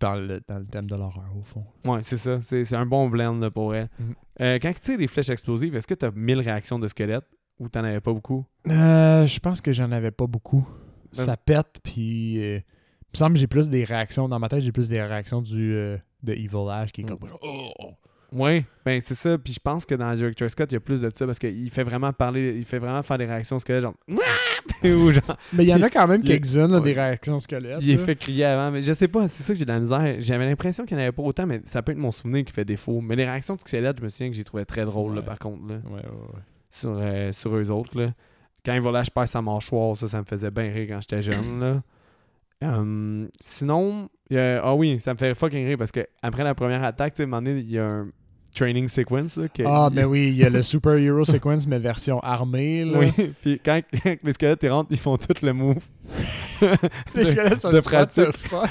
dans, 0.00 0.14
le, 0.14 0.40
dans 0.46 0.60
le 0.60 0.64
thème 0.66 0.84
de 0.86 0.94
l'horreur, 0.94 1.28
au 1.36 1.42
fond. 1.42 1.64
Ouais, 1.84 2.04
c'est 2.04 2.16
ça. 2.16 2.40
C'est 2.40 2.62
c'est 2.62 2.76
un 2.76 2.86
bon 2.86 3.08
blend 3.08 3.36
là, 3.40 3.50
pour 3.50 3.74
elle. 3.74 3.88
Mhm. 3.98 4.14
Euh, 4.42 4.58
quand 4.62 4.72
tu 4.74 4.80
tires 4.80 4.98
des 4.98 5.08
flèches 5.08 5.30
explosives, 5.30 5.74
est-ce 5.74 5.88
que 5.88 5.94
tu 5.94 6.04
as 6.04 6.12
1000 6.12 6.38
réactions 6.38 6.78
de 6.78 6.86
squelettes 6.86 7.26
ou 7.58 7.68
t'en 7.68 7.82
avais 7.82 8.00
pas 8.00 8.12
beaucoup? 8.12 8.46
Euh, 8.70 9.26
je 9.26 9.40
pense 9.40 9.60
que 9.60 9.72
j'en 9.72 9.90
avais 9.90 10.12
pas 10.12 10.28
beaucoup. 10.28 10.64
Ben- 11.16 11.24
Ça 11.24 11.36
pète, 11.36 11.80
puis. 11.82 12.34
il 12.34 12.62
me 13.12 13.16
semble 13.16 13.32
que 13.34 13.40
j'ai 13.40 13.48
plus 13.48 13.68
des 13.68 13.82
réactions. 13.82 14.28
Dans 14.28 14.38
ma 14.38 14.48
tête, 14.48 14.62
j'ai 14.62 14.70
plus 14.72 14.88
des 14.88 15.02
réactions 15.02 15.42
du, 15.42 15.96
de 16.24 16.32
Evil 16.32 16.68
Ash 16.70 16.92
qui 16.92 17.02
est 17.02 17.04
Mm. 17.04 17.08
comme. 17.08 17.18
Oh, 17.42 17.70
oh. 17.78 17.90
Oui, 18.36 18.64
ben 18.84 19.00
c'est 19.00 19.14
ça. 19.14 19.38
Puis 19.38 19.52
je 19.52 19.60
pense 19.60 19.84
que 19.86 19.94
dans 19.94 20.12
Director 20.12 20.50
Scott, 20.50 20.72
il 20.72 20.74
y 20.74 20.76
a 20.76 20.80
plus 20.80 21.00
de 21.00 21.08
ça 21.14 21.24
parce 21.24 21.38
qu'il 21.38 21.70
fait 21.70 21.84
vraiment 21.84 22.12
parler, 22.12 22.54
il 22.56 22.64
fait 22.64 22.80
vraiment 22.80 23.00
faire 23.04 23.16
des 23.16 23.26
réactions 23.26 23.60
squelettes, 23.60 23.82
genre. 23.82 23.94
ou 24.08 25.12
genre. 25.12 25.36
Mais 25.52 25.62
il 25.64 25.68
y 25.68 25.74
en 25.74 25.80
a 25.82 25.88
quand 25.88 26.08
même 26.08 26.22
quelques-unes, 26.24 26.74
ouais. 26.74 26.80
des 26.80 26.94
réactions 26.94 27.38
squelettes. 27.38 27.78
Il 27.82 27.90
est 27.90 27.96
fait 27.96 28.16
crier 28.16 28.46
avant, 28.46 28.72
mais 28.72 28.80
je 28.80 28.92
sais 28.92 29.06
pas, 29.06 29.28
c'est 29.28 29.44
ça 29.44 29.52
que 29.52 29.58
j'ai 29.58 29.64
de 29.64 29.70
la 29.70 29.78
misère. 29.78 30.16
J'avais 30.18 30.46
l'impression 30.46 30.84
qu'il 30.84 30.96
n'y 30.96 31.02
en 31.02 31.06
avait 31.06 31.12
pas 31.12 31.22
autant, 31.22 31.46
mais 31.46 31.60
ça 31.64 31.80
peut 31.82 31.92
être 31.92 31.98
mon 31.98 32.10
souvenir 32.10 32.44
qui 32.44 32.52
fait 32.52 32.64
défaut. 32.64 33.00
Mais 33.00 33.14
les 33.14 33.24
réactions 33.24 33.56
squelettes, 33.56 33.98
je 33.98 34.02
me 34.02 34.08
souviens 34.08 34.30
que 34.30 34.36
j'ai 34.36 34.44
trouvé 34.44 34.64
très 34.64 34.84
drôle, 34.84 35.14
là, 35.14 35.22
par 35.22 35.38
contre, 35.38 35.68
là, 35.68 35.74
Ouais, 35.92 36.02
sur, 36.72 36.96
euh, 36.98 37.30
sur 37.30 37.54
eux 37.54 37.70
autres. 37.70 37.96
Là. 38.00 38.14
Quand 38.66 38.74
il 38.74 38.80
va 38.80 38.90
là, 38.90 39.04
je 39.04 39.10
perds 39.10 39.28
sa 39.28 39.42
mâchoire, 39.42 39.96
ça, 39.96 40.08
ça 40.08 40.18
me 40.18 40.24
faisait 40.24 40.50
bien 40.50 40.72
rire 40.72 40.86
quand 40.88 41.00
j'étais 41.02 41.22
jeune. 41.22 41.60
Là. 41.60 41.82
Hum, 42.62 43.28
sinon, 43.40 44.08
ah 44.32 44.74
oui, 44.74 44.98
ça 45.00 45.12
me 45.12 45.18
fait 45.18 45.34
fucking 45.34 45.66
rire 45.66 45.78
parce 45.78 45.92
que 45.92 46.06
après 46.22 46.44
la 46.44 46.54
première 46.54 46.82
attaque, 46.82 47.14
tu 47.14 47.24
sais, 47.24 47.28
il 47.28 47.70
y 47.70 47.78
a 47.78 47.86
un 47.86 48.10
training 48.54 48.88
sequence. 48.88 49.36
Là, 49.36 49.48
que 49.48 49.62
Ah, 49.66 49.90
mais 49.92 50.04
oui, 50.04 50.28
il 50.28 50.36
y 50.36 50.44
a 50.44 50.48
le 50.50 50.62
Super 50.62 50.94
Hero 50.94 51.24
Sequence, 51.24 51.66
mais 51.66 51.78
version 51.78 52.20
armée. 52.20 52.84
Là. 52.86 52.98
Oui, 52.98 53.12
puis 53.42 53.60
quand, 53.64 53.80
quand 54.02 54.16
les 54.22 54.32
squelettes 54.32 54.62
ils 54.62 54.70
rentrent, 54.70 54.90
ils 54.92 54.98
font 54.98 55.16
tout 55.16 55.34
le 55.42 55.52
move. 55.52 55.84
Les 57.14 57.24
squelettes 57.24 57.60
sont 57.60 57.70
de 57.70 57.80
pratique. 57.80 58.32
fuck? 58.36 58.70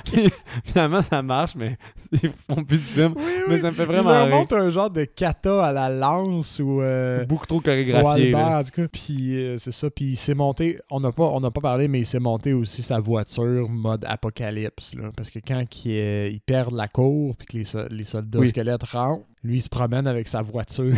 Finalement, 0.66 1.02
ça 1.02 1.22
marche, 1.22 1.56
mais 1.56 1.78
ils 2.12 2.30
font 2.30 2.64
plus 2.64 2.78
du 2.78 2.84
film. 2.84 3.14
Oui, 3.16 3.24
Mais 3.50 3.58
ça 3.58 3.68
me 3.72 3.76
fait 3.76 3.86
vraiment 3.86 4.12
leur 4.12 4.28
montre 4.30 4.56
un 4.56 4.70
genre 4.70 4.90
de 4.90 5.04
kata 5.04 5.66
à 5.66 5.72
la 5.72 5.90
lance 5.90 6.60
ou. 6.60 6.82
Euh, 6.82 7.26
Beaucoup 7.26 7.46
trop 7.46 7.60
chorégraphié. 7.60 8.34
En 8.36 8.64
tout 8.64 8.70
cas. 8.72 8.88
Puis 8.92 9.36
euh, 9.44 9.58
c'est 9.58 9.72
ça. 9.72 9.90
Puis 9.90 10.06
il 10.12 10.16
s'est 10.16 10.34
monté. 10.36 10.80
On 10.92 11.00
n'a 11.00 11.12
pas, 11.12 11.24
on 11.26 11.40
n'a 11.40 11.52
pas 11.52 11.62
parlé, 11.62 11.88
mais 11.88 12.00
il 12.00 12.06
s'est 12.06 12.20
monté 12.20 12.54
aussi 12.54 12.82
sa 12.82 13.00
voiture 13.00 13.68
mode 13.70 14.06
apocalypse. 14.08 14.96
Là, 14.96 15.10
parce 15.16 15.30
que 15.30 15.40
quand 15.46 15.64
il, 15.86 15.92
euh, 15.92 16.30
il 16.32 16.40
perd 16.42 16.72
la 16.74 16.88
cour, 16.88 17.36
puis 17.36 17.48
que 17.48 17.58
les, 17.58 17.64
so- 17.66 17.88
les 17.90 18.04
soldats 18.04 18.40
Oui. 18.40 18.48
squelettes 18.48 18.84
rentrent, 18.84 19.26
lui 19.44 19.58
il 19.58 19.62
se 19.62 19.70
promène 19.70 20.08
avec 20.08 20.28
sa 20.28 20.42
voiture. 20.42 20.94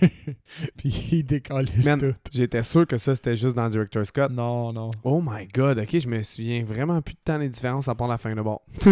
puis 0.76 0.88
il 1.12 1.84
Man, 1.84 1.98
tout. 1.98 2.14
J'étais 2.32 2.62
sûr 2.62 2.86
que 2.86 2.96
ça, 2.96 3.14
c'était 3.14 3.36
juste 3.36 3.56
dans 3.56 3.68
Director 3.68 4.06
Scott. 4.06 4.30
Non, 4.30 4.72
non. 4.72 4.90
Oh 5.02 5.20
my 5.24 5.46
god, 5.52 5.78
ok, 5.78 5.98
je 5.98 6.08
me 6.08 6.22
souviens 6.22 6.64
vraiment 6.64 7.00
plus 7.02 7.14
de 7.14 7.20
temps 7.24 7.38
des 7.38 7.48
différences 7.48 7.88
à 7.88 7.94
part 7.94 8.08
la 8.08 8.18
fin 8.18 8.34
de 8.34 8.42
bord. 8.42 8.62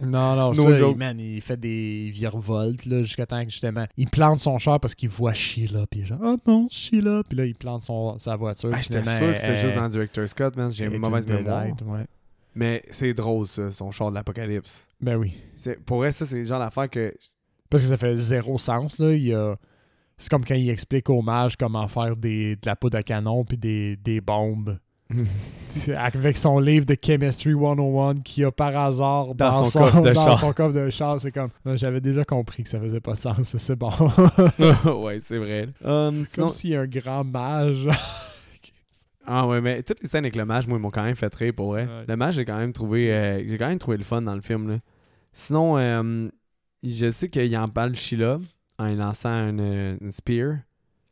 Non, 0.00 0.36
non, 0.36 0.52
No 0.52 0.62
ça, 0.62 0.78
il, 0.78 0.96
man, 0.96 1.18
il 1.18 1.40
fait 1.40 1.56
des 1.56 2.10
virevoltes 2.12 2.86
là, 2.86 3.02
jusqu'à 3.02 3.26
temps 3.26 3.42
que 3.44 3.50
justement, 3.50 3.84
il 3.96 4.08
plante 4.08 4.38
son 4.38 4.58
char 4.58 4.78
parce 4.78 4.94
qu'il 4.94 5.08
voit 5.08 5.34
Sheila, 5.34 5.86
puis 5.90 6.00
il 6.00 6.02
est 6.04 6.06
genre, 6.06 6.20
oh 6.22 6.36
non, 6.46 6.68
Sheila, 6.70 7.22
puis 7.28 7.36
là, 7.36 7.44
il 7.44 7.54
plante 7.56 7.82
son, 7.82 8.16
sa 8.18 8.36
voiture. 8.36 8.70
Ah, 8.72 8.80
J'étais 8.80 9.02
sûr 9.02 9.34
que 9.34 9.40
c'était 9.40 9.56
juste 9.56 9.74
dans 9.74 9.88
Director 9.88 10.28
Scott, 10.28 10.56
man. 10.56 10.70
J'ai 10.70 10.84
une 10.84 10.98
mauvaise 10.98 11.26
mémoire. 11.26 11.64
ouais. 11.64 12.06
Mais 12.54 12.82
c'est 12.90 13.14
drôle, 13.14 13.46
ça, 13.46 13.70
son 13.72 13.90
char 13.90 14.10
de 14.10 14.14
l'apocalypse. 14.14 14.86
Ben 15.00 15.16
oui. 15.16 15.36
Pour 15.84 15.98
vrai, 15.98 16.12
ça, 16.12 16.26
c'est 16.26 16.38
le 16.38 16.44
genre 16.44 16.58
d'affaire 16.58 16.88
que. 16.90 17.14
Parce 17.70 17.82
que 17.82 17.88
ça 17.88 17.96
fait 17.96 18.16
zéro 18.16 18.58
sens, 18.58 18.98
là. 18.98 19.12
Il 19.12 19.24
y 19.24 19.34
a... 19.34 19.56
C'est 20.16 20.30
comme 20.30 20.44
quand 20.44 20.56
il 20.56 20.68
explique 20.68 21.08
aux 21.10 21.22
mages 21.22 21.56
comment 21.56 21.86
faire 21.86 22.16
des, 22.16 22.56
de 22.56 22.66
la 22.66 22.74
poudre 22.74 22.98
à 22.98 23.02
canon 23.02 23.44
puis 23.44 23.56
des, 23.56 23.96
des 23.96 24.20
bombes. 24.20 24.78
Avec 25.96 26.36
son 26.36 26.58
livre 26.58 26.84
de 26.84 26.96
Chemistry 27.00 27.52
101 27.52 28.20
qui 28.22 28.44
a 28.44 28.50
par 28.50 28.76
hasard 28.76 29.34
Dans 29.34 29.50
dans, 29.50 29.64
son 29.64 29.78
coffre 29.78 30.02
de 30.02 30.10
dans 30.10 30.24
char. 30.24 30.38
son 30.38 30.52
coffre 30.52 30.74
de 30.74 30.90
char. 30.90 31.20
C'est 31.20 31.32
comme, 31.32 31.50
euh, 31.66 31.76
j'avais 31.76 32.00
déjà 32.00 32.24
compris 32.24 32.64
que 32.64 32.68
ça 32.68 32.80
faisait 32.80 33.00
pas 33.00 33.12
de 33.12 33.18
sens, 33.18 33.56
c'est 33.56 33.76
bon. 33.76 33.90
ouais, 35.04 35.18
c'est 35.20 35.38
vrai. 35.38 35.68
Um, 35.84 36.26
comme 36.34 36.48
s'il 36.50 36.70
y 36.70 36.76
a 36.76 36.80
un 36.80 36.86
grand 36.86 37.24
mage. 37.24 37.88
Ah 39.30 39.46
ouais, 39.46 39.60
mais 39.60 39.82
toutes 39.82 40.02
les 40.02 40.08
scènes 40.08 40.24
avec 40.24 40.36
le 40.36 40.46
mage, 40.46 40.66
moi, 40.66 40.78
ils 40.78 40.80
m'ont 40.80 40.90
quand 40.90 41.04
même 41.04 41.14
fait 41.14 41.34
rire 41.34 41.52
pour 41.54 41.68
vrai. 41.68 41.84
Ouais. 41.84 42.04
Le 42.08 42.16
mage, 42.16 42.34
j'ai 42.34 42.44
quand 42.44 42.56
même 42.56 42.72
trouvé 42.72 43.12
euh, 43.12 43.46
j'ai 43.46 43.58
quand 43.58 43.68
même 43.68 43.78
trouvé 43.78 43.98
le 43.98 44.04
fun 44.04 44.22
dans 44.22 44.34
le 44.34 44.40
film. 44.40 44.68
Là. 44.68 44.78
Sinon, 45.32 45.76
euh, 45.78 46.28
je 46.82 47.10
sais 47.10 47.28
qu'il 47.28 47.56
emballe 47.56 47.94
Sheila 47.96 48.38
en 48.78 48.86
lançant 48.94 49.48
une, 49.48 49.98
une 50.00 50.12
spear. 50.12 50.58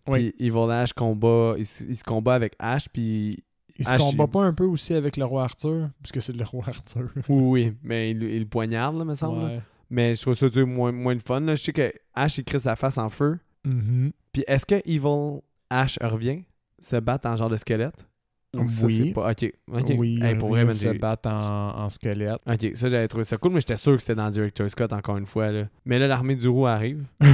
Oui. 0.08 0.30
Puis 0.38 0.46
Evil 0.46 0.70
Ash 0.70 0.92
combat, 0.92 1.54
il, 1.58 1.64
se- 1.64 1.84
il 1.84 1.94
se 1.96 2.04
combat 2.04 2.34
avec 2.34 2.54
Ash, 2.60 2.88
puis 2.88 3.42
Il 3.78 3.84
se 3.84 3.96
combat 3.96 4.24
il- 4.24 4.30
pas 4.30 4.44
un 4.44 4.52
peu 4.54 4.64
aussi 4.64 4.94
avec 4.94 5.16
le 5.16 5.24
roi 5.24 5.42
Arthur? 5.44 5.90
Puisque 6.02 6.22
c'est 6.22 6.32
le 6.36 6.44
roi 6.44 6.64
Arthur. 6.68 7.08
oui, 7.28 7.40
oui, 7.68 7.72
mais 7.82 8.12
il, 8.12 8.22
il 8.22 8.40
le 8.40 8.46
poignarde, 8.46 8.96
là, 8.98 9.04
me 9.04 9.14
semble. 9.14 9.42
Ouais. 9.44 9.60
Mais 9.90 10.14
je 10.14 10.22
trouve 10.22 10.34
ça 10.34 10.48
du 10.48 10.64
moins, 10.64 10.92
moins 10.92 11.14
de 11.16 11.22
fun. 11.22 11.40
Là. 11.40 11.54
Je 11.56 11.62
sais 11.62 11.72
que 11.72 11.92
Ash, 12.14 12.38
il 12.38 12.44
crée 12.44 12.58
sa 12.60 12.76
face 12.76 12.98
en 12.98 13.08
feu. 13.08 13.38
Mhm. 13.64 14.12
Puis 14.32 14.44
est-ce 14.46 14.64
que 14.66 14.76
Evil 14.88 15.40
Ash 15.70 15.98
revient 16.00 16.44
se 16.80 16.96
battre 16.96 17.28
en 17.28 17.34
genre 17.36 17.48
de 17.48 17.56
squelette? 17.56 18.06
Ou 18.54 18.68
ça, 18.68 18.86
Oui. 18.86 18.96
c'est 19.08 19.12
pas... 19.12 19.30
Ok, 19.30 19.52
ok. 19.72 19.94
Oui, 19.98 20.18
Hey, 20.22 20.34
pour 20.36 20.48
vrai, 20.50 20.62
ils 20.62 20.66
man, 20.66 20.74
se 20.74 20.88
battent 20.98 21.26
en, 21.26 21.78
en 21.78 21.88
squelette. 21.90 22.40
Ok, 22.46 22.70
ça 22.74 22.88
j'avais 22.88 23.08
trouvé 23.08 23.24
ça 23.24 23.36
cool, 23.36 23.52
mais 23.52 23.60
j'étais 23.60 23.76
sûr 23.76 23.92
que 23.94 24.00
c'était 24.00 24.14
dans 24.14 24.30
Director 24.30 24.68
Scott 24.70 24.92
encore 24.92 25.16
une 25.18 25.26
fois. 25.26 25.50
Là. 25.50 25.64
Mais 25.84 25.98
là, 25.98 26.06
l'armée 26.06 26.36
du 26.36 26.48
roux 26.48 26.66
arrive. 26.66 27.04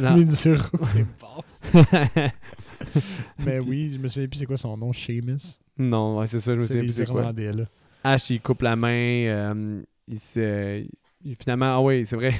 Non. 0.00 0.16
Mais 0.16 0.24
dur, 0.24 0.70
c'est 0.84 1.06
basse. 1.20 2.32
Mais 3.44 3.58
oui, 3.58 3.90
je 3.92 3.98
me 3.98 4.06
souviens 4.08 4.28
plus 4.28 4.38
c'est 4.38 4.46
quoi 4.46 4.56
son 4.56 4.76
nom, 4.76 4.92
Seamus. 4.92 5.58
non, 5.76 6.18
ouais, 6.18 6.26
c'est 6.26 6.38
ça, 6.38 6.54
je 6.54 6.60
me 6.60 6.64
souviens 6.66 6.82
plus 6.82 6.92
c'est 6.92 7.06
quoi. 7.06 7.32
Ash, 8.04 8.30
il 8.30 8.40
coupe 8.40 8.62
la 8.62 8.76
main. 8.76 8.88
euh, 9.26 9.82
il 10.06 10.18
se. 10.18 10.84
finalement, 11.40 11.66
ah 11.76 11.80
oui, 11.80 12.06
c'est 12.06 12.14
vrai. 12.16 12.32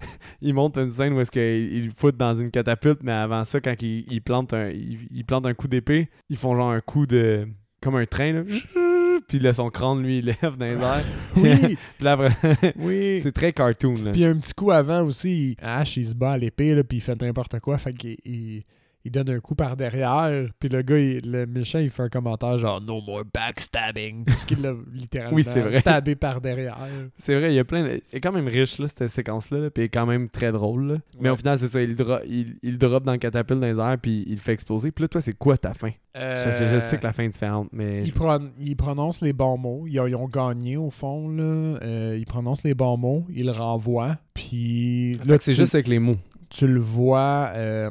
il 0.40 0.54
monte 0.54 0.78
une 0.78 0.90
scène 0.90 1.12
où 1.14 1.20
est-ce 1.20 1.30
qu'il 1.30 1.90
fout 1.96 2.16
dans 2.16 2.34
une 2.34 2.50
catapulte, 2.50 3.00
mais 3.02 3.12
avant 3.12 3.44
ça, 3.44 3.60
quand 3.60 3.74
il, 3.82 4.04
il 4.10 4.22
plante 4.22 4.52
un, 4.54 4.68
il, 4.70 4.98
il 5.10 5.24
plante 5.24 5.46
un 5.46 5.54
coup 5.54 5.68
d'épée, 5.68 6.08
ils 6.28 6.36
font 6.36 6.54
genre 6.54 6.70
un 6.70 6.80
coup 6.80 7.06
de. 7.06 7.46
comme 7.80 7.96
un 7.96 8.06
train, 8.06 8.32
là. 8.32 8.42
Puis 9.28 9.38
là, 9.38 9.52
son 9.54 9.70
crâne, 9.70 10.02
lui, 10.02 10.18
il 10.18 10.26
lève 10.26 10.56
dans 10.58 10.66
les 10.66 10.72
airs. 10.72 11.04
Oui, 11.36 11.76
Puis 11.96 12.04
là, 12.04 12.12
après, 12.12 12.30
oui. 12.76 13.20
c'est 13.22 13.32
très 13.32 13.52
cartoon, 13.52 13.94
là. 14.04 14.12
Puis 14.12 14.24
un 14.24 14.36
petit 14.36 14.52
coup 14.52 14.70
avant 14.70 15.02
aussi, 15.02 15.56
Ash, 15.62 15.96
il 15.96 16.06
se 16.06 16.14
bat 16.14 16.32
à 16.32 16.38
l'épée, 16.38 16.74
là, 16.74 16.84
puis 16.84 16.98
il 16.98 17.00
fait 17.00 17.20
n'importe 17.20 17.58
quoi. 17.60 17.78
Fait 17.78 17.92
qu'il 17.94 18.16
il, 18.24 18.64
il 19.04 19.10
donne 19.12 19.28
un 19.30 19.40
coup 19.40 19.54
par 19.54 19.76
derrière. 19.76 20.46
Puis 20.58 20.68
le 20.68 20.82
gars, 20.82 20.98
il- 20.98 21.30
le 21.30 21.46
méchant, 21.46 21.78
il 21.78 21.90
fait 21.90 22.02
un 22.04 22.08
commentaire 22.08 22.56
genre 22.58 22.80
No 22.80 23.00
more 23.00 23.22
backstabbing. 23.32 24.24
Parce 24.24 24.44
qu'il 24.44 24.60
l'a 24.62 24.72
littéralement 24.92 25.36
Oui, 25.36 25.42
vrai. 25.42 25.72
stabé 25.72 26.14
par 26.14 26.40
derrière. 26.40 26.76
C'est 27.16 27.34
vrai, 27.38 27.52
il 27.52 27.56
y 27.56 27.58
a 27.58 27.64
plein 27.64 27.82
de... 27.84 28.00
Il 28.12 28.16
est 28.16 28.20
quand 28.20 28.32
même 28.32 28.48
riche, 28.48 28.78
là, 28.78 28.88
cette 28.88 29.08
séquence-là, 29.08 29.58
là, 29.58 29.70
puis 29.70 29.82
il 29.82 29.86
est 29.86 29.90
quand 29.90 30.06
même 30.06 30.28
très 30.28 30.52
drôle, 30.52 30.86
là. 30.92 30.94
Mais 31.20 31.30
au 31.30 31.36
final, 31.36 31.58
c'est 31.58 31.68
ça, 31.68 31.82
il 31.82 31.94
dro- 31.94 32.20
il, 32.28 32.56
il 32.62 32.78
drop 32.78 33.04
dans 33.04 33.12
le 33.12 33.18
catapulte 33.18 33.60
dans 33.60 33.66
les 33.66 33.78
airs, 33.80 33.98
puis 34.00 34.24
il 34.26 34.34
le 34.34 34.40
fait 34.40 34.52
exploser. 34.52 34.90
Puis 34.90 35.02
là, 35.02 35.08
toi, 35.08 35.20
c'est 35.20 35.34
quoi 35.36 35.56
ta 35.58 35.74
fin? 35.74 35.90
Je, 36.16 36.50
je- 36.50 36.66
je 36.74 36.78
sais 36.78 36.96
que 36.98 37.02
la 37.04 37.12
fin 37.12 37.24
est 37.24 37.28
différente, 37.28 37.68
mais... 37.72 38.02
Il, 38.04 38.76
prononce 38.76 39.20
les 39.20 39.32
bons 39.32 39.56
mots. 39.58 39.84
Ils 39.88 39.98
ont, 40.00 40.06
ils 40.06 40.14
ont 40.14 40.28
gagné, 40.28 40.76
au 40.76 40.90
fond. 40.90 41.28
Là. 41.28 41.42
Euh, 41.82 42.16
il 42.18 42.24
prononce 42.26 42.62
les 42.64 42.74
bons 42.74 42.96
mots. 42.96 43.26
Il 43.30 43.46
le 43.46 43.52
renvoie. 43.52 44.16
Puis 44.32 45.18
Fait 45.26 45.38
que 45.38 45.44
c'est 45.44 45.50
tu- 45.52 45.56
juste 45.58 45.74
avec 45.74 45.88
les 45.88 45.98
mots. 45.98 46.16
Tu 46.56 46.66
le 46.68 46.78
vois. 46.80 47.50
Euh, 47.54 47.90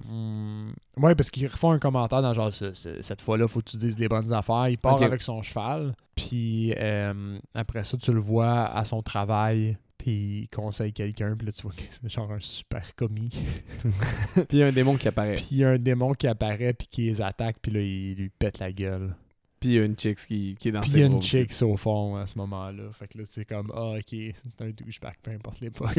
ouais, 0.98 1.16
parce 1.16 1.30
qu'ils 1.30 1.48
refont 1.48 1.72
un 1.72 1.80
commentaire 1.80 2.22
dans 2.22 2.34
genre 2.34 2.52
ce- 2.54 2.74
ce- 2.74 3.02
cette 3.02 3.22
fois-là, 3.22 3.48
faut 3.48 3.60
que 3.60 3.70
tu 3.72 3.78
dises 3.78 4.00
les 4.00 4.08
bonnes 4.08 4.32
affaires. 4.32 4.70
Il 4.70 4.78
part 4.78 4.94
avec 5.06 5.22
son 5.22 5.42
cheval. 5.42 5.94
Puis 6.16 6.74
euh, 6.78 7.38
après 7.54 7.84
ça, 7.84 7.98
tu 7.98 8.14
le 8.14 8.20
vois 8.20 8.66
à 8.66 8.86
son 8.86 9.02
travail. 9.02 9.78
Puis 9.98 10.42
il 10.44 10.48
conseille 10.50 10.94
quelqu'un. 10.94 11.36
Puis 11.38 11.46
là, 11.48 11.52
tu 11.52 11.62
vois 11.64 11.72
que 11.74 11.82
c'est 11.82 12.10
genre 12.10 12.32
un 12.32 12.40
super 12.40 12.96
commis. 12.96 13.30
puis 14.34 14.46
il 14.52 14.60
y 14.60 14.64
a 14.64 14.68
un 14.68 14.72
démon 14.72 14.96
qui 14.96 15.08
apparaît. 15.08 15.36
puis 15.36 15.48
il 15.52 15.58
y 15.58 15.64
a 15.66 15.70
un 15.72 15.78
démon 15.78 16.14
qui 16.14 16.28
apparaît. 16.28 16.74
Puis 16.74 16.88
qui 16.88 17.02
les 17.04 17.22
attaque. 17.22 17.58
Puis 17.62 17.72
là, 17.72 17.80
il 17.82 18.16
lui 18.16 18.30
pète 18.30 18.60
la 18.60 18.72
gueule. 18.72 19.16
Puis 19.64 19.72
il 19.72 19.76
y 19.76 19.80
a 19.80 19.86
une 19.86 19.96
chicks 19.98 20.20
qui, 20.28 20.58
qui 20.60 20.68
est 20.68 20.72
dans 20.74 20.82
Puis 20.82 20.90
il 20.90 20.94
ses 20.94 21.00
y 21.00 21.04
a 21.04 21.06
une 21.06 21.14
aussi. 21.20 21.30
chick 21.30 21.54
au 21.62 21.78
fond 21.78 22.18
à 22.18 22.28
ce 22.28 22.38
moment-là. 22.38 22.84
Fait 22.92 23.08
que 23.08 23.18
là, 23.20 23.24
c'est 23.30 23.46
comme, 23.46 23.72
ah, 23.74 23.94
ok, 23.98 24.04
c'est 24.10 24.62
un 24.62 24.70
douchebag, 24.72 25.14
peu 25.24 25.32
importe 25.34 25.62
l'époque. 25.62 25.94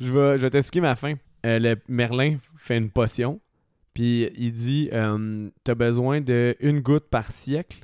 je 0.00 0.12
vais, 0.12 0.36
je 0.38 0.42
vais 0.42 0.50
t'expliquer 0.50 0.80
ma 0.80 0.96
fin. 0.96 1.14
Euh, 1.46 1.60
le 1.60 1.76
Merlin 1.86 2.38
fait 2.56 2.76
une 2.78 2.90
potion, 2.90 3.38
puis 3.94 4.28
il 4.36 4.50
dit 4.50 4.88
euh, 4.92 5.48
T'as 5.62 5.76
besoin 5.76 6.20
de 6.20 6.56
une 6.58 6.80
goutte 6.80 7.08
par 7.08 7.30
siècle. 7.30 7.78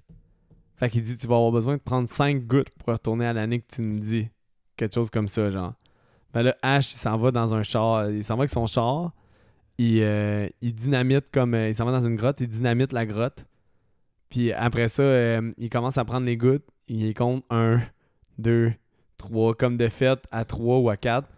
Fait 0.76 0.90
qu'il 0.90 1.02
dit 1.02 1.16
Tu 1.16 1.28
vas 1.28 1.36
avoir 1.36 1.52
besoin 1.52 1.76
de 1.76 1.80
prendre 1.82 2.08
5 2.08 2.44
gouttes 2.48 2.70
pour 2.70 2.88
retourner 2.92 3.26
à 3.26 3.32
l'année 3.32 3.60
que 3.60 3.72
tu 3.72 3.82
me 3.82 4.00
dis. 4.00 4.28
Quelque 4.76 4.94
chose 4.96 5.08
comme 5.10 5.28
ça, 5.28 5.50
genre. 5.50 5.74
Ben 6.32 6.42
là, 6.42 6.56
Ash, 6.62 6.92
il 6.92 6.96
s'en 6.96 7.16
va 7.16 7.30
dans 7.30 7.54
un 7.54 7.62
char. 7.62 8.10
Il 8.10 8.24
s'en 8.24 8.34
va 8.34 8.40
avec 8.40 8.50
son 8.50 8.66
char. 8.66 9.12
Il, 9.78 10.00
euh, 10.02 10.48
il 10.60 10.74
dynamite 10.74 11.30
comme. 11.32 11.54
euh, 11.54 11.68
il 11.68 11.74
s'en 11.74 11.84
va 11.84 11.92
dans 11.92 12.06
une 12.06 12.16
grotte. 12.16 12.40
Il 12.40 12.48
dynamite 12.48 12.92
la 12.92 13.06
grotte. 13.06 13.44
Puis 14.28 14.52
après 14.52 14.88
ça, 14.88 15.02
euh, 15.02 15.52
il 15.58 15.68
commence 15.70 15.98
à 15.98 16.04
prendre 16.04 16.26
les 16.26 16.36
gouttes. 16.36 16.64
Il 16.88 17.12
compte 17.14 17.44
1, 17.50 17.80
2, 18.38 18.72
3. 19.16 19.54
Comme 19.54 19.76
de 19.76 19.88
fait, 19.88 20.18
à 20.30 20.44
3 20.44 20.78
ou 20.78 20.90
à 20.90 20.96
4. 20.96 21.28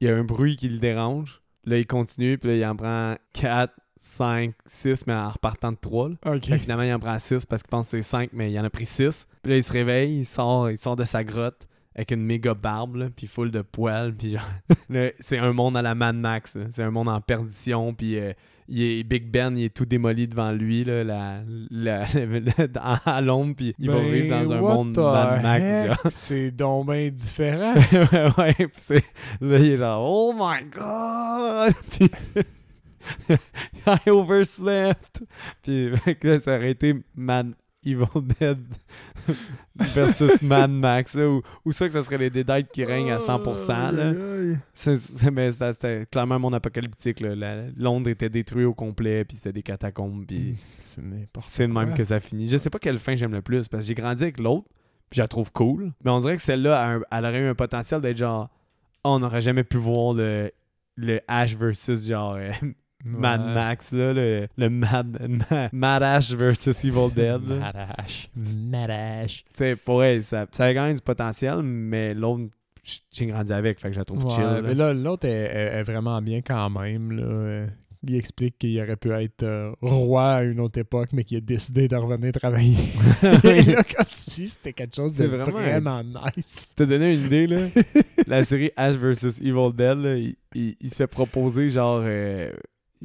Il 0.00 0.08
y 0.08 0.10
a 0.10 0.16
un 0.16 0.24
bruit 0.24 0.56
qui 0.56 0.68
le 0.68 0.78
dérange. 0.78 1.42
Là, 1.64 1.78
il 1.78 1.86
continue. 1.86 2.38
Puis 2.38 2.50
là, 2.50 2.56
il 2.56 2.64
en 2.66 2.76
prend 2.76 3.16
4, 3.34 3.72
5, 4.00 4.54
6, 4.66 5.06
mais 5.06 5.12
en 5.14 5.30
repartant 5.30 5.72
de 5.72 5.78
3. 5.80 6.08
là. 6.10 6.14
Ok. 6.26 6.44
Fait 6.46 6.52
que 6.56 6.62
finalement, 6.62 6.84
il 6.84 6.92
en 6.92 6.98
prend 6.98 7.18
6 7.18 7.44
parce 7.46 7.62
qu'il 7.62 7.70
pense 7.70 7.86
que 7.86 7.90
c'est 7.90 8.02
5, 8.02 8.30
mais 8.32 8.50
il 8.50 8.58
en 8.58 8.64
a 8.64 8.70
pris 8.70 8.86
6. 8.86 9.26
Puis 9.42 9.50
là, 9.50 9.56
il 9.58 9.62
se 9.62 9.72
réveille, 9.72 10.18
il 10.20 10.24
sort, 10.24 10.70
il 10.70 10.78
sort 10.78 10.96
de 10.96 11.04
sa 11.04 11.22
grotte 11.24 11.66
avec 11.94 12.12
une 12.12 12.22
méga 12.24 12.54
barbe, 12.54 12.96
là, 12.96 13.08
puis 13.14 13.26
full 13.26 13.50
de 13.50 13.62
poils. 13.62 14.14
Puis 14.14 14.30
genre, 14.32 14.42
c'est 15.20 15.38
un 15.38 15.52
monde 15.52 15.76
à 15.76 15.82
la 15.82 15.94
Mad 15.94 16.16
Max. 16.16 16.56
C'est 16.70 16.82
un 16.82 16.90
monde 16.90 17.08
en 17.08 17.20
perdition. 17.20 17.92
Puis 17.94 18.18
euh, 18.18 18.32
il 18.68 18.82
est, 18.82 19.02
Big 19.02 19.28
Ben, 19.30 19.56
il 19.58 19.64
est 19.64 19.74
tout 19.76 19.84
démoli 19.84 20.28
devant 20.28 20.52
lui, 20.52 20.84
là, 20.84 21.02
la, 21.02 21.40
la- 21.70 22.06
la- 22.14 22.92
à 23.04 23.20
l'ombre. 23.20 23.56
Puis 23.56 23.74
il 23.80 23.90
va 23.90 23.96
Ben, 23.96 24.12
vivre 24.12 24.28
dans 24.28 24.52
un 24.52 24.60
monde 24.60 24.96
Mad 24.96 25.42
Max. 25.42 25.98
C'est 26.10 26.52
donc 26.52 26.86
bien 26.90 27.08
différent. 27.10 27.74
ouais, 28.38 28.54
puis 28.54 28.70
c'est- 28.76 29.04
là, 29.40 29.58
il 29.58 29.72
est 29.72 29.76
genre, 29.76 30.08
oh 30.08 30.32
my 30.32 30.62
god! 30.70 31.74
Puis, 31.90 32.08
I 33.86 34.10
overslept! 34.10 35.24
Puis, 35.62 35.90
là, 36.22 36.38
ça 36.40 36.56
aurait 36.56 36.70
été 36.70 36.94
Mad 37.16 37.52
Evil 37.84 38.04
Dead 38.38 38.58
versus 39.76 40.42
Mad 40.42 40.70
Max, 40.70 41.14
là, 41.14 41.28
ou, 41.28 41.42
ou 41.64 41.72
soit 41.72 41.86
que 41.88 41.94
ça 41.94 42.02
serait 42.02 42.18
les 42.18 42.30
détails 42.30 42.66
qui 42.66 42.84
règnent 42.84 43.12
à 43.12 43.18
100%. 43.18 43.92
Là. 43.92 44.12
C'est- 44.74 44.96
c'est- 44.96 45.30
mais 45.30 45.50
c'était 45.50 46.06
clairement 46.10 46.38
mon 46.38 46.52
apocalyptique. 46.52 47.20
Là. 47.20 47.34
La- 47.34 47.64
Londres 47.76 48.08
était 48.10 48.28
détruit 48.28 48.64
au 48.64 48.74
complet, 48.74 49.24
puis 49.24 49.36
c'était 49.36 49.52
des 49.52 49.62
catacombes, 49.62 50.26
puis 50.26 50.56
C'est 50.80 51.02
n'importe 51.02 51.46
c'est 51.46 51.66
de 51.68 51.72
même 51.72 51.94
que 51.94 52.04
ça 52.04 52.20
finit. 52.20 52.48
Je 52.48 52.56
sais 52.56 52.70
pas 52.70 52.78
quelle 52.78 52.98
fin 52.98 53.14
j'aime 53.14 53.32
le 53.32 53.42
plus, 53.42 53.68
parce 53.68 53.84
que 53.84 53.88
j'ai 53.88 53.94
grandi 53.94 54.24
avec 54.24 54.40
l'autre, 54.40 54.66
puis 55.08 55.18
je 55.18 55.22
la 55.22 55.28
trouve 55.28 55.50
cool. 55.52 55.92
Mais 56.04 56.10
on 56.10 56.18
dirait 56.18 56.36
que 56.36 56.42
celle-là, 56.42 56.98
elle 57.10 57.24
aurait 57.24 57.40
eu 57.40 57.46
un 57.48 57.54
potentiel 57.54 58.00
d'être 58.00 58.16
genre, 58.18 58.48
oh, 59.04 59.10
on 59.10 59.18
n'aurait 59.20 59.40
jamais 59.40 59.64
pu 59.64 59.76
voir 59.78 60.14
le, 60.14 60.50
le 60.96 61.20
Ash 61.28 61.56
versus 61.56 62.06
genre 62.06 62.34
euh, 62.34 62.50
Mad 63.04 63.40
Ouais. 63.40 63.54
Max, 63.54 63.92
là, 63.92 64.12
le, 64.12 64.46
le 64.56 64.68
Mad, 64.70 65.18
Ma- 65.50 65.68
Mad 65.72 66.02
Ash 66.02 66.32
versus 66.34 66.84
Evil 66.84 67.10
Dead. 67.14 67.40
là. 67.48 67.56
Madash. 67.56 68.28
Madash. 68.70 69.44
Tu 69.44 69.50
sais, 69.58 69.76
pour 69.76 70.02
elle, 70.04 70.22
ça, 70.22 70.46
ça 70.52 70.64
avait 70.64 70.74
quand 70.74 70.84
même 70.84 70.96
du 70.96 71.02
potentiel, 71.02 71.62
mais 71.62 72.14
l'autre, 72.14 72.44
j'ai 73.12 73.26
grandi 73.26 73.52
avec, 73.52 73.78
fait 73.80 73.88
que 73.88 73.94
je 73.94 74.00
la 74.00 74.04
trouve 74.04 74.28
chill. 74.30 74.42
Ouais, 74.44 74.62
mais 74.62 74.74
là, 74.74 74.92
l'autre 74.92 75.26
est, 75.26 75.30
est- 75.30 75.78
est 75.78 75.82
vraiment 75.82 76.20
bien 76.22 76.40
quand 76.42 76.68
même. 76.70 77.12
Là. 77.12 77.66
Il 78.02 78.14
explique 78.16 78.56
qu'il 78.58 78.80
aurait 78.80 78.96
pu 78.96 79.10
être 79.12 79.42
euh, 79.42 79.72
roi 79.82 80.32
à 80.36 80.42
une 80.42 80.58
autre 80.60 80.78
époque, 80.80 81.10
mais 81.12 81.22
qu'il 81.22 81.36
a 81.36 81.40
décidé 81.42 81.86
de 81.86 81.96
revenir 81.96 82.32
travailler. 82.32 82.74
Et 83.44 83.62
là, 83.62 83.84
comme 83.84 84.06
si 84.08 84.48
c'était 84.48 84.72
quelque 84.72 84.96
chose 84.96 85.12
de 85.12 85.26
vraiment 85.26 85.58
vraiment, 85.58 86.02
nice. 86.34 86.72
te 86.74 86.82
donner 86.84 87.14
une 87.14 87.26
idée, 87.26 87.46
là, 87.46 87.66
la 88.26 88.42
série 88.44 88.70
Ash 88.76 88.94
vs 88.94 89.42
Evil 89.42 89.72
Dead, 89.74 89.98
là, 89.98 90.16
il, 90.16 90.34
il- 90.54 90.76
il 90.80 90.88
se 90.90 90.96
fait 90.96 91.06
proposer, 91.06 91.68
genre, 91.68 92.00
euh, 92.02 92.50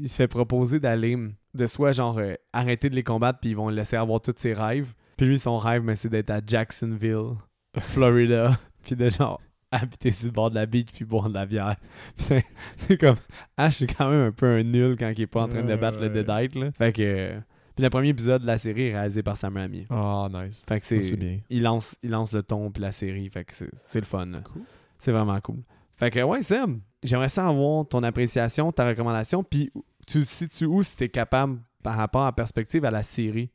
il 0.06 0.10
se 0.10 0.16
fait 0.16 0.28
proposer 0.28 0.80
d'aller, 0.80 1.18
de 1.56 1.66
soit, 1.66 1.92
genre, 1.92 2.20
euh, 2.20 2.36
arrêter 2.54 2.92
de 2.92 2.96
les 2.96 3.02
combattre, 3.02 3.40
puis 3.40 3.50
ils 3.50 3.56
vont 3.56 3.70
le 3.70 3.76
laisser 3.76 3.96
avoir 3.96 4.22
tous 4.22 4.36
ses 4.38 4.54
rêves. 4.54 4.94
Puis 5.18 5.26
lui, 5.26 5.40
son 5.40 5.58
rêve, 5.58 5.82
mais 5.82 5.96
c'est 5.96 6.10
d'être 6.10 6.30
à 6.30 6.42
Jacksonville, 6.46 7.34
Florida, 7.80 8.56
puis 8.84 8.96
de, 8.96 9.10
genre, 9.10 9.42
habiter 9.72 10.12
sur 10.12 10.28
le 10.28 10.32
bord 10.32 10.52
de 10.52 10.56
la 10.56 10.68
beach, 10.68 10.90
puis 10.94 11.06
boire 11.06 11.28
de 11.28 11.34
la 11.34 11.48
bière. 11.48 11.76
c'est 12.18 12.46
c'est 12.78 13.00
comme, 13.00 13.16
Ash, 13.58 13.78
c'est 13.78 13.88
quand 13.88 14.12
même 14.12 14.28
un 14.28 14.32
peu 14.32 14.46
un 14.46 14.62
nul 14.62 14.96
quand 14.96 15.10
il 15.10 15.22
est 15.22 15.28
pas 15.28 15.42
en 15.42 15.48
train 15.48 15.64
de 15.64 15.76
battre 15.76 16.00
le. 16.00 16.10
Deadite, 16.10 16.54
là. 16.54 16.72
Fait 16.72 16.94
que... 16.94 17.40
Puis 17.76 17.84
le 17.84 17.90
premier 17.90 18.10
épisode 18.10 18.44
de 18.44 18.48
la 18.48 18.60
série 18.60 18.90
est 18.90 18.94
réalisé 18.94 19.24
par 19.24 19.36
Sam 19.36 19.58
Raimi. 19.58 19.88
Ah, 19.90 20.30
nice. 20.32 20.64
Fait 20.68 20.80
que 20.80 20.86
c'est 20.86 21.02
c'est 21.02 21.18
bien. 21.18 21.40
il 21.50 21.64
lance, 21.64 21.98
il 22.04 22.12
lance 22.12 22.32
le 22.32 22.42
ton 22.42 22.72
puis 22.72 22.82
la 22.82 22.94
série. 22.94 23.28
Fait 23.30 23.44
que 23.44 23.54
c'est 23.54 23.70
c'est 23.74 24.00
le 24.00 24.06
fun. 24.06 24.28
là. 24.28 24.40
Cool. 24.42 24.62
C'est 24.98 25.12
vraiment 25.12 25.38
cool. 25.42 25.58
Fait 25.98 26.10
que 26.10 26.22
ouais, 26.22 26.42
Seb, 26.42 26.78
j'aimerais 27.04 27.28
ça 27.28 27.48
avoir 27.48 27.86
ton 27.86 28.02
appréciation, 28.04 28.72
ta 28.72 28.88
recommandation, 28.88 29.44
puis 29.44 29.72
tu 30.06 30.20
te 30.20 30.26
situes 30.26 30.66
où 30.66 30.84
si 30.84 30.96
t'es 30.98 31.10
capable 31.10 31.60
par 31.84 31.98
rapport 31.98 32.26
à 32.26 32.34
perspective 32.34 32.86
à 32.86 32.92
la 32.92 33.04
série? 33.04 33.50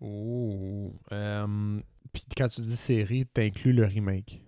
Oh. 0.00 0.92
Euh, 1.12 1.80
Puis 2.12 2.24
quand 2.36 2.48
tu 2.48 2.60
dis 2.62 2.76
série, 2.76 3.26
t'inclus 3.26 3.72
le 3.72 3.84
remake. 3.84 4.40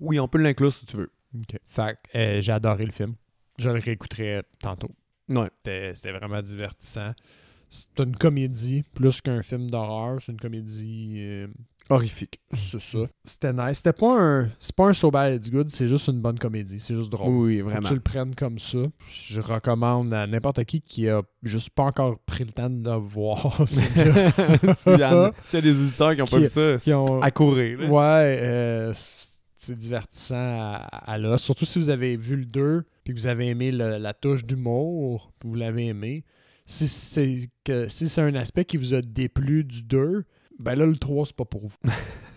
Oui, 0.00 0.18
on 0.18 0.28
peut 0.28 0.38
l'inclure 0.38 0.72
si 0.72 0.86
tu 0.86 0.96
veux. 0.96 1.12
OK. 1.34 1.58
Fait 1.68 1.96
que, 2.12 2.18
euh, 2.18 2.40
j'ai 2.40 2.52
adoré 2.52 2.86
le 2.86 2.92
film. 2.92 3.14
Je 3.58 3.68
le 3.68 3.78
réécouterai 3.78 4.42
tantôt. 4.58 4.90
Ouais. 5.28 5.50
C'était 5.58 5.94
c'était 5.94 6.12
vraiment 6.12 6.42
divertissant. 6.42 7.12
C'est 7.70 8.00
une 8.00 8.16
comédie 8.16 8.82
plus 8.94 9.20
qu'un 9.20 9.42
film 9.42 9.70
d'horreur. 9.70 10.18
C'est 10.20 10.32
une 10.32 10.40
comédie. 10.40 11.14
euh, 11.18 11.46
Horrifique. 11.88 12.40
c'est 12.52 12.80
ça. 12.80 12.98
C'était 13.24 13.52
nice. 13.52 13.78
C'était 13.78 13.92
pas 13.92 14.20
un. 14.20 14.48
C'est 14.58 14.74
pas 14.74 14.88
un 14.88 14.92
So 14.92 15.10
Bad 15.10 15.34
It's 15.36 15.50
Good, 15.50 15.70
c'est 15.70 15.86
juste 15.88 16.08
une 16.08 16.20
bonne 16.20 16.38
comédie. 16.38 16.78
C'est 16.80 16.94
juste 16.94 17.10
drôle. 17.10 17.28
Oui, 17.32 17.58
Faut 17.60 17.66
que 17.66 17.70
vraiment. 17.70 17.88
tu 17.88 17.94
le 17.94 18.00
prennes 18.00 18.34
comme 18.34 18.58
ça. 18.58 18.78
Je 19.26 19.40
recommande 19.40 20.12
à 20.14 20.26
n'importe 20.26 20.64
qui 20.64 20.80
qui 20.80 21.08
a 21.08 21.22
juste 21.42 21.70
pas 21.70 21.84
encore 21.84 22.18
pris 22.20 22.44
le 22.44 22.50
temps 22.52 22.70
de 22.70 22.88
le 22.90 22.96
voir. 22.96 23.60
S'il 23.68 24.98
y, 24.98 25.02
a- 25.02 25.32
des 25.60 25.70
auditeurs 25.82 26.14
qui 26.14 26.22
ont 26.22 26.26
pas 26.26 26.38
vu 26.38 26.48
ça, 26.48 26.76
qui 26.76 26.92
ont- 26.92 27.20
à 27.22 27.30
courir. 27.30 27.78
là. 27.80 27.88
Ouais, 27.88 28.38
euh, 28.42 28.92
c'est 29.56 29.76
divertissant 29.78 30.34
à, 30.36 31.12
à 31.12 31.18
là. 31.18 31.38
Surtout 31.38 31.64
si 31.64 31.78
vous 31.78 31.90
avez 31.90 32.16
vu 32.16 32.36
le 32.36 32.44
2 32.46 32.84
puis 33.04 33.14
que 33.14 33.18
vous 33.20 33.26
avez 33.26 33.48
aimé 33.48 33.72
le- 33.72 33.98
la 33.98 34.14
touche 34.14 34.44
d'humour, 34.44 35.32
puis 35.38 35.48
vous 35.48 35.54
l'avez 35.56 35.86
aimé. 35.88 36.24
Si 36.70 36.86
c'est 36.88 37.50
que 37.64 37.88
si 37.88 38.08
c'est 38.08 38.20
un 38.20 38.34
aspect 38.36 38.64
qui 38.64 38.76
vous 38.76 38.94
a 38.94 39.02
déplu 39.02 39.64
du 39.64 39.82
2, 39.82 40.24
ben 40.58 40.74
là 40.78 40.86
le 40.86 40.96
3 40.96 41.26
c'est 41.26 41.36
pas 41.36 41.44
pour 41.44 41.62
vous. 41.62 41.74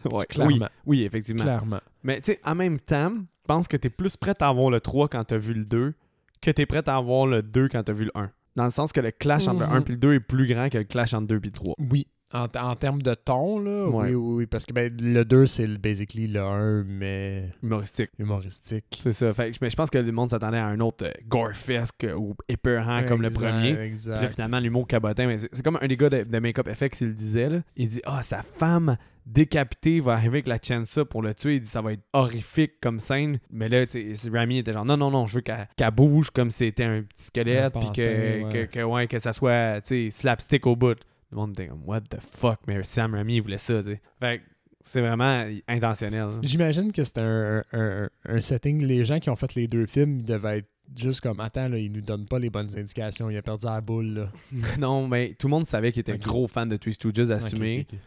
Ouais. 0.06 0.12
Oui, 0.20 0.26
Clairement. 0.28 0.70
oui, 0.86 1.04
effectivement. 1.04 1.44
Clairement. 1.44 1.80
Mais 2.04 2.20
tu 2.20 2.34
sais, 2.34 2.40
en 2.44 2.56
même 2.56 2.78
temps, 2.78 3.14
je 3.16 3.48
pense 3.48 3.70
que 3.70 3.78
t'es 3.78 3.90
plus 3.90 4.18
prêt 4.18 4.34
à 4.42 4.50
avoir 4.50 4.70
le 4.70 4.82
3 4.82 5.08
quand 5.08 5.24
t'as 5.24 5.38
vu 5.38 5.54
le 5.54 5.64
2 5.64 5.94
que 6.42 6.52
t'es 6.52 6.66
prêt 6.66 6.84
à 6.90 6.98
avoir 6.98 7.26
le 7.26 7.42
2 7.42 7.70
quand 7.70 7.84
t'as 7.84 7.94
vu 7.94 8.04
le 8.06 8.12
1. 8.16 8.30
Dans 8.58 8.66
le 8.66 8.70
sens 8.70 8.92
que 8.92 9.00
le 9.00 9.12
clash 9.12 9.48
entre 9.48 9.62
le 9.62 9.68
Mhm. 9.68 9.74
1 9.76 9.82
et 9.86 9.90
le 9.92 9.98
2 9.98 10.14
est 10.16 10.20
plus 10.20 10.46
grand 10.48 10.68
que 10.68 10.78
le 10.78 10.84
clash 10.84 11.14
entre 11.14 11.34
le 11.34 11.40
2 11.40 11.46
et 11.46 11.48
le 11.48 11.52
3. 11.52 11.76
Oui. 11.90 12.08
En, 12.34 12.48
en 12.60 12.76
termes 12.76 13.02
de 13.02 13.14
ton, 13.14 13.60
là, 13.60 13.88
Ouais. 13.88 14.06
oui, 14.10 14.16
oui, 14.16 14.34
oui, 14.38 14.46
parce 14.48 14.66
que 14.66 14.74
ben, 14.74 14.92
le 15.00 15.24
2, 15.24 15.46
c'est 15.46 15.68
basically 15.78 16.28
le 16.28 16.42
1, 16.42 16.84
mais 16.84 17.50
Humoristique. 17.62 18.10
humoristique. 18.18 19.00
C'est 19.04 19.12
ça. 19.12 19.34
Fait 19.34 19.52
mais 19.62 19.70
je 19.70 19.76
pense 19.76 19.92
que 19.92 20.00
le 20.00 20.12
monde 20.12 20.32
s'attendait 20.32 20.58
à 20.58 20.66
un 20.66 20.80
autre 20.80 21.06
euh, 21.06 21.12
gore-fesque 21.28 22.08
ou 22.18 22.36
épeurant 22.48 23.04
comme 23.08 23.22
le 23.22 23.28
Exact, 23.28 23.40
premier. 23.46 23.70
Puis 23.70 23.78
là, 23.78 23.86
Exact. 23.86 24.28
finalement, 24.30 24.60
l'humour 24.60 24.88
cabotin. 24.88 25.28
Mais 25.28 25.38
c'est 25.38 25.62
comme 25.64 25.78
un 25.80 25.88
des 25.88 25.96
gars 25.96 26.10
de, 26.10 26.24
de 26.24 26.40
Make-up 26.40 26.68
FX, 26.74 27.02
il 27.02 27.08
le 27.10 27.14
disait. 27.14 27.50
Là. 27.50 27.60
Il 27.76 27.88
dit 27.88 28.02
Ah, 28.06 28.24
sa 28.24 28.42
femme 28.42 28.98
décapitée 29.28 30.00
va 30.00 30.14
arriver 30.14 30.38
avec 30.40 30.48
la 30.48 30.58
chainsaw 30.62 31.06
pour 31.06 31.22
le 31.22 31.34
tuer. 31.34 31.56
Il 31.56 31.62
dit 31.62 31.68
Ça 31.68 31.82
va 31.82 31.94
être 31.94 32.04
horrifique 32.14 32.74
comme 32.82 33.00
scène. 33.00 33.40
Mais 33.52 33.70
là, 33.70 33.86
Rami 34.34 34.58
était 34.58 34.74
genre 34.74 34.86
Non, 34.86 34.98
non, 34.98 35.12
non, 35.12 35.28
je 35.28 35.36
veux 35.36 35.42
qu'elle 35.42 35.68
bouge 35.96 36.30
comme 36.32 36.50
si 36.52 36.58
c'était 36.66 36.84
un 36.84 37.04
petit 37.04 37.26
squelette. 37.26 37.74
Puis 37.74 37.92
que, 37.94 38.02
ouais. 38.44 38.50
que, 38.52 38.80
que, 38.80 38.84
ouais, 38.84 39.08
que 39.08 39.20
ça 39.20 39.34
soit 39.34 39.82
slapstick 40.10 40.66
au 40.66 40.76
bout. 40.76 40.98
Le 41.34 41.40
monde 41.40 41.52
était 41.54 41.68
comme 41.68 41.82
What 41.86 42.02
the 42.02 42.20
fuck. 42.20 42.60
Mais 42.68 42.84
Sam 42.84 43.16
Rami, 43.16 43.38
il 43.38 43.42
voulait 43.42 43.58
ça. 43.58 43.82
tu 43.82 43.90
sais. 43.92 44.02
Fait 44.20 44.38
que 44.40 44.44
c'est 44.82 45.02
vraiment 45.02 45.46
intentionnel. 45.68 46.28
J'imagine 46.44 46.92
que 46.92 47.04
c'est 47.04 47.18
un, 47.18 47.64
un, 47.74 48.10
un 48.26 48.42
setting. 48.42 48.84
Les 48.86 49.04
gens 49.06 49.20
qui 49.20 49.30
ont 49.30 49.36
fait 49.36 49.56
les 49.56 49.68
deux 49.68 49.86
films, 49.88 50.20
ils 50.20 50.26
devaient 50.26 50.60
être 50.60 50.68
juste 50.96 51.22
comme 51.22 51.40
Attends, 51.40 51.70
là, 51.70 51.78
ils 51.80 51.92
nous 51.92 52.02
donnent 52.02 52.28
pas 52.28 52.38
les 52.38 52.50
bonnes 52.50 52.70
indications. 52.78 53.30
Il 53.30 53.38
a 53.38 53.42
perdu 53.42 53.66
la 53.66 53.82
boule. 53.82 54.14
Là. 54.14 54.28
non, 54.80 55.08
mais 55.08 55.34
tout 55.40 55.48
le 55.48 55.52
monde 55.52 55.66
savait 55.66 55.92
qu'il 55.92 56.02
était 56.02 56.14
Ok. 56.14 56.22
un 56.24 56.28
gros 56.28 56.48
fan 56.48 56.70
de 56.70 56.78
Three 56.78 56.94
Stooges 56.94 57.32
assumé. 57.32 57.88
Tu 57.90 57.98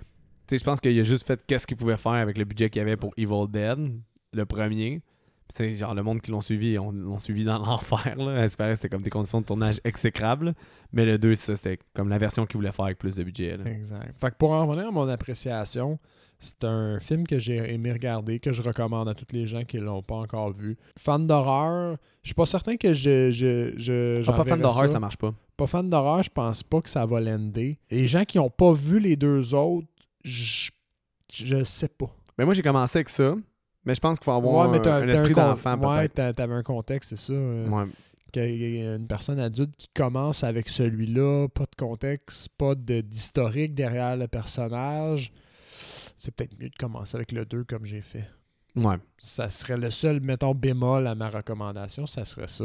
sais, 0.48 0.58
je 0.58 0.64
pense 0.64 0.80
qu'il 0.80 0.96
a 0.98 1.02
juste 1.02 1.26
fait 1.26 1.40
qu'est-ce 1.46 1.66
qu'il 1.66 1.76
pouvait 1.76 1.96
faire 1.96 2.12
avec 2.12 2.38
le 2.38 2.44
budget 2.44 2.70
qu'il 2.70 2.80
avait 2.82 2.96
pour 2.96 3.12
Evil 3.16 3.48
Dead, 3.50 3.78
le 4.32 4.44
premier. 4.46 5.00
Sais, 5.54 5.72
genre, 5.72 5.94
le 5.94 6.02
monde 6.02 6.20
qui 6.20 6.30
l'ont 6.32 6.40
suivi, 6.40 6.78
on 6.78 6.90
l'ont 6.92 7.18
suivi 7.18 7.44
dans 7.44 7.58
l'enfer, 7.64 8.16
c'était 8.76 8.88
comme 8.88 9.02
des 9.02 9.10
conditions 9.10 9.40
de 9.40 9.46
tournage 9.46 9.80
exécrables. 9.84 10.54
Mais 10.92 11.04
le 11.04 11.18
2, 11.18 11.34
ça, 11.34 11.56
c'était 11.56 11.78
comme 11.94 12.08
la 12.08 12.18
version 12.18 12.46
qu'il 12.46 12.56
voulait 12.56 12.72
faire 12.72 12.86
avec 12.86 12.98
plus 12.98 13.14
de 13.16 13.22
budget, 13.22 13.56
là. 13.56 13.64
Exact. 13.70 14.12
Fait 14.20 14.30
que 14.30 14.36
pour 14.36 14.50
en 14.52 14.66
revenir 14.66 14.88
à 14.88 14.90
mon 14.90 15.08
appréciation, 15.08 15.98
c'est 16.38 16.64
un 16.64 17.00
film 17.00 17.26
que 17.26 17.38
j'ai 17.38 17.56
aimé 17.72 17.92
regarder, 17.92 18.40
que 18.40 18.52
je 18.52 18.60
recommande 18.60 19.08
à 19.08 19.14
tous 19.14 19.26
les 19.32 19.46
gens 19.46 19.64
qui 19.64 19.78
l'ont 19.78 20.02
pas 20.02 20.16
encore 20.16 20.52
vu. 20.52 20.76
Fan 20.98 21.26
d'horreur, 21.26 21.96
je 22.22 22.28
suis 22.28 22.34
pas 22.34 22.44
certain 22.46 22.76
que 22.76 22.92
je. 22.92 23.30
je, 23.30 23.72
je 23.76 24.22
Ah, 24.28 24.32
pas 24.32 24.44
fan 24.44 24.60
d'horreur, 24.60 24.88
ça. 24.88 24.98
marche 25.00 25.16
pas. 25.16 25.32
Pas 25.56 25.66
fan 25.66 25.88
d'horreur, 25.88 26.22
je 26.22 26.30
pense 26.30 26.62
pas 26.62 26.80
que 26.82 26.90
ça 26.90 27.06
va 27.06 27.20
l'ender. 27.20 27.78
Et 27.88 28.00
les 28.00 28.06
gens 28.06 28.24
qui 28.24 28.38
ont 28.38 28.50
pas 28.50 28.72
vu 28.72 28.98
les 28.98 29.16
deux 29.16 29.54
autres, 29.54 29.86
je, 30.24 30.70
je 31.32 31.64
sais 31.64 31.88
pas. 31.88 32.14
Mais 32.36 32.44
moi, 32.44 32.52
j'ai 32.52 32.62
commencé 32.62 32.98
avec 32.98 33.08
ça. 33.08 33.34
Mais 33.86 33.94
je 33.94 34.00
pense 34.00 34.18
qu'il 34.18 34.24
faut 34.24 34.32
avoir 34.32 34.68
ouais, 34.70 34.78
mais 34.78 34.86
un, 34.88 35.08
esprit 35.08 35.32
d'enfant, 35.32 35.76
Ouais, 35.96 36.08
t'avais 36.08 36.54
un 36.54 36.62
contexte, 36.62 37.10
c'est 37.10 37.16
ça. 37.16 37.32
euh. 37.32 37.68
Ouais. 37.68 37.84
qu'il 38.32 38.74
y 38.76 38.86
a 38.86 38.96
une 38.96 39.06
personne 39.06 39.38
adulte 39.38 39.74
qui 39.76 39.88
commence 39.94 40.44
avec 40.44 40.68
celui-là, 40.68 41.46
pas 41.48 41.64
de 41.64 41.76
contexte, 41.78 42.48
pas 42.58 42.74
de- 42.74 43.00
d'historique 43.00 43.74
derrière 43.74 44.16
le 44.16 44.26
personnage, 44.28 45.32
c'est 46.18 46.34
peut-être 46.34 46.58
mieux 46.60 46.68
de 46.68 46.76
commencer 46.76 47.16
avec 47.16 47.32
le 47.32 47.46
2 47.46 47.64
comme 47.64 47.86
j'ai 47.86 48.02
fait. 48.02 48.28
Ouais. 48.74 48.96
Ça 49.18 49.48
serait 49.48 49.78
le 49.78 49.90
seul, 49.90 50.20
mettons, 50.20 50.54
bémol 50.54 51.06
à 51.06 51.14
ma 51.14 51.28
recommandation, 51.30 52.06
ça 52.06 52.24
serait 52.26 52.48
ça. 52.48 52.64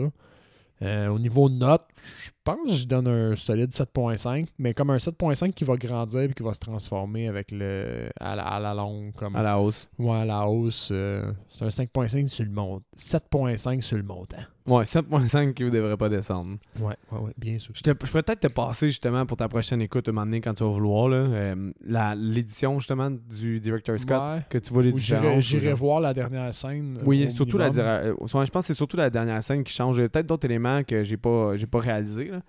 Euh, 0.81 1.07
au 1.09 1.19
niveau 1.19 1.47
note, 1.47 1.85
je 2.25 2.31
pense 2.43 2.57
que 2.67 2.73
je 2.75 2.85
donne 2.87 3.07
un 3.07 3.35
solide 3.35 3.71
7.5, 3.71 4.47
mais 4.57 4.73
comme 4.73 4.89
un 4.89 4.97
7.5 4.97 5.51
qui 5.53 5.63
va 5.63 5.75
grandir 5.75 6.21
et 6.21 6.33
qui 6.33 6.43
va 6.43 6.53
se 6.53 6.59
transformer 6.59 7.27
avec 7.27 7.51
le 7.51 8.09
à 8.19 8.35
la, 8.35 8.43
à 8.43 8.59
la 8.59 8.73
longue. 8.73 9.13
Comme, 9.15 9.35
À 9.35 9.43
la 9.43 9.59
hausse. 9.59 9.87
Ouais, 9.99 10.17
à 10.19 10.25
la 10.25 10.47
hausse. 10.47 10.89
euh, 10.91 11.31
c'est 11.49 11.65
un 11.65 11.69
5.5 11.69 12.27
sur 12.27 12.45
le 12.45 12.51
montant. 12.51 12.83
7.5 12.97 13.81
sur 13.81 13.97
le 13.97 14.03
montant. 14.03 14.37
Ouais, 14.67 14.83
7.5 14.83 15.53
qui 15.55 15.63
ne 15.63 15.69
devrait 15.69 15.97
pas 15.97 16.07
descendre. 16.07 16.57
Ouais, 16.79 16.93
ouais, 17.11 17.19
ouais, 17.19 17.31
bien 17.35 17.57
sûr. 17.57 17.73
Je, 17.75 17.81
te- 17.81 17.89
je 17.89 17.95
pourrais 18.11 18.21
peut-être 18.21 18.41
te 18.41 18.47
passer 18.47 18.87
justement 18.89 19.25
pour 19.25 19.35
ta 19.35 19.47
prochaine 19.47 19.81
écoute 19.81 20.07
un 20.07 20.11
moment 20.11 20.25
donné 20.25 20.39
quand 20.39 20.53
tu 20.53 20.63
vas 20.63 20.69
vouloir 20.69 21.09
là, 21.09 21.17
euh, 21.17 21.71
la- 21.83 22.13
l'édition 22.13 22.77
justement 22.79 23.09
du 23.09 23.59
Director 23.59 23.99
Scott. 23.99 24.21
Ouais. 24.21 24.41
Que 24.49 24.59
tu 24.59 24.71
vois 24.71 24.83
les 24.83 24.91
différences. 24.91 25.43
j'irai 25.43 25.73
voir 25.73 25.99
la 25.99 26.13
dernière 26.13 26.53
scène. 26.53 26.99
Oui, 27.03 27.29
surtout 27.31 27.57
la 27.57 27.69
minimum. 27.69 27.87
euh, 27.87 28.13
je 28.45 28.51
pense 28.51 28.51
que 28.51 28.67
c'est 28.67 28.73
surtout 28.77 28.97
la 28.97 29.09
dernière 29.09 29.43
scène 29.43 29.63
qui 29.63 29.73
change. 29.73 29.97
Il 29.97 30.01
y 30.01 30.03
a 30.03 30.09
peut-être 30.09 30.27
d'autres 30.27 30.45
éléments 30.45 30.83
que 30.83 31.01
j'ai 31.03 31.17
pas 31.17 31.55
j'ai 31.55 31.65
pas 31.67 31.79
réalisé. 31.79 32.25
là. 32.25 32.40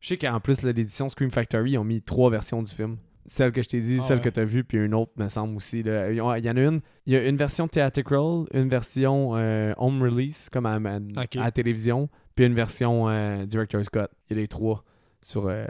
Je 0.00 0.08
sais 0.08 0.18
qu'en 0.18 0.40
plus 0.40 0.62
l'édition 0.62 1.08
Scream 1.08 1.30
Factory, 1.30 1.72
ils 1.72 1.78
ont 1.78 1.84
mis 1.84 2.02
trois 2.02 2.30
versions 2.30 2.62
du 2.62 2.72
film. 2.72 2.96
Celle 3.26 3.52
que 3.52 3.62
je 3.62 3.68
t'ai 3.68 3.80
dit, 3.80 3.98
Ah 4.00 4.04
celle 4.04 4.16
ouais. 4.16 4.22
que 4.24 4.28
tu 4.30 4.40
as 4.40 4.44
vue, 4.44 4.64
puis 4.64 4.78
une 4.78 4.94
autre, 4.94 5.12
me 5.16 5.28
semble 5.28 5.54
aussi. 5.56 5.82
là. 5.82 6.10
Il 6.10 6.16
y 6.16 6.20
en 6.50 6.56
a 6.56 6.60
une. 6.60 6.80
Il 7.06 7.12
y 7.12 7.16
a 7.16 7.28
une 7.28 7.36
version 7.36 7.68
theatrical, 7.68 8.46
une 8.54 8.68
version 8.68 9.36
euh, 9.36 9.72
home 9.76 10.02
release, 10.02 10.48
comme 10.50 10.66
à, 10.66 10.74
à- 10.76 10.96
Ok. 11.24 11.36
à 11.36 11.40
la 11.40 11.50
télévision, 11.52 12.08
puis 12.34 12.46
une 12.46 12.54
version 12.54 13.08
euh, 13.08 13.44
Director 13.44 13.84
Scott. 13.84 14.10
Il 14.30 14.36
y 14.36 14.38
a 14.40 14.42
les 14.42 14.48
trois 14.48 14.82
sur 15.22 15.46
euh, 15.46 15.64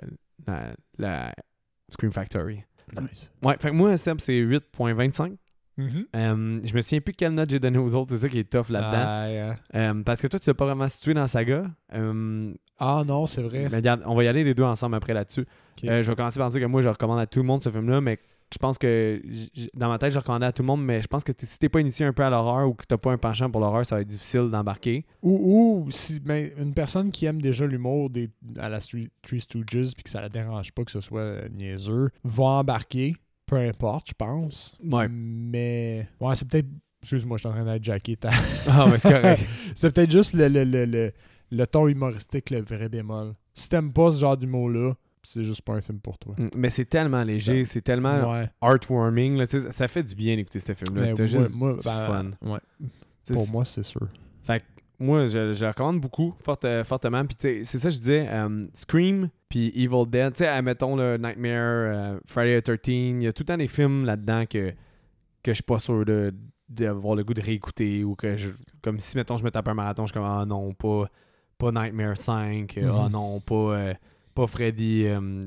la, 0.46 0.72
la 0.96 1.34
Scream 1.90 2.12
Factory. 2.12 2.62
Nice. 3.00 3.30
Ouais, 3.44 3.56
fait 3.60 3.70
que 3.70 3.74
moi, 3.74 3.96
Seb, 3.96 4.20
c'est 4.20 4.32
8.25. 4.32 5.36
Mhm. 5.76 6.04
Euh, 6.16 6.60
je 6.64 6.74
me 6.74 6.80
souviens 6.80 7.00
plus 7.00 7.14
quelle 7.14 7.32
note 7.32 7.48
j'ai 7.50 7.58
donné 7.60 7.78
aux 7.78 7.94
autres, 7.94 8.10
c'est 8.14 8.18
ça 8.22 8.28
qui 8.28 8.38
est 8.38 8.50
tough 8.50 8.68
là-dedans. 8.70 9.04
Ah, 9.06 9.30
yeah. 9.30 9.56
Euh, 9.74 10.02
parce 10.04 10.20
que 10.20 10.26
toi, 10.26 10.38
tu 10.38 10.50
n'es 10.50 10.54
pas 10.54 10.66
vraiment 10.66 10.88
situé 10.88 11.14
dans 11.14 11.22
la 11.22 11.26
saga. 11.26 11.64
Euh, 11.94 12.52
Ah 12.78 13.02
non, 13.06 13.26
c'est 13.26 13.42
vrai. 13.42 13.68
mais 13.70 13.76
regarde, 13.76 14.02
on 14.06 14.14
va 14.14 14.24
y 14.24 14.28
aller 14.28 14.44
les 14.44 14.54
deux 14.54 14.64
ensemble 14.64 14.96
après 14.96 15.14
là-dessus. 15.14 15.46
Je 15.82 15.88
vais 15.88 16.14
commencer 16.16 16.38
par 16.38 16.50
dire 16.50 16.60
que 16.60 16.66
moi, 16.66 16.82
je 16.82 16.88
recommande 16.88 17.18
à 17.20 17.26
tout 17.26 17.38
le 17.40 17.46
monde 17.46 17.62
ce 17.62 17.70
film-là, 17.70 18.00
mais 18.02 18.18
je 18.52 18.58
pense 18.58 18.78
que 18.78 19.22
dans 19.74 19.88
ma 19.88 19.96
tête, 19.98 20.10
je 20.12 20.18
recommandais 20.18 20.46
à 20.46 20.52
tout 20.52 20.62
le 20.62 20.66
monde, 20.66 20.84
mais 20.84 21.00
je 21.00 21.06
pense 21.06 21.22
que 21.22 21.30
si 21.38 21.58
t'es 21.58 21.68
pas 21.68 21.80
initié 21.80 22.04
un 22.04 22.12
peu 22.12 22.24
à 22.24 22.30
l'horreur 22.30 22.68
ou 22.68 22.74
que 22.74 22.84
t'as 22.84 22.98
pas 22.98 23.12
un 23.12 23.16
penchant 23.16 23.48
pour 23.48 23.60
l'horreur, 23.60 23.86
ça 23.86 23.94
va 23.94 24.00
être 24.02 24.08
difficile 24.08 24.50
d'embarquer. 24.50 25.06
Ou, 25.22 25.84
ou 25.86 25.90
si 25.92 26.18
ben, 26.20 26.50
une 26.58 26.74
personne 26.74 27.10
qui 27.12 27.26
aime 27.26 27.40
déjà 27.40 27.64
l'humour 27.64 28.10
des, 28.10 28.28
à 28.58 28.68
la 28.68 28.80
Street- 28.80 29.08
Three 29.22 29.40
Stooges 29.40 29.94
puis 29.94 30.02
que 30.02 30.10
ça 30.10 30.20
la 30.20 30.28
dérange 30.28 30.72
pas 30.72 30.82
que 30.84 30.90
ce 30.90 31.00
soit 31.00 31.48
niaiseux, 31.48 32.10
va 32.24 32.42
embarquer, 32.44 33.14
peu 33.50 33.56
importe, 33.56 34.08
je 34.10 34.14
pense. 34.14 34.78
Ouais. 34.90 35.08
Mais 35.10 36.06
ouais, 36.20 36.36
c'est 36.36 36.46
peut-être. 36.48 36.68
Excuse-moi, 37.02 37.36
je 37.38 37.40
suis 37.40 37.48
en 37.48 37.52
train 37.52 37.64
d'être 37.64 37.82
jacké. 37.82 38.16
Ah, 38.68 38.86
mais 38.90 38.98
c'est 38.98 39.10
correct. 39.10 39.42
c'est 39.74 39.90
peut-être 39.92 40.10
juste 40.10 40.34
le, 40.34 40.48
le, 40.48 40.64
le, 40.64 40.84
le, 40.84 41.12
le 41.50 41.66
ton 41.66 41.88
humoristique, 41.88 42.50
le 42.50 42.60
vrai 42.60 42.88
bémol. 42.90 43.32
Si 43.54 43.68
t'aimes 43.70 43.92
pas 43.92 44.12
ce 44.12 44.18
genre 44.20 44.36
d'humour-là, 44.36 44.92
c'est 45.22 45.42
juste 45.42 45.62
pas 45.62 45.72
un 45.72 45.80
film 45.80 45.98
pour 45.98 46.18
toi. 46.18 46.34
Mm, 46.38 46.48
mais 46.56 46.68
c'est 46.70 46.84
tellement 46.84 47.22
léger, 47.24 47.64
c'est 47.64 47.80
tellement 47.80 48.30
Ouais. 48.32 48.50
heartwarming. 48.62 49.36
là, 49.38 49.46
ça 49.46 49.88
fait 49.88 50.02
du 50.02 50.14
bien 50.14 50.36
d'écouter 50.36 50.60
ce 50.60 50.74
film-là. 50.74 51.00
Mais 51.08 51.14
T'as 51.14 51.22
moi- 51.26 51.42
juste 51.42 51.56
moi, 51.56 51.72
du 51.72 51.84
ben, 51.84 52.06
fun. 52.06 52.30
ouais. 52.42 52.60
Pour 53.32 53.48
moi, 53.48 53.64
c'est 53.64 53.82
sûr. 53.82 54.06
Fait 54.42 54.60
que 54.60 54.64
moi, 54.98 55.24
je, 55.24 55.52
je 55.54 55.62
le 55.64 55.68
recommande 55.68 56.00
beaucoup, 56.02 56.34
forte- 56.44 56.84
fortement. 56.84 57.24
Puis, 57.24 57.64
c'est 57.64 57.78
ça, 57.78 57.88
que 57.88 57.94
je 57.94 57.98
disais, 57.98 58.26
euh, 58.28 58.62
Scream, 58.74 59.30
puis 59.50 59.70
Evil 59.74 60.06
Dead, 60.08 60.32
tu 60.32 60.38
sais, 60.38 60.46
admettons 60.48 60.96
le 60.96 61.18
Nightmare, 61.18 61.52
euh, 61.54 62.18
Friday 62.26 62.62
the 62.62 62.80
13, 62.80 62.88
il 62.88 63.22
y 63.22 63.26
a 63.26 63.32
tout 63.34 63.42
le 63.42 63.46
temps 63.46 63.56
des 63.58 63.68
films 63.68 64.06
là-dedans 64.06 64.44
que, 64.46 64.70
que 65.42 65.50
je 65.50 65.52
suis 65.54 65.62
pas 65.62 65.78
sûr 65.78 66.04
de 66.06 66.32
d'avoir 66.68 67.16
le 67.16 67.24
goût 67.24 67.34
de 67.34 67.42
réécouter 67.42 68.04
ou 68.04 68.14
que 68.14 68.36
je 68.36 68.50
comme 68.80 69.00
si 69.00 69.16
mettons 69.16 69.36
je 69.36 69.42
me 69.42 69.50
tape 69.50 69.66
un 69.66 69.74
marathon 69.74 70.06
je 70.06 70.12
suis 70.12 70.14
comme 70.14 70.24
ah 70.24 70.44
non 70.46 70.72
pas 70.72 71.10
pas 71.58 71.72
Nightmare 71.72 72.16
5 72.16 72.78
euh, 72.78 72.90
ah 72.94 73.06
Mhm. 73.06 73.10
non 73.12 73.40
pas 73.40 73.54
euh, 73.54 73.94
pas 74.36 74.46
Freddy 74.46 75.02
euh, 75.06 75.40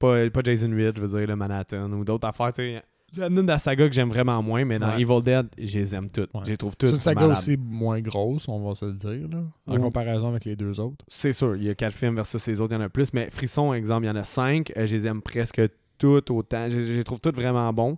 pas, 0.00 0.28
pas 0.30 0.40
Jason 0.42 0.66
8 0.66 0.96
je 0.96 1.00
veux 1.00 1.16
dire 1.16 1.28
le 1.28 1.36
Manhattan 1.36 1.92
ou 1.92 2.04
d'autres 2.04 2.26
affaires 2.26 2.52
tu 2.52 2.62
sais 2.74 2.82
il 3.16 3.20
y 3.20 3.22
en 3.22 3.26
a 3.26 3.40
une 3.40 3.46
de 3.46 3.52
la 3.52 3.58
saga 3.58 3.88
que 3.88 3.94
j'aime 3.94 4.08
vraiment 4.08 4.42
moins 4.42 4.64
mais 4.64 4.78
dans 4.78 4.88
Ouais. 4.88 5.00
Evil 5.02 5.22
Dead 5.22 5.46
je 5.58 5.78
les 5.78 5.94
aime 5.94 6.10
toutes 6.10 6.32
Ouais. 6.34 6.40
je 6.44 6.50
les 6.50 6.56
trouve 6.56 6.74
C'est 6.80 6.90
une 6.90 6.96
saga 6.96 7.20
malades. 7.22 7.38
aussi 7.38 7.56
moins 7.56 8.00
grosse, 8.00 8.48
on 8.48 8.60
va 8.66 8.74
se 8.74 8.84
le 8.86 8.92
dire, 8.94 9.28
là, 9.30 9.42
en 9.66 9.78
comparaison 9.78 10.28
avec 10.28 10.44
les 10.44 10.56
deux 10.56 10.80
autres. 10.80 11.04
C'est 11.08 11.32
sûr, 11.32 11.56
il 11.56 11.64
y 11.64 11.70
a 11.70 11.74
quatre 11.74 11.94
films 11.94 12.16
versus 12.16 12.46
les 12.46 12.60
autres, 12.60 12.72
il 12.74 12.78
y 12.78 12.82
en 12.82 12.84
a 12.84 12.88
plus. 12.88 13.12
Mais 13.12 13.28
Frisson, 13.30 13.72
exemple, 13.74 14.04
il 14.04 14.08
y 14.08 14.10
en 14.10 14.16
a 14.16 14.24
cinq. 14.24 14.72
Euh, 14.76 14.86
je 14.86 14.94
les 14.96 15.06
aime 15.06 15.22
presque 15.22 15.60
toutes 15.98 16.30
autant. 16.30 16.68
Je, 16.68 16.78
je 16.78 16.92
les 16.96 17.04
trouve 17.04 17.20
toutes 17.20 17.36
vraiment 17.36 17.72
bons. 17.72 17.96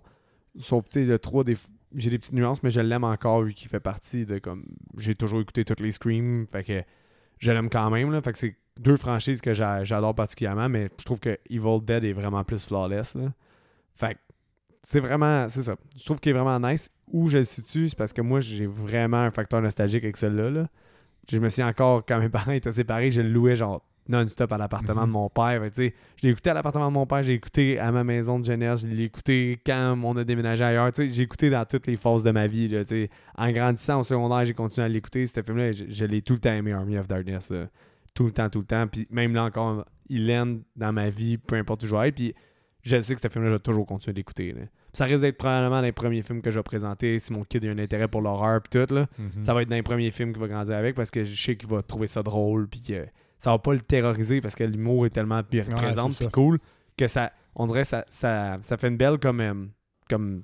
Sauf, 0.57 0.83
tu 0.89 0.99
sais, 1.01 1.05
le 1.05 1.19
3, 1.19 1.43
des... 1.43 1.55
j'ai 1.95 2.09
des 2.09 2.17
petites 2.17 2.33
nuances, 2.33 2.61
mais 2.63 2.69
je 2.69 2.81
l'aime 2.81 3.03
encore 3.03 3.41
vu 3.43 3.53
qu'il 3.53 3.69
fait 3.69 3.79
partie 3.79 4.25
de 4.25 4.39
comme. 4.39 4.63
J'ai 4.97 5.13
toujours 5.15 5.39
écouté 5.41 5.63
toutes 5.65 5.79
les 5.79 5.91
Screams. 5.91 6.47
Fait 6.51 6.63
que 6.63 6.83
je 7.39 7.51
l'aime 7.51 7.69
quand 7.69 7.89
même. 7.89 8.11
Là, 8.11 8.21
fait 8.21 8.31
que 8.33 8.37
c'est 8.39 8.55
deux 8.79 8.97
franchises 8.97 9.41
que 9.41 9.53
j'a- 9.53 9.83
j'adore 9.83 10.13
particulièrement. 10.15 10.69
Mais 10.69 10.89
je 10.99 11.05
trouve 11.05 11.19
que 11.19 11.37
Evil 11.49 11.79
Dead 11.83 12.03
est 12.03 12.13
vraiment 12.13 12.43
plus 12.43 12.63
flawless. 12.65 13.15
Là. 13.15 13.31
Fait 13.95 14.13
que 14.15 14.19
c'est 14.89 15.01
vraiment. 15.01 15.49
C'est 15.49 15.63
ça. 15.63 15.75
Je 15.97 16.05
trouve 16.05 16.19
qu'il 16.21 16.29
est 16.29 16.39
vraiment 16.39 16.59
nice. 16.65 16.89
Où 17.11 17.27
je 17.29 17.39
le 17.39 17.43
situe, 17.43 17.89
c'est 17.89 17.97
parce 17.97 18.13
que 18.13 18.21
moi, 18.21 18.39
j'ai 18.39 18.65
vraiment 18.67 19.17
un 19.17 19.31
facteur 19.31 19.61
nostalgique 19.61 20.03
avec 20.05 20.15
celui-là. 20.15 20.49
Là. 20.49 20.67
Je 21.29 21.39
me 21.39 21.49
suis 21.49 21.61
encore, 21.63 22.05
quand 22.05 22.19
mes 22.21 22.29
parents 22.37 22.53
étaient 22.53 22.71
séparés, 22.71 23.11
je 23.11 23.19
le 23.19 23.27
louais 23.29 23.57
genre 23.57 23.83
non-stop 24.07 24.49
à 24.53 24.57
l'appartement 24.57 25.01
Mhm. 25.01 25.07
de 25.07 25.11
mon 25.11 25.29
père. 25.29 25.61
Fait 25.61 25.69
que, 25.69 25.75
tu 25.75 25.81
sais, 25.89 25.93
je 26.21 26.25
l'ai 26.27 26.31
écouté 26.31 26.49
à 26.51 26.53
l'appartement 26.53 26.87
de 26.87 26.93
mon 26.93 27.05
père, 27.05 27.21
j'ai 27.23 27.33
écouté 27.33 27.77
à 27.79 27.91
ma 27.91 28.05
maison 28.05 28.39
de 28.39 28.45
jeunesse, 28.45 28.83
je 28.83 28.87
l'ai 28.87 29.03
écouté 29.03 29.59
quand 29.65 29.99
on 30.01 30.15
a 30.15 30.23
déménagé 30.23 30.63
ailleurs. 30.63 30.93
Tu 30.93 31.05
sais, 31.07 31.13
J'ai 31.13 31.23
écouté 31.23 31.49
dans 31.49 31.65
toutes 31.65 31.87
les 31.87 31.97
phases 31.97 32.23
de 32.23 32.31
ma 32.31 32.47
vie. 32.47 32.69
Là, 32.69 32.83
en 33.37 33.51
grandissant 33.51 33.99
au 33.99 34.03
secondaire, 34.03 34.45
j'ai 34.45 34.53
continué 34.53 34.85
à 34.85 34.89
l'écouter. 34.89 35.27
Ce 35.27 35.41
film-là, 35.41 35.73
je, 35.73 35.83
je 35.89 36.05
l'ai 36.05 36.21
tout 36.21 36.33
le 36.33 36.39
temps 36.39 36.53
aimé, 36.53 36.71
Army 36.71 36.97
of 36.97 37.07
Darkness. 37.07 37.49
là. 37.51 37.67
Tout 38.13 38.23
le 38.23 38.31
temps, 38.31 38.49
tout 38.49 38.59
le 38.59 38.65
temps. 38.65 38.87
Puis 38.87 39.05
même 39.11 39.33
là 39.35 39.43
encore, 39.43 39.83
il 40.09 40.29
aime 40.29 40.61
dans 40.77 40.93
ma 40.93 41.09
vie, 41.09 41.37
peu 41.37 41.55
importe 41.55 41.83
où 41.83 41.87
je 41.87 41.93
vais 41.95 42.07
être. 42.07 42.15
Puis 42.15 42.33
je 42.87 42.99
sais 43.01 43.15
que 43.15 43.21
ce 43.21 43.27
film-là, 43.27 43.49
je 43.51 43.55
vais 43.55 43.59
toujours 43.59 43.85
continuer 43.85 44.13
d'écouter. 44.13 44.55
Ça 44.93 45.05
risque 45.05 45.21
d'être 45.21 45.37
probablement 45.37 45.81
les 45.81 45.91
premiers 45.91 46.21
films 46.21 46.41
que 46.41 46.49
je 46.51 46.57
vais 46.59 46.63
présenter 46.63 47.19
si 47.19 47.31
mon 47.33 47.43
kid 47.43 47.63
a 47.65 47.69
un 47.69 47.77
intérêt 47.79 48.07
pour 48.07 48.21
l'horreur 48.21 48.61
puis 48.61 48.79
tout. 48.85 48.93
Là. 48.93 49.05
Mhm. 49.19 49.43
Ça 49.43 49.53
va 49.53 49.61
être 49.61 49.69
dans 49.69 49.75
les 49.75 49.83
premiers 49.83 50.11
films 50.11 50.31
qu'il 50.31 50.41
va 50.41 50.47
grandir 50.47 50.75
avec 50.75 50.95
parce 50.95 51.11
que 51.11 51.23
je 51.23 51.35
sais 51.45 51.55
qu'il 51.55 51.69
va 51.69 51.81
trouver 51.81 52.07
ça 52.07 52.23
drôle 52.23 52.67
puis 52.67 52.81
que 52.81 53.05
ça 53.39 53.51
va 53.51 53.59
pas 53.59 53.73
le 53.73 53.81
terroriser 53.81 54.41
parce 54.41 54.55
que 54.55 54.63
l'humour 54.63 55.05
est 55.05 55.09
tellement 55.11 55.41
bien 55.49 55.63
Ouais, 55.63 55.75
présent 55.75 56.09
puis 56.09 56.27
cool 56.29 56.59
que 56.97 57.07
ça 57.07 57.31
on 57.55 57.65
dirait 57.67 57.83
ça, 57.83 58.05
ça, 58.09 58.57
ça 58.61 58.77
fait 58.77 58.87
une 58.87 58.97
belle 58.97 59.17
comme 59.19 59.39
euh, 59.41 59.53
comme 60.09 60.43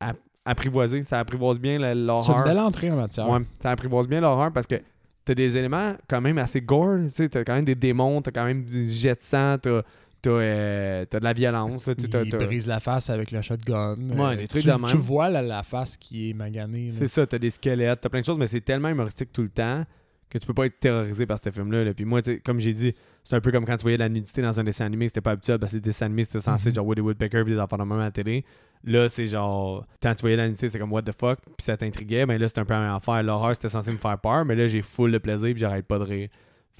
app- 0.00 0.16
apprivoiser 0.44 1.02
ça 1.02 1.18
apprivoise 1.18 1.60
bien 1.60 1.78
la- 1.78 1.88
C'est 1.88 1.98
une 2.00 2.06
l'horreur 2.06 2.44
belle 2.44 2.58
entrée 2.58 2.90
en 2.90 2.96
matière. 2.96 3.28
ouais, 3.28 3.40
ça 3.60 3.70
apprivoise 3.70 4.08
bien 4.08 4.20
l'horreur 4.20 4.52
parce 4.52 4.66
que 4.66 4.76
t'as 5.24 5.34
des 5.34 5.58
éléments 5.58 5.94
quand 6.08 6.20
même 6.22 6.38
assez 6.38 6.60
gore 6.62 6.98
t'as 7.30 7.44
quand 7.44 7.54
même 7.54 7.64
des 7.66 7.74
démons 7.74 8.22
t'as 8.22 8.30
quand 8.30 8.44
même 8.44 8.64
du 8.64 8.86
jet 8.90 9.14
de 9.16 9.22
sang 9.22 9.56
t'as 9.60 9.82
t'as, 10.22 10.30
euh, 10.30 11.04
t'as 11.08 11.18
de 11.20 11.24
la 11.24 11.32
violence 11.32 11.86
là, 11.86 11.94
Il 11.98 12.08
t'as- 12.08 12.24
brise 12.24 12.66
la 12.66 12.80
face 12.80 13.10
avec 13.10 13.30
le 13.30 13.42
shotgun. 13.42 13.96
Ouais, 14.10 14.20
Euh, 14.20 14.36
des 14.36 14.48
trucs 14.48 14.62
tu, 14.62 14.68
de 14.68 14.72
même. 14.72 14.84
tu 14.84 14.96
vois 14.96 15.28
la, 15.30 15.42
la 15.42 15.62
face 15.62 15.96
qui 15.96 16.30
est 16.30 16.34
maganée. 16.34 16.90
C'est 16.90 17.06
ça, 17.06 17.26
t'as 17.26 17.38
des 17.38 17.50
squelettes, 17.50 18.00
t'as 18.02 18.08
plein 18.08 18.20
de 18.20 18.24
choses, 18.26 18.38
mais 18.38 18.46
c'est 18.46 18.60
tellement 18.60 18.88
humoristique 18.88 19.32
tout 19.32 19.42
le 19.42 19.48
temps 19.50 19.84
que 20.28 20.38
tu 20.38 20.46
peux 20.46 20.54
pas 20.54 20.66
être 20.66 20.78
terrorisé 20.78 21.26
par 21.26 21.38
ce 21.40 21.50
film-là. 21.50 21.82
là. 21.84 21.92
Puis 21.92 22.04
moi, 22.04 22.20
comme 22.44 22.60
j'ai 22.60 22.72
dit, 22.72 22.94
c'est 23.24 23.34
un 23.34 23.40
peu 23.40 23.50
comme 23.50 23.64
quand 23.64 23.76
tu 23.76 23.82
voyais 23.82 23.96
de 23.96 24.02
la 24.02 24.08
nudité 24.08 24.40
dans 24.42 24.60
un 24.60 24.62
dessin 24.64 24.86
animé, 24.86 25.08
c'était 25.08 25.20
pas 25.20 25.32
habituel 25.32 25.58
parce 25.58 25.72
que 25.72 25.78
les 25.78 25.80
dessins 25.82 26.06
animés, 26.06 26.22
c'était 26.22 26.38
censé 26.38 26.68
être 26.68 26.74
genre 26.76 26.86
Woody 26.86 27.00
Woodpecker 27.00 27.42
puis 27.42 27.54
des 27.54 27.58
enfants 27.60 27.76
de 27.78 27.82
même 27.82 27.98
à 27.98 28.04
la 28.04 28.10
télé. 28.12 28.44
Là, 28.84 29.08
c'est 29.08 29.26
genre, 29.26 29.84
quand 30.00 30.14
tu 30.14 30.20
voyais 30.20 30.36
la 30.36 30.46
nudité, 30.46 30.68
c'est 30.68 30.78
comme 30.78 30.92
what 30.92 31.02
the 31.02 31.12
fuck, 31.12 31.40
puis 31.44 31.64
ça 31.64 31.76
t'intriguait. 31.76 32.26
Mais 32.26 32.38
là, 32.38 32.46
c'est 32.46 32.60
un 32.60 32.64
peu 32.64 32.74
même 32.74 32.94
affaire. 32.94 33.22
L'horreur, 33.24 33.54
c'était 33.56 33.68
censé 33.68 33.90
me 33.90 33.96
faire 33.96 34.18
peur, 34.18 34.44
mais 34.44 34.54
là, 34.54 34.68
j'ai 34.68 34.82
full 34.82 35.10
de 35.10 35.18
plaisir 35.18 35.50
puis 35.50 35.58
j'arrête 35.58 35.86
pas 35.86 35.98
de 35.98 36.04
rire. 36.04 36.28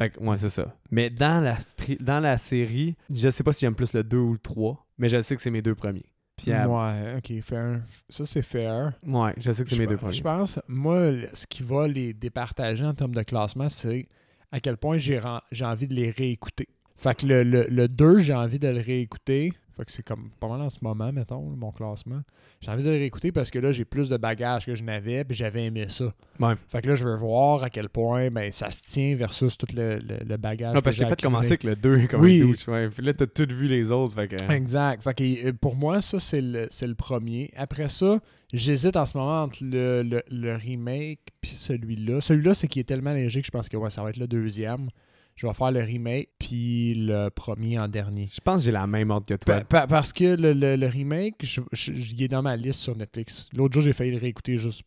Fait 0.01 0.11
que, 0.11 0.21
ouais, 0.21 0.39
c'est 0.39 0.49
ça. 0.49 0.75
Mais 0.91 1.11
dans 1.11 1.45
la, 1.45 1.59
dans 2.01 2.21
la 2.21 2.39
série, 2.39 2.97
je 3.11 3.29
sais 3.29 3.43
pas 3.43 3.53
si 3.53 3.61
j'aime 3.61 3.75
plus 3.75 3.93
le 3.93 4.03
2 4.03 4.17
ou 4.17 4.33
le 4.33 4.39
3, 4.39 4.87
mais 4.97 5.09
je 5.11 5.21
sais 5.21 5.37
que 5.37 5.43
c'est 5.43 5.51
mes 5.51 5.61
deux 5.63 5.75
premiers. 5.75 6.07
Puis, 6.37 6.53
Ouais, 6.53 7.17
ok, 7.19 7.43
fair. 7.43 7.83
Ça, 8.09 8.25
c'est 8.25 8.41
fair. 8.41 8.95
ouais, 9.07 9.35
je 9.37 9.53
sais 9.53 9.63
que 9.63 9.69
c'est 9.69 9.79
mes 9.79 9.87
deux 9.87 9.99
premiers. 9.99 10.15
Je 10.15 10.23
pense, 10.23 10.59
moi, 10.69 11.11
ce 11.35 11.47
qui 11.47 11.63
va 11.63 11.87
les 11.87 12.15
départager 12.15 12.85
en 12.87 12.95
termes 12.95 13.15
de 13.15 13.23
classement, 13.23 13.69
c'est 13.69 14.09
à 14.51 14.59
quel 14.59 14.79
point 14.79 14.97
j'ai 14.97 15.21
envie 15.65 15.87
de 15.87 15.95
les 15.95 16.11
réécouter. 16.11 16.69
Fait 16.97 17.15
que 17.15 17.27
le, 17.27 17.43
le, 17.43 17.67
le 17.69 17.89
2, 17.89 18.19
j'ai 18.21 18.35
envie 18.35 18.59
de 18.59 18.69
le 18.69 18.81
réécouter. 18.81 19.53
Fait 19.77 19.85
que 19.85 19.93
c'est 19.93 20.03
comme 20.03 20.31
pas 20.41 20.49
mal 20.49 20.61
en 20.61 20.71
ce 20.71 20.79
moment, 20.83 21.13
mettons, 21.13 21.41
mon 21.43 21.71
classement. 21.73 22.21
J'ai 22.61 22.71
envie 22.71 22.83
de 22.83 22.91
le 22.91 22.97
réécouter 22.97 23.33
parce 23.33 23.51
que 23.51 23.59
là, 23.59 23.73
j'ai 23.73 23.85
plus 23.85 24.09
de 24.09 24.17
bagages 24.17 24.67
que 24.67 24.75
je 24.75 24.83
n'avais, 24.83 25.25
puis 25.25 25.37
j'avais 25.37 25.65
aimé 25.65 25.87
ça. 25.89 26.13
Ouais. 26.39 26.55
Fait 26.69 26.83
que 26.83 26.89
là, 26.89 26.95
je 26.95 27.05
veux 27.05 27.17
voir 27.17 27.63
à 27.63 27.71
quel 27.71 27.89
point 27.89 28.31
ben, 28.31 28.51
ça 28.53 28.71
se 28.71 28.83
tient 28.83 29.15
versus 29.15 29.57
tout 29.57 29.67
le, 29.75 29.99
le, 29.99 30.19
le 30.27 30.37
bagage. 30.37 30.75
Non, 30.75 30.81
parce 30.83 30.97
que 30.97 31.05
j'ai 31.05 31.09
fait 31.09 31.21
commencer 31.21 31.49
avec 31.53 31.65
le 31.65 31.77
2 31.77 32.07
comme 32.11 32.21
Oui. 32.23 32.41
douche. 32.41 32.67
Ouais. 32.69 32.89
Puis 32.89 33.05
là, 33.05 33.15
t'as 33.15 33.27
tout 33.27 33.47
vu 33.49 33.67
les 33.69 33.91
autres. 33.93 34.15
Fait 34.15 34.29
que... 34.29 34.53
Exact. 34.53 35.03
Fait 35.03 35.15
que, 35.15 35.51
pour 35.53 35.77
moi, 35.77 36.01
ça, 36.01 36.19
c'est 36.21 36.41
le, 36.43 36.69
le 36.83 36.95
premier. 36.95 37.51
Après 37.57 37.89
ça, 37.89 38.21
j'hésite 38.53 38.97
en 38.97 39.07
ce 39.07 39.17
moment 39.17 39.43
entre 39.45 39.59
le, 39.63 40.03
le, 40.03 40.23
le 40.31 40.57
remake 40.57 41.21
puis 41.41 41.53
celui-là. 41.53 42.21
Celui-là, 42.21 42.55
c'est 42.55 42.69
qui 42.69 42.81
est 42.81 42.85
tellement 42.85 43.13
léger 43.13 43.41
que 43.41 43.47
je 43.47 43.51
pense 43.53 43.69
que 43.69 43.77
ouais, 43.77 43.91
ça 43.91 44.03
va 44.03 44.11
être 44.11 44.17
le 44.19 44.27
deuxième. 44.27 44.89
Je 45.37 45.47
vais 45.47 45.55
faire 45.55 45.71
le 45.73 45.81
remake, 45.81 46.29
puis 46.39 46.95
le 46.95 47.29
premier 47.31 47.79
en 47.81 47.89
dernier. 47.89 48.29
Je 48.33 48.41
pense 48.41 48.61
que 48.61 48.65
j'ai 48.67 48.73
la 48.73 48.87
même 48.87 49.11
ordre 49.11 49.27
que 49.27 49.35
toi. 49.35 49.61
Pa- 49.61 49.65
pa- 49.65 49.87
parce 49.87 50.13
que 50.13 50.37
le, 50.37 50.53
le- 50.53 50.77
le 50.77 50.87
remake, 50.87 51.37
je, 51.43 51.61
je- 51.73 51.93
il 51.93 52.23
est 52.23 52.29
dans 52.29 52.43
ma 52.43 52.57
liste 52.57 52.81
sur 52.81 52.97
Netflix. 52.97 53.49
L'autre 53.55 53.75
jour, 53.75 53.83
j'ai 53.83 53.93
failli 53.93 54.11
le 54.13 54.19
réécouter 54.19 54.57
juste 54.59 54.83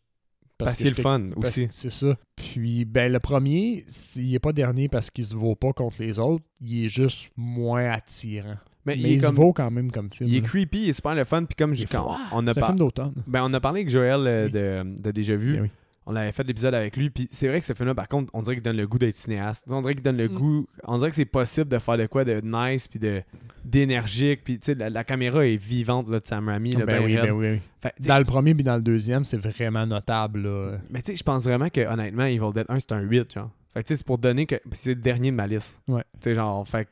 parce 0.56 0.78
qu'il 0.78 0.86
est 0.86 0.96
le 0.96 1.02
fun 1.02 1.30
parce- 1.34 1.46
aussi. 1.48 1.66
C'est 1.70 1.90
ça. 1.90 2.16
Puis, 2.36 2.84
ben, 2.84 3.10
le 3.12 3.18
premier, 3.18 3.84
c'est- 3.88 4.20
il 4.20 4.34
est 4.34 4.38
pas 4.38 4.52
dernier 4.52 4.88
parce 4.88 5.10
qu'il 5.10 5.24
se 5.24 5.34
vaut 5.34 5.56
pas 5.56 5.72
contre 5.72 5.96
les 6.00 6.18
autres. 6.20 6.44
Il 6.60 6.84
est 6.84 6.88
juste 6.88 7.30
moins 7.36 7.90
attirant. 7.90 8.54
Mais, 8.86 8.96
Mais, 8.96 9.12
il, 9.14 9.20
se 9.22 9.26
vaut 9.28 9.52
quand 9.54 9.70
même 9.70 9.90
comme 9.90 10.12
film. 10.12 10.28
il 10.28 10.36
est 10.36 10.40
là. 10.42 10.46
creepy, 10.46 10.82
il 10.84 10.88
est 10.90 10.92
super 10.92 11.14
le 11.14 11.24
fun. 11.24 11.44
Puis 11.44 11.56
comme 11.56 11.72
est 11.72 11.90
quand 11.90 12.16
on 12.32 12.46
a 12.46 12.52
C'est 12.52 12.60
par- 12.60 12.68
film 12.68 12.78
d'automne. 12.78 13.14
ben, 13.26 13.42
on 13.42 13.52
a 13.54 13.58
parlé 13.60 13.80
avec 13.80 13.88
Joël 13.90 14.20
euh, 14.26 14.44
Oui. 14.44 14.52
de, 14.52 15.02
de 15.02 15.10
Déjà 15.10 15.34
Vu. 15.36 15.54
Ben 15.54 15.62
oui. 15.62 15.70
On 16.06 16.14
avait 16.16 16.32
fait 16.32 16.42
l'épisode 16.44 16.74
avec 16.74 16.96
lui. 16.96 17.08
Puis 17.10 17.28
c'est 17.30 17.48
vrai 17.48 17.60
que 17.60 17.66
ce 17.66 17.72
film-là, 17.72 17.94
par 17.94 18.08
contre, 18.08 18.30
on 18.34 18.42
dirait 18.42 18.56
qu'il 18.56 18.62
donne 18.62 18.76
le 18.76 18.86
goût 18.86 18.98
d'être 18.98 19.16
cinéaste. 19.16 19.64
On 19.68 19.80
dirait 19.80 19.94
qu'il 19.94 20.02
donne 20.02 20.18
le 20.18 20.28
Mm. 20.28 20.34
goût. 20.34 20.66
On 20.84 20.98
dirait 20.98 21.08
que 21.10 21.16
c'est 21.16 21.24
possible 21.24 21.68
de 21.68 21.78
faire 21.78 21.96
de 21.96 22.06
quoi 22.06 22.24
de 22.24 22.40
nice 22.42 22.86
puis 22.88 22.98
de 22.98 23.22
d'énergique. 23.64 24.42
Puis 24.44 24.58
tu 24.58 24.66
sais, 24.66 24.74
la, 24.74 24.90
la 24.90 25.04
caméra 25.04 25.46
est 25.46 25.56
vivante 25.56 26.08
là, 26.10 26.20
de 26.20 26.26
Sam 26.26 26.48
Raimi. 26.48 26.72
là, 26.72 26.84
Ben 26.84 26.98
ben 26.98 27.04
oui, 27.06 27.14
ben 27.16 27.30
oui, 27.32 27.46
oui. 27.52 27.60
Fait, 27.80 27.92
tu 27.96 28.02
sais, 28.02 28.08
Dans 28.08 28.18
le 28.18 28.24
premier 28.24 28.54
puis 28.54 28.64
dans 28.64 28.76
le 28.76 28.82
deuxième, 28.82 29.24
c'est 29.24 29.38
vraiment 29.38 29.86
notable. 29.86 30.42
Là. 30.42 30.78
Mais 30.90 31.00
tu 31.02 31.12
sais, 31.12 31.16
je 31.16 31.22
pense 31.22 31.44
vraiment 31.44 31.68
que 31.70 31.80
honnêtement, 31.80 32.24
Evil 32.24 32.52
Dead 32.54 32.66
1, 32.68 32.78
c'est 32.80 32.92
un 32.92 33.00
8, 33.00 33.32
genre. 33.34 33.50
Fait 33.72 33.82
que 33.82 33.86
tu 33.88 33.94
sais, 33.94 33.96
c'est 33.98 34.06
pour 34.06 34.18
donner 34.18 34.46
que 34.46 34.56
c'est 34.72 34.90
le 34.94 35.00
dernier 35.00 35.30
de 35.30 35.36
ma 35.36 35.46
liste. 35.46 35.80
Ouais. 35.88 36.02
Tu 36.20 36.24
sais, 36.30 36.34
genre, 36.34 36.68
fait 36.68 36.84
que 36.84 36.90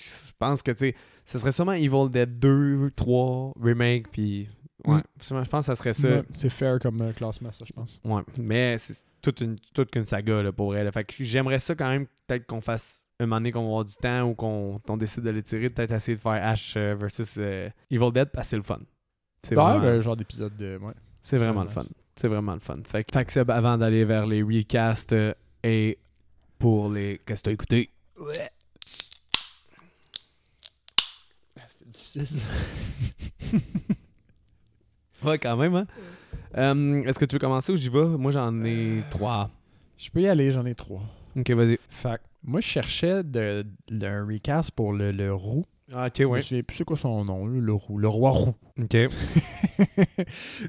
je 0.00 0.32
pense 0.38 0.62
que 0.62 0.72
tu 0.72 0.78
sais, 0.78 0.94
ce 1.24 1.38
serait 1.38 1.52
sûrement 1.52 1.72
Evil 1.72 2.10
Dead 2.10 2.38
2, 2.38 2.90
3, 2.96 3.52
remake, 3.62 4.08
puis 4.10 4.48
ouais, 4.86 4.98
Mm. 4.98 5.02
je 5.20 5.48
pense 5.48 5.66
que 5.66 5.66
ça 5.66 5.74
serait 5.74 5.92
ça. 5.92 6.08
Ouais, 6.08 6.22
c'est 6.34 6.50
fair 6.50 6.78
comme 6.78 7.00
euh, 7.02 7.12
classement, 7.12 7.52
ça, 7.52 7.64
je 7.66 7.72
pense. 7.72 8.00
Ouais, 8.04 8.22
mais 8.38 8.76
c'est 8.78 9.04
toute 9.20 9.40
une 9.40 9.58
toute 9.74 9.90
qu'une 9.90 10.04
saga 10.04 10.42
là, 10.42 10.52
pour 10.52 10.74
elle. 10.76 10.90
Fait 10.92 11.04
que 11.04 11.14
j'aimerais 11.24 11.58
ça 11.58 11.74
quand 11.74 11.88
même 11.88 12.06
peut-être 12.26 12.46
qu'on 12.46 12.60
fasse 12.60 13.02
un 13.20 13.26
moment 13.26 13.36
donné 13.36 13.52
qu'on 13.52 13.60
va 13.62 13.66
avoir 13.68 13.84
du 13.84 13.94
temps 13.94 14.22
ou 14.22 14.34
qu'on 14.34 14.80
qu'on 14.86 14.96
décide 14.96 15.22
de 15.22 15.30
l'étirer, 15.30 15.70
peut-être 15.70 15.92
essayer 15.92 16.16
de 16.16 16.20
faire 16.22 16.32
Ash 16.32 16.74
euh, 16.76 16.94
versus 16.98 17.34
euh, 17.38 17.68
Evil 17.90 18.10
Dead 18.12 18.28
parce 18.30 18.46
que 18.48 18.50
c'est 18.50 18.56
le 18.56 18.62
fun. 18.62 18.80
C'est 19.44 19.56
Ouais, 19.56 19.62
vraiment, 19.62 19.80
ben, 19.80 20.00
genre 20.00 20.16
d'épisode 20.16 20.56
de. 20.56 20.78
Ouais. 20.82 20.92
c'est 21.20 21.36
vraiment 21.36 21.62
le 21.62 21.68
fun. 21.68 21.84
C'est 22.16 22.28
vraiment 22.28 22.54
le 22.54 22.60
fun. 22.60 22.78
Fait 22.84 23.04
que, 23.04 23.12
fait 23.12 23.24
que 23.24 23.50
avant 23.52 23.78
d'aller 23.78 24.04
vers 24.04 24.26
les 24.26 24.42
recasts 24.42 25.12
euh, 25.12 25.32
et 25.62 25.98
pour 26.58 26.90
les. 26.90 27.18
Qu'est-ce 27.26 27.42
que 27.42 27.44
t'as 27.46 27.52
écouté? 27.52 27.90
C'était 31.68 31.90
difficile. 31.90 32.26
ça. 32.26 32.46
Ouais, 35.28 35.38
quand 35.38 35.56
même, 35.56 35.74
hein 35.74 35.86
Euh, 36.56 37.02
Est-ce 37.04 37.18
que 37.18 37.24
tu 37.24 37.34
veux 37.36 37.40
commencer 37.40 37.72
ou 37.72 37.76
j'y 37.76 37.88
vais? 37.88 38.04
Moi, 38.04 38.30
j'en 38.32 38.64
ai 38.64 39.02
trois. 39.10 39.50
Je 39.98 40.10
peux 40.10 40.20
y 40.22 40.28
aller, 40.28 40.50
j'en 40.50 40.64
ai 40.66 40.74
trois. 40.74 41.02
Ok, 41.36 41.50
vas-y. 41.50 41.78
Fait 41.88 42.16
que 42.16 42.22
moi, 42.44 42.60
je 42.60 42.66
cherchais 42.66 43.22
de, 43.22 43.64
de- 43.88 44.06
un 44.06 44.26
recast 44.26 44.70
pour 44.72 44.92
le, 44.92 45.12
le 45.12 45.32
roux. 45.32 45.64
Ah, 45.94 46.06
ok, 46.06 46.12
Je 46.18 46.22
me 46.24 46.28
ouais. 46.28 46.40
souviens 46.42 46.62
plus 46.62 46.76
c'est 46.76 46.84
quoi 46.84 46.96
son 46.96 47.24
nom, 47.24 47.46
là, 47.46 47.60
le 47.60 47.72
roux. 47.72 47.98
Le 47.98 48.08
roi 48.08 48.30
roux. 48.30 48.54
Ok. 48.82 48.96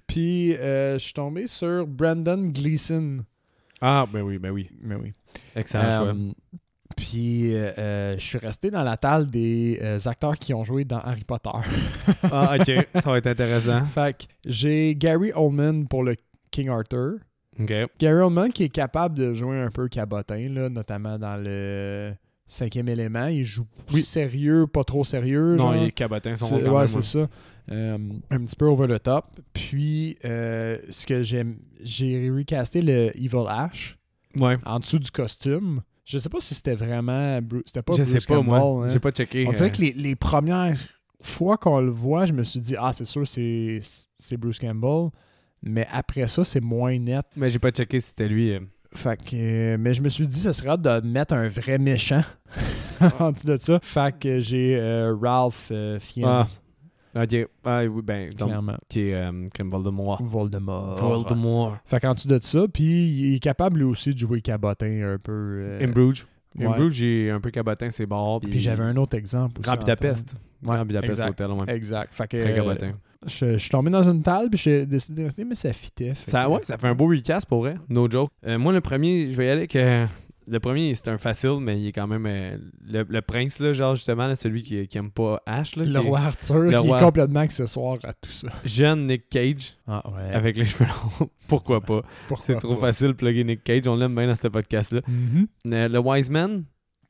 Puis, 0.07 0.55
euh, 0.55 0.93
je 0.93 0.97
suis 0.99 1.13
tombé 1.13 1.47
sur 1.47 1.87
Brandon 1.87 2.49
Gleeson. 2.49 3.17
Ah, 3.81 4.05
ben 4.11 4.21
oui, 4.21 4.37
ben 4.37 4.51
oui. 4.51 4.69
Mais 4.81 4.95
oui. 4.95 5.13
Excellent 5.55 5.91
choix. 5.91 6.07
Euh, 6.13 6.31
Puis, 6.97 7.55
euh, 7.55 7.71
euh, 7.77 8.15
je 8.17 8.23
suis 8.25 8.37
resté 8.37 8.69
dans 8.69 8.83
la 8.83 8.97
table 8.97 9.29
des 9.31 9.79
euh, 9.81 9.97
acteurs 10.05 10.37
qui 10.37 10.53
ont 10.53 10.63
joué 10.63 10.85
dans 10.85 10.99
Harry 10.99 11.23
Potter. 11.23 11.49
Ah, 12.31 12.55
ok. 12.59 12.87
Ça 13.01 13.09
va 13.09 13.17
être 13.17 13.27
intéressant. 13.27 13.85
fait 13.85 14.17
que 14.17 14.23
j'ai 14.45 14.95
Gary 14.95 15.31
Oldman 15.33 15.87
pour 15.87 16.03
le 16.03 16.15
King 16.51 16.69
Arthur. 16.69 17.15
Ok. 17.59 17.73
Gary 17.99 18.21
Oldman 18.21 18.51
qui 18.51 18.63
est 18.65 18.69
capable 18.69 19.15
de 19.17 19.33
jouer 19.33 19.59
un 19.59 19.69
peu 19.69 19.87
cabotin, 19.87 20.49
là, 20.49 20.69
notamment 20.69 21.17
dans 21.17 21.37
le 21.41 22.13
cinquième 22.47 22.89
élément. 22.89 23.27
Il 23.27 23.43
joue 23.45 23.65
Oui. 23.91 24.01
sérieux, 24.01 24.67
pas 24.67 24.83
trop 24.83 25.03
sérieux. 25.03 25.55
Non, 25.55 25.71
genre. 25.71 25.75
il 25.77 25.83
est 25.87 25.91
cabotin, 25.91 26.35
son 26.35 26.45
C'est- 26.45 26.67
ouais, 26.69 26.87
c'est 26.87 27.03
ça. 27.03 27.27
Euh, 27.71 27.97
un 28.29 28.39
petit 28.45 28.55
peu 28.55 28.65
over 28.65 28.87
the 28.87 29.01
top. 29.01 29.25
Puis, 29.53 30.17
ce 30.23 31.05
que 31.05 31.23
j'aime, 31.23 31.57
j'ai 31.81 32.29
recasté 32.29 32.81
le 32.81 33.11
Evil 33.17 33.45
Ash 33.47 33.97
Ouais. 34.35 34.57
en 34.65 34.79
dessous 34.79 34.99
du 34.99 35.09
costume. 35.11 35.81
Je 36.05 36.17
sais 36.19 36.29
pas 36.29 36.39
si 36.39 36.53
c'était 36.53 36.75
vraiment. 36.75 37.41
Bru- 37.41 37.63
C'était 37.65 37.81
pas 37.81 37.93
je 37.93 38.03
Bruce 38.03 38.11
sais 38.11 38.19
pas, 38.27 38.41
moi. 38.41 38.59
Hein. 38.59 38.87
J'ai 38.89 38.99
pas 38.99 39.11
checké. 39.11 39.45
On 39.47 39.51
euh, 39.51 39.53
dirait 39.55 39.71
que 39.71 39.81
les, 39.81 39.93
les 39.93 40.15
premières 40.15 40.77
fois 41.21 41.57
qu'on 41.57 41.79
le 41.79 41.91
voit, 41.91 42.25
je 42.25 42.33
me 42.33 42.43
suis 42.43 42.59
dit, 42.59 42.75
ah, 42.77 42.91
c'est 42.93 43.05
sûr, 43.05 43.25
c'est 43.27 43.79
c'est 44.19 44.37
Bruce 44.37 44.59
Campbell. 44.59 45.09
Mais 45.61 45.87
après 45.91 46.27
ça, 46.27 46.43
c'est 46.43 46.59
moins 46.61 46.97
net. 46.99 47.25
Mais 47.37 47.49
j'ai 47.49 47.59
pas 47.59 47.71
checké 47.71 47.99
si 48.01 48.07
c'était 48.07 48.27
lui. 48.27 48.51
euh. 48.51 48.59
Fait 48.95 49.17
que, 49.17 49.35
euh, 49.35 49.77
mais 49.79 49.93
je 49.93 50.01
me 50.03 50.09
suis 50.09 50.27
dit, 50.27 50.39
ça 50.39 50.53
serait 50.53 50.69
hâte 50.69 50.81
de 50.81 50.99
mettre 51.07 51.33
un 51.33 51.47
vrai 51.47 51.79
méchant 51.79 52.21
en 53.19 53.31
dessous 53.31 53.47
de 53.47 53.57
ça. 53.59 53.79
Fait 53.81 54.13
que 54.19 54.39
j'ai 54.39 54.75
euh, 54.77 55.15
Ralph 55.19 55.69
euh, 55.71 55.99
Fiennes, 55.99 56.27
Ah, 56.27 56.45
Ok. 57.15 57.47
Ah, 57.63 57.83
oui, 57.85 58.01
ben, 58.03 58.29
donc, 58.37 58.49
clairement. 58.49 58.75
qui 58.89 59.01
est 59.01 59.13
euh, 59.13 59.45
comme 59.55 59.69
Voldemort. 59.69 60.21
Voldemort. 60.23 60.95
Voldemort. 60.97 61.77
Fait 61.85 61.99
qu'en 61.99 62.13
dessous 62.13 62.27
de 62.27 62.39
ça, 62.41 62.65
puis 62.71 62.83
il 62.83 63.35
est 63.35 63.39
capable 63.39 63.77
lui 63.79 63.85
aussi 63.85 64.13
de 64.13 64.17
jouer 64.17 64.41
cabotin 64.41 65.13
un 65.13 65.17
peu. 65.19 65.31
euh, 65.31 65.85
In 65.85 65.91
Bruges. 65.91 66.25
ouais. 66.57 66.65
In 66.65 66.71
Bruges, 66.71 66.93
j'ai 66.93 67.29
un 67.29 67.39
peu 67.39 67.51
cabotin 67.51 67.89
ses 67.91 68.05
bords. 68.05 68.41
Puis 68.41 68.59
j'avais 68.59 68.83
un 68.83 68.97
autre 68.97 69.15
exemple 69.17 69.59
aussi. 69.59 69.65
Grand 69.67 69.75
en 69.75 69.79
Budapest. 69.79 70.35
Ouais, 70.63 70.75
Grand 70.75 70.85
Budapest 70.85 71.11
exact. 71.19 71.41
Hotel, 71.41 71.51
ouais. 71.57 71.75
Exact. 71.75 72.13
Fait 72.13 72.27
que, 72.27 72.37
Très 72.37 72.51
euh, 72.51 72.55
cabotin. 72.55 72.91
je, 73.27 73.53
je 73.53 73.57
suis 73.57 73.69
tombé 73.69 73.91
dans 73.91 74.09
une 74.09 74.21
table, 74.23 74.49
puis 74.49 74.59
j'ai 74.59 74.85
décidé 74.85 75.21
de 75.21 75.25
rester, 75.27 75.43
mais 75.45 75.55
ça 75.55 75.71
fitait. 75.73 76.13
fait 76.15 76.31
Ça, 76.31 76.45
que- 76.45 76.49
ouais, 76.51 76.59
ça 76.63 76.77
fait 76.77 76.87
un 76.87 76.95
beau 76.95 77.07
recast 77.07 77.45
pour 77.47 77.59
vrai. 77.59 77.75
No 77.89 78.09
joke. 78.09 78.31
Euh, 78.47 78.57
moi, 78.57 78.73
le 78.73 78.81
premier, 78.81 79.29
je 79.29 79.37
vais 79.37 79.45
y 79.45 79.49
aller 79.49 79.67
avec. 79.71 79.75
Le 80.47 80.59
premier, 80.59 80.93
c'est 80.95 81.07
un 81.09 81.17
facile, 81.17 81.57
mais 81.61 81.79
il 81.79 81.87
est 81.87 81.91
quand 81.91 82.07
même. 82.07 82.25
euh, 82.25 82.57
le, 82.85 83.05
le 83.07 83.21
prince, 83.21 83.59
là, 83.59 83.73
genre, 83.73 83.95
justement, 83.95 84.27
là, 84.27 84.35
celui 84.35 84.63
qui, 84.63 84.87
qui 84.87 84.97
aime 84.97 85.11
pas 85.11 85.41
Ash. 85.45 85.75
Là, 85.75 85.85
Le 85.85 85.91
qui 85.91 85.97
est 85.97 86.09
roi 86.09 86.19
Arthur, 86.19 86.59
le 86.59 86.71
il 86.71 86.77
roi- 86.77 86.99
est 86.99 87.03
complètement 87.03 87.39
accessoire 87.41 87.97
à 88.03 88.13
tout 88.13 88.29
ça. 88.31 88.47
Jeune 88.65 89.07
Nick 89.07 89.29
Cage, 89.29 89.75
Ah 89.87 90.03
ouais. 90.11 90.33
avec 90.33 90.57
les 90.57 90.65
cheveux 90.65 90.85
longs. 90.85 91.29
Pourquoi 91.47 91.81
pas? 91.81 92.01
C'est 92.39 92.55
trop 92.57 92.75
facile 92.75 93.07
de 93.07 93.13
plugger 93.13 93.43
Nick 93.43 93.63
Cage. 93.63 93.87
On 93.87 93.95
l'aime 93.95 94.15
bien 94.15 94.27
dans 94.27 94.35
ce 94.35 94.47
podcast-là. 94.47 95.01
Mhm. 95.07 95.47
Euh, 95.71 95.87
le 95.87 95.99
Wise 95.99 96.29
Man, 96.29 96.63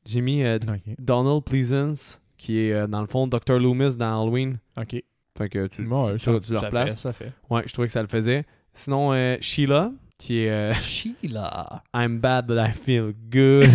j'ai 0.06 0.20
mis 0.20 0.42
euh. 0.42 0.58
Donald 0.98 1.42
Pleasance, 1.44 2.20
qui 2.36 2.58
est 2.58 2.72
euh, 2.72 2.86
dans 2.86 3.00
le 3.00 3.06
fond 3.06 3.26
Dr. 3.26 3.58
Loomis 3.58 3.96
dans 3.96 4.22
Halloween. 4.22 4.58
Ok. 4.76 5.02
Fait 5.36 5.48
que 5.48 5.66
tu, 5.66 5.82
Ouais, 5.88 6.12
tu, 6.12 6.18
ça, 6.20 6.38
tu 6.40 6.52
le 6.52 6.58
ça 6.60 6.70
fait, 6.70 6.88
ça 6.90 7.12
fait. 7.12 7.32
Ouais, 7.50 7.62
je 7.66 7.72
trouvais 7.72 7.88
que 7.88 7.92
ça 7.92 8.02
le 8.02 8.08
faisait. 8.08 8.44
Sinon, 8.72 9.12
euh, 9.12 9.36
Sheila, 9.40 9.90
qui 10.18 10.40
est 10.40 10.50
euh, 10.50 10.72
Sheila. 10.74 11.82
I'm 11.94 12.20
bad, 12.20 12.46
but 12.46 12.58
I 12.58 12.72
feel 12.72 13.14
good. 13.30 13.64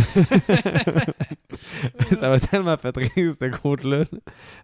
ça 2.19 2.29
m'a 2.29 2.39
tellement 2.39 2.77
fait 2.77 2.95
rire, 2.95 3.33
cette 3.39 3.59
quote-là. 3.59 4.05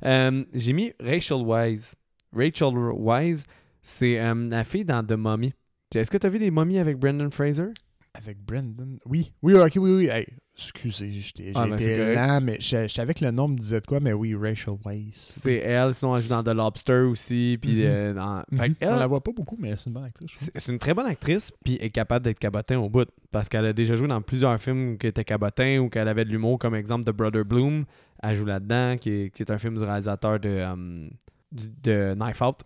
Euh, 0.03 0.43
J'ai 0.53 0.73
mis 0.73 0.93
Rachel 0.99 1.41
Wise. 1.43 1.95
Rachel 2.34 2.73
Wise, 2.93 3.45
c'est 3.82 4.19
euh, 4.19 4.47
la 4.49 4.63
fille 4.63 4.86
dans 4.86 5.05
The 5.05 5.13
Mummy. 5.13 5.53
Est-ce 5.93 6.11
que 6.11 6.17
tu 6.17 6.26
as 6.26 6.30
vu 6.30 6.39
les 6.39 6.51
momies 6.51 6.80
avec 6.80 6.97
Brendan 6.97 7.32
Fraser? 7.32 7.69
Avec 8.13 8.39
Brendan. 8.39 8.97
Oui. 9.05 9.34
Oui, 9.41 9.53
ok, 9.53 9.73
oui, 9.78 9.91
oui. 9.91 10.07
Hey, 10.07 10.28
excusez, 10.58 11.10
j'étais 11.12 11.51
Ah, 11.56 11.68
ben, 11.68 12.14
lent, 12.16 12.41
mais 12.41 12.58
je 12.60 12.88
je 12.88 12.93
savais 12.93 13.14
que 13.14 13.24
le 13.24 13.32
nom 13.32 13.47
me 13.47 13.58
disait 13.58 13.82
de 13.82 13.86
quoi, 13.86 13.99
mais 13.99 14.14
oui, 14.14 14.36
Rachel 14.36 14.76
Weisz. 14.86 15.34
C'est 15.41 15.56
elle, 15.58 15.93
sinon 15.93 16.16
elle 16.16 16.22
joue 16.22 16.30
dans 16.30 16.43
The 16.43 16.49
Lobster 16.56 16.99
aussi. 17.10 17.58
Puis 17.62 17.76
Mhm. 17.76 17.84
euh, 17.86 18.14
dans... 18.14 18.43
Mhm. 18.51 18.76
elle, 18.80 18.89
On 18.89 18.95
la 18.97 19.08
voit 19.08 19.22
pas 19.22 19.32
beaucoup, 19.32 19.58
mais 19.60 19.76
c'est 19.76 19.88
une 19.88 19.93
bonne 19.93 20.06
actrice. 20.06 20.51
C'est 20.56 20.72
une 20.72 20.80
très 20.80 20.93
bonne 20.93 21.06
actrice, 21.08 21.51
puis 21.64 21.78
elle 21.80 21.88
est 21.88 21.89
capable 21.89 22.24
d'être 22.26 22.39
cabotin 22.39 22.78
au 22.80 22.89
bout. 22.89 23.08
Parce 23.32 23.49
qu'elle 23.49 23.66
a 23.66 23.74
déjà 23.74 23.95
joué 23.95 24.08
dans 24.08 24.22
plusieurs 24.22 24.60
films 24.62 24.97
qui 24.97 25.08
étaient 25.08 25.26
cabotin 25.26 25.80
ou 25.80 25.89
qu'elle 25.89 26.08
avait 26.08 26.24
de 26.26 26.30
l'humour, 26.30 26.58
comme 26.60 26.76
exemple 26.76 27.03
The 27.06 27.16
Brother 27.16 27.43
Bloom. 27.43 27.86
Elle 28.24 28.36
joue 28.36 28.45
là-dedans, 28.45 28.95
qui 28.97 29.10
est, 29.10 29.30
qui 29.34 29.43
est 29.43 29.51
un 29.51 29.58
film 29.58 29.76
du 29.78 29.84
réalisateur 29.84 30.39
de, 30.39 30.47
euh, 30.49 31.08
du- 31.51 31.70
de 31.84 32.14
Knife 32.16 32.41
Out. 32.41 32.60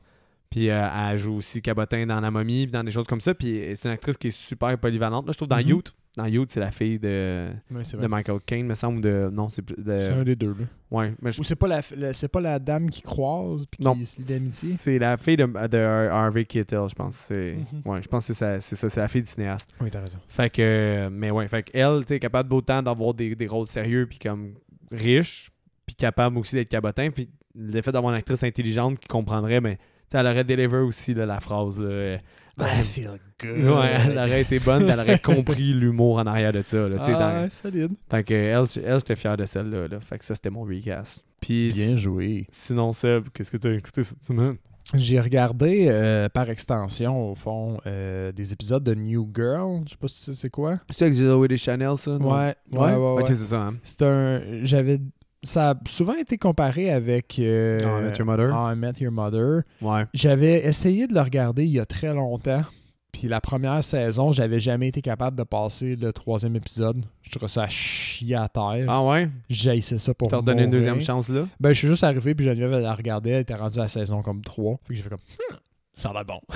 Puis 0.52 0.70
euh, 0.70 0.88
elle 1.12 1.18
joue 1.18 1.36
aussi 1.36 1.62
cabotin 1.62 2.06
dans 2.08 2.20
La 2.20 2.32
Momie, 2.32 2.66
puis 2.66 2.72
dans 2.72 2.84
des 2.84 2.92
choses 2.92 3.08
comme 3.08 3.22
ça. 3.22 3.34
Puis 3.36 3.62
c'est 3.76 3.86
une 3.88 3.94
actrice 3.94 4.18
qui 4.18 4.28
est 4.28 4.32
super 4.32 4.78
polyvalente. 4.80 5.26
Là, 5.26 5.32
je 5.32 5.38
trouve 5.38 5.48
dans 5.48 5.58
Mhm. 5.58 5.68
Youth. 5.68 5.94
Dans 6.18 6.26
Youth, 6.26 6.50
c'est 6.52 6.60
la 6.60 6.72
fille 6.72 6.98
de, 7.00 7.50
de. 7.72 8.08
Michael 8.08 8.40
Caine, 8.46 8.66
me 8.66 8.74
semble. 8.74 9.00
De, 9.00 9.30
non, 9.34 9.48
c'est 9.48 9.64
C'est 9.70 10.10
un 10.10 10.20
de. 10.20 10.24
des 10.24 10.36
deux, 10.36 10.50
là. 10.60 10.66
Ouais, 10.92 11.14
mais 11.22 11.32
je- 11.32 11.40
Ou 11.40 11.44
c'est 11.44 11.56
pas 11.56 11.68
la, 11.68 11.82
la- 11.96 12.14
c'est 12.14 12.28
pas 12.28 12.42
la 12.42 12.58
dame 12.58 12.90
qui 12.90 13.02
croise 13.04 13.66
puis 13.70 13.84
qui 13.86 14.06
se 14.06 14.20
lie 14.22 14.28
d'amitié? 14.28 14.70
c'est 14.76 14.98
la 14.98 15.18
fille 15.18 15.38
de, 15.38 15.46
de 15.46 15.78
Harvey 15.78 16.46
Keitel, 16.46 16.90
je 16.90 16.96
pense. 16.96 17.16
C'est, 17.28 17.58
Mhm. 17.74 17.82
Ouais, 17.86 18.02
je 18.02 18.08
pense 18.08 18.28
que 18.28 18.34
c'est 18.34 18.60
ça, 18.60 18.76
c'est 18.90 18.98
la 19.00 19.08
fille 19.08 19.22
du 19.22 19.30
cinéaste. 19.30 19.70
Oui, 19.80 19.90
t'as 19.92 20.02
raison. 20.02 20.18
Fait 20.28 20.50
que, 20.50 21.10
mais 21.12 21.30
ouais, 21.30 21.48
fait 21.48 21.62
qu'elle, 21.64 22.00
tu 22.02 22.16
sais, 22.16 22.20
capable 22.20 22.50
d'autant 22.50 22.82
d'avoir 22.82 23.14
des, 23.14 23.36
des 23.36 23.48
rôles 23.48 23.68
sérieux, 23.68 24.08
puis 24.08 24.18
comme 24.18 24.56
riche, 24.92 25.52
puis 25.86 25.96
capable 25.96 26.38
aussi 26.40 26.56
d'être 26.56 26.70
cabotin, 26.70 27.12
puis 27.12 27.30
le 27.56 27.82
fait 27.82 27.92
d'avoir 27.92 28.12
une 28.14 28.20
actrice 28.20 28.44
intelligente 28.44 29.00
qui 29.00 29.08
comprendrait, 29.08 29.62
mais 29.62 29.78
tu 30.10 30.18
elle 30.18 30.26
aurait 30.26 30.44
deliver 30.44 30.78
aussi 30.80 31.14
là, 31.14 31.28
la 31.28 31.40
phrase. 31.40 31.80
Là, 31.80 32.18
I 32.62 32.84
feel 32.84 33.20
good. 33.42 33.64
ouais, 33.64 33.94
elle 34.06 34.18
aurait 34.18 34.42
été 34.42 34.60
bonne, 34.60 34.90
elle 34.90 35.00
aurait 35.00 35.20
compris 35.20 35.74
l'humour 35.74 36.18
en 36.18 36.26
arrière 36.28 36.52
de 36.54 36.62
ça. 36.66 36.88
Là, 36.90 36.98
Ah, 37.02 37.12
dans- 37.12 37.42
ouais, 37.44 37.50
solide. 37.50 37.92
Fait 38.10 38.24
que, 38.24 38.34
elle, 38.34 38.66
elle 38.86 39.00
j'étais 39.00 39.16
fier 39.16 39.38
de 39.38 39.46
celle-là. 39.46 39.88
Là. 39.88 40.00
Fait 40.00 40.18
que 40.18 40.26
ça, 40.26 40.36
c'était 40.36 40.50
mon 40.50 40.64
recast. 40.64 41.24
Puis 41.42 41.70
Bien 41.74 41.98
joué. 41.98 42.48
sinon, 42.52 42.92
Seb, 42.94 43.30
qu'est-ce 43.34 43.52
que 43.52 43.58
tu 43.58 43.68
as 43.68 43.74
écouté 43.74 44.04
cette 44.04 44.24
semaine? 44.24 44.58
J'ai 44.96 45.20
regardé 45.20 45.86
euh, 45.88 46.30
par 46.30 46.50
extension, 46.50 47.32
au 47.32 47.36
fond, 47.36 47.78
euh, 47.86 48.32
des 48.32 48.54
épisodes 48.54 48.84
de 48.84 48.96
New 48.96 49.30
Girl. 49.36 49.82
Je 49.86 49.92
sais 49.92 49.98
pas 49.98 50.08
si 50.08 50.18
tu 50.18 50.24
sais 50.26 50.34
c'est 50.34 50.50
quoi. 50.50 50.80
C'est 50.90 51.06
avec 51.06 51.14
Zoé 51.14 51.48
Deschanel, 51.48 51.96
ça? 51.96 52.16
Ouais, 52.18 52.56
ouais, 52.74 52.80
ouais. 52.80 52.96
ouais. 52.96 53.22
Ok, 53.22 53.28
c'est 53.28 53.36
ça. 53.36 53.62
Hein? 53.68 53.76
C'est 53.84 54.02
un. 54.02 54.42
J'avais. 54.64 55.00
Ça 55.44 55.72
a 55.72 55.76
souvent 55.88 56.16
été 56.16 56.38
comparé 56.38 56.92
avec. 56.92 57.38
euh, 57.40 57.80
I 57.82 58.04
Met 58.04 58.18
Your 58.18 58.26
Mother. 58.26 58.50
I 58.52 58.76
Met 58.78 58.94
Your 59.00 59.12
Mother. 59.12 59.62
Ouais. 59.82 60.06
J'avais 60.14 60.66
essayé 60.66 61.08
de 61.08 61.14
le 61.14 61.22
regarder 61.22 61.64
il 61.66 61.72
y 61.72 61.80
a 61.80 61.86
très 61.86 62.14
longtemps. 62.14 62.62
Puis 63.12 63.28
la 63.28 63.42
première 63.42 63.84
saison, 63.84 64.32
j'avais 64.32 64.60
jamais 64.60 64.90
été 64.90 65.02
capable 65.02 65.36
de 65.38 65.44
passer 65.44 65.96
le 65.96 66.14
troisième 66.14 66.56
épisode. 66.56 67.04
Je 67.24 67.32
trouvais 67.32 67.48
ça 67.48 67.68
chier 67.68 68.36
à 68.36 68.48
terre. 68.48 68.86
Ah 68.88 69.04
ouais? 69.04 69.30
J'ai 69.50 69.82
ça 69.82 70.14
pour 70.14 70.28
T'as 70.28 70.38
redonné 70.38 70.64
une 70.66 70.70
deuxième 70.70 71.02
chance 71.02 71.28
là? 71.30 71.46
Ben, 71.60 71.70
je 71.74 71.80
suis 71.80 71.88
juste 71.88 72.04
arrivé, 72.04 72.36
puis 72.36 72.46
Geneviève, 72.46 72.72
elle 72.74 72.84
la 72.84 72.94
regardait, 72.94 73.32
elle 73.32 73.42
était 73.42 73.56
rendue 73.56 73.80
à 73.80 73.84
la 73.84 73.88
saison 73.88 74.22
comme 74.22 74.42
3. 74.42 74.78
Fait 74.84 74.90
que 74.90 74.94
j'ai 74.96 75.02
fait 75.02 75.10
comme, 75.10 75.20
Hmm, 75.20 75.56
ça 75.96 76.10
a 76.10 76.14
l'air 76.14 76.26
bon. 76.26 76.40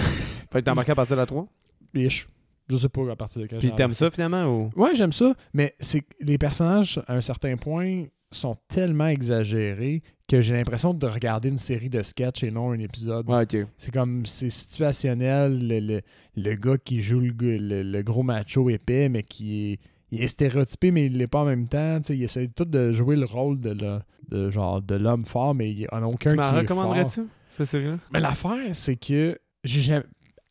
Fait 0.52 0.60
que 0.60 0.66
t'as 0.66 0.74
embarqué 0.74 0.92
à 0.92 0.96
partir 0.96 1.16
de 1.16 1.22
la 1.22 1.26
3? 1.26 1.48
Ish. 1.96 2.28
Je 2.70 2.76
sais 2.78 2.90
pas 2.90 3.12
à 3.12 3.16
partir 3.16 3.42
de 3.42 3.48
quel 3.48 3.60
Puis 3.60 3.72
t'aimes 3.74 3.94
ça 3.94 4.10
finalement 4.12 4.46
ou? 4.46 4.70
Ouais, 4.76 4.92
j'aime 4.96 5.12
ça, 5.12 5.34
mais 5.54 5.74
c'est 5.80 6.02
que 6.02 6.14
les 6.22 6.38
personnages, 6.38 7.02
à 7.08 7.16
un 7.16 7.22
certain 7.22 7.58
point, 7.58 8.04
sont 8.36 8.56
tellement 8.68 9.08
exagérés 9.08 10.02
que 10.28 10.42
j'ai 10.42 10.54
l'impression 10.56 10.94
de 10.94 11.06
regarder 11.06 11.50
une 11.50 11.58
série 11.58 11.90
de 11.90 12.02
sketchs 12.02 12.44
et 12.44 12.52
non 12.52 12.72
un 12.72 12.80
épisode. 12.80 13.30
Ouais. 13.30 13.46
C'est 13.78 13.92
comme, 13.94 14.26
c'est 14.26 14.50
situationnel, 14.50 15.68
le, 15.68 15.80
le- 15.80 16.02
le 16.36 16.56
gars 16.56 16.78
qui 16.78 17.02
joue 17.02 17.20
le, 17.20 17.84
le- 17.84 18.02
gros 18.04 18.24
macho 18.24 18.70
épais, 18.70 19.10
mais 19.10 19.24
qui 19.24 19.74
est, 19.74 19.80
il 20.12 20.22
est 20.24 20.28
stéréotypé, 20.28 20.92
mais 20.92 21.06
il 21.08 21.18
l'est 21.18 21.28
pas 21.28 21.40
en 21.42 21.46
même 21.46 21.68
temps. 21.68 22.00
Il 22.10 22.22
essaie 22.24 22.48
tout 22.48 22.66
de 22.66 22.92
jouer 22.92 23.16
le 23.16 23.26
rôle 23.26 23.60
de, 23.60 23.72
le- 23.72 24.00
de 24.30 24.50
genre 24.50 24.82
de 24.82 24.96
l'homme 24.96 25.26
fort, 25.26 25.54
mais 25.56 25.72
il 25.72 25.88
en 25.92 26.04
a 26.04 26.06
aucun 26.06 26.30
Tu 26.32 26.36
qui 26.38 26.42
m'en 26.42 26.56
est 26.56 26.60
recommanderais-tu? 26.62 27.22
Ça, 27.48 27.66
sérieux? 27.66 28.00
Mais 28.12 28.20
l'affaire, 28.20 28.58
c'est 28.74 28.96
que 28.96 29.38
j'ai 29.64 29.82
jamais. 29.82 30.06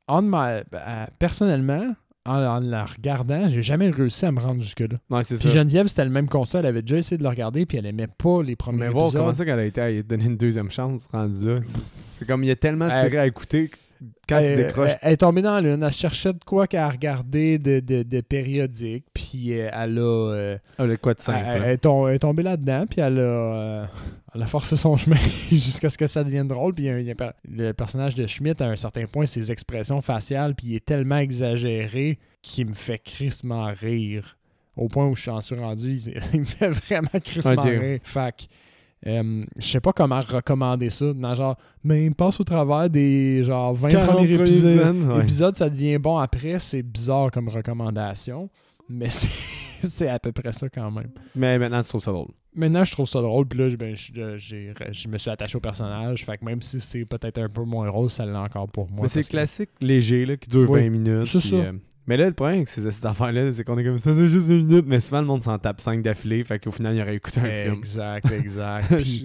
en 0.06 0.22
ma- 0.22 0.58
euh, 0.74 1.06
personnellement, 1.18 1.94
en, 2.24 2.34
en 2.36 2.60
la 2.60 2.84
regardant, 2.84 3.48
j'ai 3.48 3.62
jamais 3.62 3.90
réussi 3.90 4.24
à 4.26 4.32
me 4.32 4.38
rendre 4.40 4.60
jusque-là. 4.62 4.96
Ouais, 5.10 5.22
Puis 5.24 5.36
ça. 5.38 5.48
Geneviève, 5.50 5.88
c'était 5.88 6.04
le 6.04 6.10
même 6.10 6.28
constat. 6.28 6.60
Elle 6.60 6.66
avait 6.66 6.82
déjà 6.82 6.98
essayé 6.98 7.18
de 7.18 7.22
le 7.22 7.28
regarder, 7.28 7.66
puis 7.66 7.78
elle 7.78 7.86
aimait 7.86 8.06
pas 8.06 8.42
les 8.42 8.54
premiers 8.56 8.78
Mais 8.78 8.88
voir 8.90 9.04
épisodes. 9.06 9.22
comment 9.22 9.34
ça 9.34 9.44
qu'elle 9.44 9.58
a 9.58 9.64
été 9.64 9.80
à 9.80 9.90
lui 9.90 10.04
donner 10.04 10.26
une 10.26 10.36
deuxième 10.36 10.70
chance 10.70 11.06
rendu 11.12 11.46
là. 11.46 11.60
C'est- 12.10 12.24
comme 12.26 12.44
il 12.44 12.46
y 12.46 12.50
a 12.52 12.56
tellement 12.56 12.88
Elle- 12.88 13.08
tiré 13.08 13.18
à 13.18 13.26
écouter 13.26 13.70
tu 14.28 14.34
elle, 14.34 14.56
décroches. 14.56 14.90
elle- 14.90 14.98
elle 15.02 15.12
est 15.12 15.16
tombée 15.18 15.42
dans 15.42 15.60
l'une. 15.60 15.82
Elle 15.82 15.90
cherchait 15.90 16.32
de 16.32 16.42
quoi 16.44 16.66
qu'elle 16.66 16.84
regardait 16.86 17.58
de, 17.58 17.80
de, 17.80 18.02
de 18.02 18.20
périodique, 18.20 19.04
puis 19.14 19.52
euh, 19.52 19.68
elle 19.72 19.98
a. 19.98 20.02
euh, 20.02 20.58
Ah, 20.78 20.84
le 20.84 20.96
quoi 20.96 21.14
de 21.14 21.18
elle, 21.20 21.24
simple. 21.24 21.62
elle 21.64 21.78
tom- 21.78 22.08
elle 22.08 22.14
est 22.16 22.18
tombée 22.20 22.42
là-dedans, 22.42 22.84
puis 22.88 23.00
elle 23.00 23.18
a, 23.18 23.22
euh, 23.22 23.84
elle 24.34 24.42
a 24.42 24.46
forcé 24.46 24.76
son 24.76 24.96
chemin 24.98 25.16
jusqu'à 25.50 25.88
ce 25.88 25.98
que 25.98 26.06
ça 26.06 26.24
devienne 26.24 26.48
drôle. 26.48 26.74
Puis 26.74 26.84
il 26.84 27.02
y 27.02 27.10
a- 27.10 27.24
a 27.26 27.32
le 27.48 27.72
personnage 27.72 28.14
de 28.14 28.26
Schmidt, 28.26 28.62
à 28.62 28.66
un 28.68 28.76
certain 28.76 29.06
point, 29.06 29.26
ses 29.26 29.50
expressions 29.52 30.00
faciales, 30.00 30.54
puis 30.54 30.68
il 30.68 30.74
est 30.76 30.84
tellement 30.84 31.18
exagéré 31.18 32.18
qu'il 32.42 32.66
me 32.68 32.74
fait 32.74 32.98
crissement 32.98 33.72
rire. 33.80 34.36
Au 34.76 34.88
point 34.88 35.06
où 35.06 35.14
je 35.14 35.20
suis 35.22 35.30
en 35.30 35.40
suis 35.42 35.54
rendu, 35.54 35.92
il, 36.06 36.14
il 36.32 36.40
me 36.40 36.44
fait 36.46 36.70
vraiment 36.70 37.08
crissement 37.22 37.52
Ok. 37.52 37.64
rire. 37.64 38.00
Fait 38.02 38.48
euh, 39.06 39.44
je 39.58 39.66
sais 39.68 39.80
pas 39.80 39.92
comment 39.92 40.20
recommander 40.20 40.90
ça. 40.90 41.12
Dans 41.12 41.34
genre, 41.34 41.56
mais 41.82 42.06
il 42.06 42.14
passe 42.14 42.38
au 42.40 42.44
travers 42.44 42.88
des 42.88 43.42
genre 43.42 43.74
20 43.74 43.88
40 43.88 44.06
premiers 44.16 44.32
épisodes. 44.34 44.70
épisodes, 44.70 44.96
ouais. 45.10 45.22
Épisode, 45.22 45.56
ça 45.56 45.68
devient 45.68 45.98
bon 45.98 46.18
après. 46.18 46.58
C'est 46.58 46.82
bizarre 46.82 47.30
comme 47.30 47.48
recommandation. 47.48 48.48
Mais 48.88 49.08
c'est 49.10 50.08
à 50.08 50.18
peu 50.18 50.32
près 50.32 50.52
ça 50.52 50.68
quand 50.68 50.90
même. 50.90 51.10
Mais 51.34 51.58
maintenant, 51.58 51.82
tu 51.82 51.88
trouves 51.88 52.02
ça 52.02 52.12
drôle. 52.12 52.28
Maintenant, 52.54 52.84
je 52.84 52.92
trouve 52.92 53.08
ça 53.08 53.22
drôle. 53.22 53.46
Puis 53.46 53.58
là, 53.58 53.68
je- 53.70 53.76
ben, 53.76 53.94
je, 53.96 55.08
me 55.08 55.16
suis 55.18 55.30
attaché 55.30 55.56
au 55.56 55.60
personnage. 55.60 56.24
Fait 56.24 56.36
que 56.36 56.44
même 56.44 56.60
si 56.60 56.80
c'est 56.80 57.04
peut-être 57.06 57.38
un 57.38 57.48
peu 57.48 57.62
moins 57.64 57.88
rôle, 57.88 58.10
ça 58.10 58.26
l'est 58.26 58.36
encore 58.36 58.68
pour 58.68 58.90
moi. 58.90 59.00
mais 59.02 59.08
c'est 59.08 59.22
que- 59.22 59.28
classique, 59.28 59.70
léger, 59.80 60.26
là, 60.26 60.36
qui 60.36 60.48
dure 60.50 60.68
Oui, 60.70 60.82
20 60.82 60.90
minutes. 60.90 61.24
c'est 61.26 61.40
ça. 61.40 61.56
euh, 61.56 61.72
mais 62.06 62.16
là, 62.16 62.26
le 62.26 62.32
problème 62.32 62.56
avec 62.56 62.68
ces, 62.68 62.90
ces 62.90 63.06
affaires-là, 63.06 63.52
c'est 63.52 63.64
qu'on 63.64 63.78
est 63.78 63.84
comme 63.84 63.98
ça, 63.98 64.14
c'est 64.14 64.28
juste 64.28 64.48
20 64.48 64.54
minutes. 64.54 64.86
Mais 64.86 65.00
souvent, 65.00 65.20
le 65.20 65.26
monde 65.26 65.44
s'en 65.44 65.58
tape 65.58 65.80
5 65.80 66.02
d'affilée. 66.02 66.42
Fait 66.44 66.58
qu'au 66.58 66.70
final, 66.70 66.96
il 66.96 67.02
aurait 67.02 67.16
écouté 67.16 67.40
un 67.40 67.50
film. 67.50 67.74
Exact, 67.74 68.30
exact. 68.32 68.96
Puis, 68.96 69.24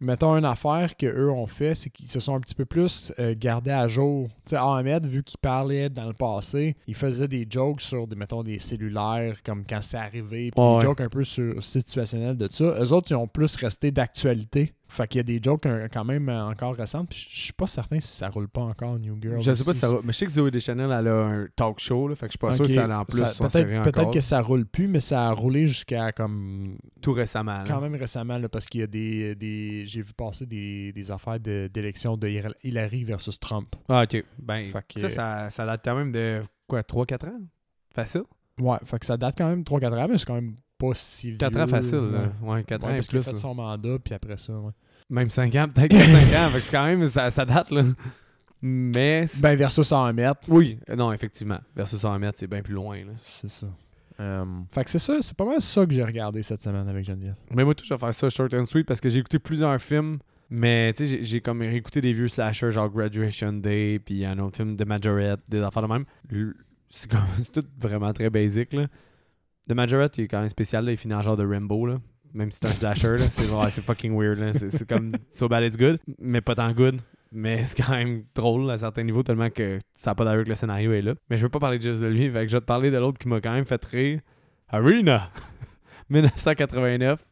mettons 0.00 0.36
une 0.36 0.44
affaire 0.44 0.96
qu'eux 0.96 1.30
ont 1.30 1.46
fait, 1.46 1.74
c'est 1.74 1.90
qu'ils 1.90 2.08
se 2.08 2.20
sont 2.20 2.34
un 2.34 2.40
petit 2.40 2.54
peu 2.54 2.64
plus 2.64 3.12
euh, 3.18 3.34
gardés 3.36 3.70
à 3.70 3.88
jour. 3.88 4.28
Tu 4.44 4.50
sais, 4.50 4.56
Ahmed, 4.56 5.06
vu 5.06 5.22
qu'il 5.22 5.38
parlait 5.38 5.88
dans 5.88 6.06
le 6.06 6.12
passé, 6.12 6.76
il 6.86 6.94
faisait 6.94 7.28
des 7.28 7.46
jokes 7.48 7.80
sur, 7.80 8.06
des, 8.06 8.16
mettons, 8.16 8.42
des 8.42 8.58
cellulaires, 8.58 9.42
comme 9.42 9.64
quand 9.68 9.82
c'est 9.82 9.96
arrivé, 9.96 10.50
puis 10.50 10.62
des 10.62 10.80
jokes 10.80 11.00
un 11.00 11.08
peu 11.08 11.24
sur, 11.24 11.62
situationnels 11.62 12.36
de 12.36 12.48
ça. 12.50 12.76
Eux 12.80 12.92
autres, 12.92 13.10
ils 13.10 13.16
ont 13.16 13.28
plus 13.28 13.56
resté 13.56 13.90
d'actualité. 13.90 14.72
Fait 14.96 15.06
qu'il 15.08 15.18
y 15.18 15.20
a 15.20 15.24
des 15.24 15.40
jokes 15.42 15.66
euh, 15.66 15.88
quand 15.92 16.04
même 16.04 16.28
euh, 16.28 16.44
encore 16.46 16.74
récentes. 16.74 17.10
Puis 17.10 17.26
je 17.30 17.40
suis 17.44 17.52
pas 17.52 17.66
certain 17.66 18.00
si 18.00 18.08
ça 18.08 18.28
roule 18.28 18.48
pas 18.48 18.62
encore, 18.62 18.98
New 18.98 19.18
Girl. 19.20 19.40
Je 19.42 19.52
sais 19.52 19.64
pas 19.64 19.72
Si- 19.74 19.78
ça 19.80 19.88
va. 19.90 19.98
Mais 20.02 20.12
je 20.12 20.18
sais 20.18 20.26
que 20.26 20.32
Zoé 20.32 20.50
Deschanel, 20.50 20.90
elle 20.90 21.08
a 21.08 21.14
un 21.26 21.46
talk 21.54 21.78
show. 21.80 22.08
Là, 22.08 22.14
fait 22.14 22.26
que 22.26 22.32
je 22.32 22.32
suis 22.32 22.38
pas 22.38 22.52
sûr 22.52 22.66
que 22.66 22.72
ça 22.72 22.84
allait 22.84 22.94
en 22.94 23.04
plus 23.04 23.20
Peut-être 23.20 23.82
peut-être 23.82 24.10
que 24.12 24.20
ça 24.20 24.40
roule 24.40 24.64
plus, 24.64 24.88
mais 24.88 25.00
ça 25.00 25.28
a 25.28 25.32
roulé 25.32 25.66
jusqu'à 25.66 26.12
comme 26.12 26.78
Tout 27.02 27.12
récemment. 27.12 27.58
là. 27.58 27.64
quand 27.66 27.80
même 27.80 27.94
récemment, 27.94 28.38
là, 28.38 28.48
parce 28.48 28.66
qu'il 28.66 28.80
y 28.80 28.84
a 28.84 28.86
des. 28.86 29.34
des 29.34 29.84
j'ai 29.86 30.00
vu 30.02 30.12
passer 30.14 30.46
des, 30.46 30.92
des 30.92 31.10
affaires 31.10 31.38
d'élection 31.40 32.16
de, 32.16 32.26
Hil- 32.28 32.54
Hillary 32.64 33.04
versus 33.04 33.38
Trump. 33.38 33.74
Ah, 33.88 34.02
ok. 34.04 34.24
Ben, 34.38 34.70
que- 34.88 35.00
ça, 35.00 35.08
ça, 35.08 35.50
ça 35.50 35.66
date 35.66 35.82
quand 35.84 35.94
même 35.96 36.12
de 36.12 36.42
quoi, 36.66 36.80
3-4 36.82 37.26
ans? 37.28 37.40
Facile? 37.94 38.22
Ouais, 38.58 38.78
fait 38.84 38.98
que 38.98 39.04
ça 39.06 39.16
date 39.16 39.34
quand 39.36 39.48
même 39.48 39.62
3-4 39.62 39.92
ans, 39.92 40.06
mais 40.10 40.16
c'est 40.18 40.24
quand 40.26 40.34
même 40.34 40.54
pas 40.78 40.92
si 40.94 41.28
vieux. 41.28 41.36
4 41.38 41.60
ans 41.60 41.66
facile. 41.66 41.98
là. 42.12 42.32
Ouais, 42.42 42.62
4 42.64 42.82
Ouais, 42.82 42.88
ans 42.88 42.92
et 42.92 42.96
parce 42.96 43.06
qu'il 43.08 43.18
a 43.18 43.20
plus. 43.20 43.26
fait 43.26 43.32
là. 43.32 43.38
son 43.38 43.54
mandat, 43.54 43.98
puis 44.02 44.14
après 44.14 44.36
ça, 44.36 44.52
ouais. 44.58 44.72
Même 45.10 45.30
5 45.30 45.54
ans, 45.56 45.68
peut-être 45.68 45.92
4-5 45.92 46.46
ans. 46.46 46.50
Fait 46.50 46.58
que 46.58 46.64
c'est 46.64 46.72
quand 46.72 46.84
même, 46.86 47.06
ça, 47.08 47.30
ça 47.30 47.44
date, 47.44 47.70
là. 47.70 47.82
Mais. 48.62 49.26
c'est- 49.26 49.40
Ben, 49.42 49.56
versus 49.56 49.86
100 49.86 50.12
mètres. 50.12 50.40
Oui, 50.48 50.78
euh, 50.88 50.96
non, 50.96 51.12
effectivement. 51.12 51.58
Versus 51.74 52.00
100 52.00 52.18
mètres, 52.18 52.38
c'est 52.38 52.46
bien 52.46 52.62
plus 52.62 52.74
loin, 52.74 52.98
là. 52.98 53.12
C'est 53.18 53.50
ça. 53.50 53.66
Euh, 54.18 54.44
fait 54.72 54.84
que 54.84 54.90
c'est 54.90 54.98
ça, 54.98 55.18
c'est 55.20 55.36
pas 55.36 55.44
mal 55.44 55.60
ça 55.60 55.84
que 55.84 55.92
j'ai 55.92 56.02
regardé 56.02 56.42
cette 56.42 56.62
semaine 56.62 56.88
avec 56.88 57.04
Geneviève. 57.04 57.34
Mais 57.54 57.64
moi, 57.64 57.74
tout, 57.74 57.84
je 57.84 57.92
vais 57.92 58.00
faire 58.00 58.14
ça 58.14 58.30
short 58.30 58.52
and 58.54 58.64
sweet 58.66 58.86
parce 58.86 59.00
que 59.00 59.08
j'ai 59.10 59.18
écouté 59.18 59.38
plusieurs 59.38 59.80
films. 59.80 60.18
Mais 60.48 60.92
tu 60.94 61.04
sais, 61.04 61.10
j'ai- 61.10 61.22
j'ai 61.24 61.40
comme 61.40 61.60
réécouté 61.60 62.00
des 62.00 62.12
vieux 62.12 62.28
slashers 62.28 62.70
genre 62.70 62.88
Graduation 62.88 63.52
Day, 63.52 63.98
puis 63.98 64.24
un 64.24 64.38
autre 64.38 64.56
film 64.56 64.76
de 64.76 64.84
Majorette, 64.84 65.40
des 65.48 65.60
affaires 65.60 65.82
de 65.82 65.88
même. 65.88 66.04
Le- 66.30 66.56
C'est 66.88 67.10
comme 67.10 67.20
c'est 67.38 67.52
tout 67.52 67.64
vraiment 67.78 68.12
très 68.12 68.30
basic 68.30 68.72
là. 68.72 68.86
The 69.68 69.72
Majorette, 69.74 70.16
il 70.18 70.24
est 70.24 70.28
quand 70.28 70.38
même 70.40 70.48
spécial, 70.48 70.84
là, 70.84 70.92
il 70.92 70.96
finit 70.96 71.14
en 71.14 71.20
genre 71.22 71.36
de 71.36 71.44
Rambo 71.44 71.84
là. 71.86 71.98
Même 72.34 72.50
si 72.50 72.58
c'est 72.60 72.68
un 72.68 72.72
slasher, 72.74 73.16
c'est 73.30 73.48
ouais, 73.50 73.70
fucking 73.70 74.16
weird. 74.18 74.56
C'est 74.56 74.88
comme 74.88 75.10
so 75.32 75.48
bad 75.48 75.64
it's 75.64 75.76
good, 75.76 75.98
mais 76.18 76.40
pas 76.40 76.54
tant 76.54 76.72
good. 76.72 77.00
Mais 77.32 77.64
c'est 77.66 77.82
quand 77.82 77.92
même 77.92 78.24
drôle 78.34 78.70
à 78.70 78.78
certains 78.78 79.02
niveaux, 79.02 79.22
tellement 79.22 79.50
que 79.50 79.78
ça 79.94 80.10
n'a 80.10 80.14
pas 80.14 80.24
d'allure 80.24 80.44
que 80.44 80.48
le 80.50 80.54
scénario 80.54 80.92
est 80.92 81.02
là. 81.02 81.14
Mais 81.28 81.36
je 81.36 81.42
veux 81.42 81.48
pas 81.48 81.58
parler 81.58 81.80
juste 81.80 82.00
de 82.00 82.06
lui, 82.06 82.30
fait 82.30 82.42
que 82.44 82.48
je 82.48 82.56
vais 82.56 82.60
te 82.60 82.66
parler 82.66 82.90
de 82.90 82.98
l'autre 82.98 83.18
qui 83.18 83.28
m'a 83.28 83.40
quand 83.40 83.52
même 83.52 83.64
fait 83.64 83.84
rire. 83.84 84.20
Arena 84.68 85.30
1989. 86.10 87.24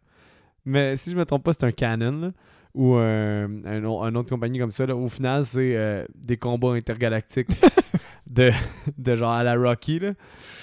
Mais 0.66 0.96
si 0.96 1.10
je 1.10 1.16
me 1.16 1.24
trompe 1.24 1.44
pas, 1.44 1.52
c'est 1.52 1.64
un 1.64 1.72
canon, 1.72 2.32
ou 2.74 2.94
un 2.96 4.14
autre 4.14 4.30
compagnie 4.30 4.58
comme 4.58 4.70
ça. 4.70 4.86
là. 4.86 4.96
Au 4.96 5.08
final, 5.08 5.44
c'est 5.44 5.76
euh, 5.76 6.04
des 6.14 6.36
combats 6.36 6.72
intergalactiques 6.72 7.48
de, 8.26 8.50
de 8.98 9.16
genre 9.16 9.32
à 9.32 9.42
la 9.42 9.54
Rocky. 9.54 9.98
Là. 9.98 10.12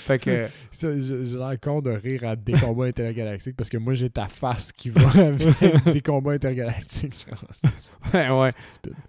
Fait 0.03 0.19
que. 0.19 0.47
J'ai 0.81 1.37
l'air 1.37 1.59
con 1.61 1.79
de 1.81 1.91
rire 1.91 2.23
à 2.23 2.35
des 2.35 2.53
combats 2.53 2.85
intergalactiques 2.85 3.55
parce 3.55 3.69
que 3.69 3.77
moi 3.77 3.93
j'ai 3.93 4.09
ta 4.09 4.27
face 4.27 4.71
qui 4.71 4.89
va 4.89 5.01
avec 5.25 5.91
des 5.91 6.01
combats 6.01 6.31
intergalactiques. 6.31 7.25
ouais, 8.13 8.29
ouais. 8.29 8.49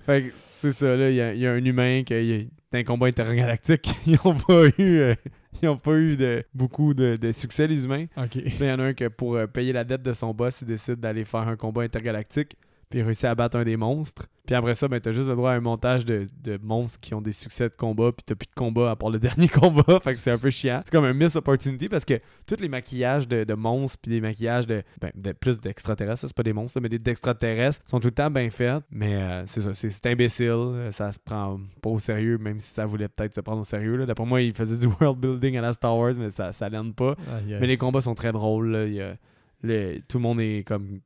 Fait 0.04 0.22
que 0.24 0.32
c'est 0.36 0.72
ça, 0.72 0.94
là. 0.96 1.08
Il 1.08 1.16
y 1.16 1.20
a, 1.20 1.34
y 1.34 1.46
a 1.46 1.52
un 1.52 1.64
humain 1.64 2.02
qui 2.04 2.12
est 2.14 2.48
dans 2.70 2.78
un 2.78 2.84
combat 2.84 3.06
intergalactique. 3.06 3.94
Ils 4.06 4.18
ont 4.24 4.34
pas 4.34 4.66
eu. 4.78 4.98
euh, 4.98 5.14
ils 5.62 5.68
ont 5.68 5.76
pas 5.78 5.92
eu 5.94 6.16
de, 6.16 6.44
beaucoup 6.52 6.92
de, 6.92 7.14
de 7.14 7.30
succès, 7.30 7.68
les 7.68 7.84
humains. 7.84 8.06
Ok. 8.16 8.34
Il 8.34 8.64
y 8.66 8.70
en 8.70 8.80
a 8.80 8.84
un 8.84 8.94
que 8.94 9.06
pour 9.06 9.36
euh, 9.36 9.46
payer 9.46 9.72
la 9.72 9.84
dette 9.84 10.02
de 10.02 10.12
son 10.12 10.34
boss, 10.34 10.60
il 10.62 10.66
décide 10.66 10.96
d'aller 10.96 11.24
faire 11.24 11.46
un 11.46 11.54
combat 11.56 11.82
intergalactique. 11.82 12.56
Puis 12.92 13.00
il 13.00 13.02
réussit 13.02 13.24
à 13.24 13.34
battre 13.34 13.56
un 13.56 13.64
des 13.64 13.76
monstres. 13.78 14.26
Puis 14.44 14.54
après 14.54 14.74
ça, 14.74 14.86
ben, 14.86 15.00
t'as 15.00 15.12
juste 15.12 15.28
le 15.30 15.34
droit 15.36 15.52
à 15.52 15.54
un 15.54 15.60
montage 15.60 16.04
de, 16.04 16.26
de 16.42 16.58
monstres 16.62 17.00
qui 17.00 17.14
ont 17.14 17.22
des 17.22 17.32
succès 17.32 17.68
de 17.70 17.74
combat. 17.74 18.12
Puis 18.12 18.22
t'as 18.26 18.34
plus 18.34 18.46
de 18.46 18.54
combat 18.54 18.90
à 18.90 18.96
part 18.96 19.08
le 19.08 19.18
dernier 19.20 19.48
combat. 19.48 19.98
fait 20.00 20.12
que 20.12 20.18
c'est 20.18 20.30
un 20.30 20.36
peu 20.36 20.50
chiant. 20.50 20.82
C'est 20.84 20.92
comme 20.92 21.04
un 21.06 21.14
miss 21.14 21.34
opportunity 21.36 21.86
parce 21.88 22.04
que 22.04 22.20
tous 22.46 22.60
les 22.60 22.68
maquillages 22.68 23.26
de, 23.26 23.44
de 23.44 23.54
monstres, 23.54 23.98
puis 24.02 24.10
des 24.10 24.20
maquillages 24.20 24.66
de, 24.66 24.82
ben, 25.00 25.10
de 25.14 25.32
plus 25.32 25.58
d'extraterrestres, 25.58 26.20
ça, 26.20 26.26
c'est 26.26 26.36
pas 26.36 26.42
des 26.42 26.52
monstres, 26.52 26.78
mais 26.80 26.90
des 26.90 26.98
d'extraterrestres, 26.98 27.80
sont 27.86 27.98
tout 27.98 28.08
le 28.08 28.14
temps 28.14 28.30
bien 28.30 28.50
faits. 28.50 28.82
Mais 28.90 29.14
euh, 29.14 29.44
c'est 29.46 29.62
ça, 29.62 29.74
c'est, 29.74 30.06
imbécile. 30.06 30.50
Euh, 30.50 30.90
Ça 30.92 31.10
se 31.12 31.18
prend 31.18 31.58
pas 31.80 31.88
au 31.90 31.98
sérieux, 31.98 32.36
même 32.36 32.60
si 32.60 32.74
ça 32.74 32.84
voulait 32.84 33.08
peut-être 33.08 33.34
se 33.34 33.40
prendre 33.40 33.60
au 33.62 33.64
sérieux. 33.64 34.04
D'après 34.04 34.26
moi, 34.26 34.42
il 34.42 34.52
faisait 34.54 34.76
du 34.76 34.92
world 35.00 35.18
building 35.18 35.56
à 35.56 35.62
la 35.62 35.72
Star 35.72 35.96
Wars, 35.96 36.12
mais 36.18 36.30
ça, 36.30 36.52
ça 36.52 36.68
l'aide 36.68 36.94
pas. 36.94 37.14
Mais 37.46 37.66
les 37.66 37.76
combats 37.78 38.00
sont 38.02 38.14
très 38.14 38.32
drôles. 38.32 38.70
là. 38.70 38.84
Il 38.86 38.94
y 38.94 39.00
a- 39.00 39.14
le- 39.62 40.00
tout 40.08 40.18
le 40.18 40.22
monde 40.22 40.40
est 40.40 40.66
comme 40.66 40.98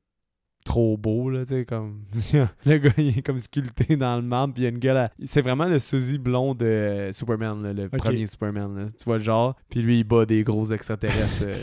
trop 0.66 0.96
beau 0.96 1.30
là 1.30 1.44
tu 1.46 1.54
sais 1.54 1.64
comme 1.64 2.00
le 2.66 2.76
gars 2.78 2.90
il 2.98 3.16
est 3.18 3.22
comme 3.22 3.38
sculpté 3.38 3.96
dans 3.96 4.16
le 4.16 4.22
marbre 4.22 4.52
puis 4.54 4.62
il 4.62 4.64
y 4.64 4.66
a 4.66 4.70
une 4.70 4.78
gueule 4.78 4.96
à- 4.96 5.10
c'est 5.24 5.40
vraiment 5.40 5.66
le 5.66 5.78
sosie 5.78 6.18
blond 6.18 6.54
de 6.54 7.10
Superman 7.12 7.62
là, 7.62 7.72
le 7.72 7.88
premier 7.88 8.26
Superman 8.26 8.76
là. 8.76 8.86
tu 8.90 9.04
vois 9.04 9.18
le 9.18 9.22
genre 9.24 9.54
puis 9.70 9.80
lui 9.80 10.00
il 10.00 10.04
bat 10.04 10.26
des 10.26 10.42
gros 10.42 10.66
extraterrestres 10.72 11.44
euh, 11.44 11.54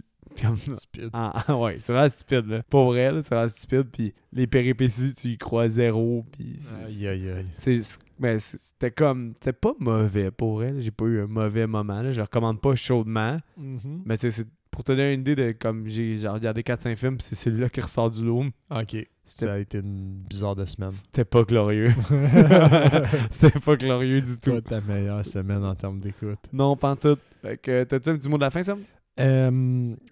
Comme- 0.40 0.56
Stupide. 0.56 1.10
Ah, 1.14 1.44
ah, 1.48 1.56
ouais, 1.56 1.76
c'est 1.80 1.92
vraiment 1.92 2.08
stupide, 2.08 2.46
là. 2.46 2.62
Pour 2.70 2.84
vrai, 2.92 3.10
là, 3.10 3.22
c'est 3.22 3.34
vraiment 3.34 3.48
stupide. 3.48 3.86
Puis 3.90 4.14
les 4.32 4.46
péripéties, 4.46 5.12
tu 5.14 5.28
y 5.30 5.38
crois 5.38 5.66
zéro. 5.68 6.24
Puis 6.30 6.60
Aïe, 6.86 7.08
aïe, 7.08 7.28
aïe. 7.30 7.46
c'est- 7.56 7.82
c'est- 7.82 7.98
ben, 8.20 8.38
c'était 8.38 8.92
comme. 8.92 9.32
C'était 9.34 9.52
pas 9.54 9.72
mauvais 9.80 10.30
pour 10.30 10.60
là. 10.60 10.78
J'ai 10.78 10.92
pas 10.92 11.06
eu 11.06 11.22
un 11.22 11.26
mauvais 11.26 11.66
moment. 11.66 12.02
Là. 12.02 12.12
Je 12.12 12.18
le 12.18 12.22
recommande 12.22 12.60
pas 12.60 12.76
chaudement. 12.76 13.38
Mhm. 13.56 14.02
Mais 14.04 14.16
tu 14.16 14.30
sais, 14.30 14.42
c'est 14.42 14.48
pour 14.78 14.84
te 14.84 14.92
donner 14.92 15.12
une 15.12 15.22
idée 15.22 15.34
de 15.34 15.50
comme 15.50 15.88
j'ai 15.88 16.16
regardé 16.28 16.62
4-5 16.62 16.94
films, 16.94 17.16
c'est 17.18 17.34
celui-là 17.34 17.68
qui 17.68 17.80
ressort 17.80 18.12
du 18.12 18.24
lot. 18.24 18.44
Ok. 18.70 19.08
Ça 19.24 19.54
a 19.54 19.58
été 19.58 19.78
une 19.78 20.22
bizarre 20.30 20.54
de 20.54 20.64
semaine. 20.66 20.92
c'était 20.92 21.24
pas 21.24 21.42
glorieux. 21.42 21.90
c'était 23.32 23.58
pas 23.58 23.74
glorieux 23.74 24.20
du 24.20 24.38
tout. 24.38 24.52
Toi, 24.52 24.60
ta 24.60 24.80
meilleure 24.80 25.26
semaine 25.26 25.64
en 25.64 25.74
termes 25.74 25.98
d'écoute. 25.98 26.38
Non, 26.52 26.76
pas 26.76 26.92
en 26.92 26.96
tout. 26.96 27.18
Fait 27.42 27.56
que 27.60 27.82
t'as-tu 27.82 28.10
un 28.10 28.16
petit 28.18 28.28
mot 28.28 28.36
de 28.36 28.42
la 28.42 28.52
fin, 28.52 28.62
Sam? 28.62 28.78
Euh, 29.18 29.50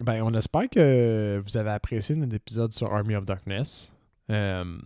ben, 0.01 0.21
on 0.21 0.33
espère 0.33 0.67
que 0.69 1.41
vous 1.45 1.55
avez 1.55 1.69
apprécié 1.69 2.15
notre 2.15 2.35
épisode 2.35 2.73
sur 2.73 2.93
Army 2.93 3.15
of 3.15 3.25
Darkness. 3.25 3.93
Euh, 4.29 4.77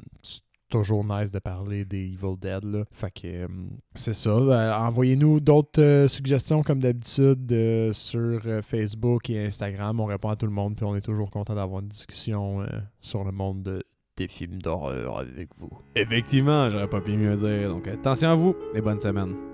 toujours 0.72 1.04
nice 1.06 1.32
de 1.32 1.38
parler 1.40 1.86
des 1.86 2.00
Evil 2.06 2.36
Dead. 2.42 2.84
Fait 2.92 3.12
que 3.12 3.28
euh, 3.28 3.48
c'est 3.94 4.14
ça. 4.14 4.32
Euh, 4.32 4.74
Envoyez-nous 4.74 5.40
d'autres 5.40 5.82
euh, 5.82 6.08
suggestions 6.08 6.64
comme 6.64 6.80
d'habitude 6.80 7.54
sur 7.94 8.42
Facebook 8.64 9.30
et 9.30 9.46
Instagram. 9.46 10.00
On 10.00 10.06
répond 10.06 10.30
à 10.30 10.36
tout 10.36 10.48
le 10.48 10.52
monde 10.52 10.76
puis 10.76 10.86
on 10.86 10.96
est 10.96 11.02
toujours 11.02 11.30
content 11.30 11.54
d'avoir 11.54 11.82
une 11.82 11.88
discussion 11.90 12.66
sur 13.00 13.24
le 13.24 13.32
monde 13.32 13.62
de- 13.64 13.84
des 14.18 14.28
films 14.28 14.62
d'horreur 14.62 15.20
avec 15.20 15.50
vous. 15.58 15.70
Effectivement, 15.96 16.70
j'aurais 16.70 16.90
pas 16.90 17.02
pu 17.02 17.12
mieux 17.18 17.36
dire. 17.36 17.70
Donc 17.70 17.88
attention 17.88 18.30
à 18.30 18.36
vous 18.36 18.56
et 18.74 18.82
bonne 18.82 19.00
semaine. 19.00 19.51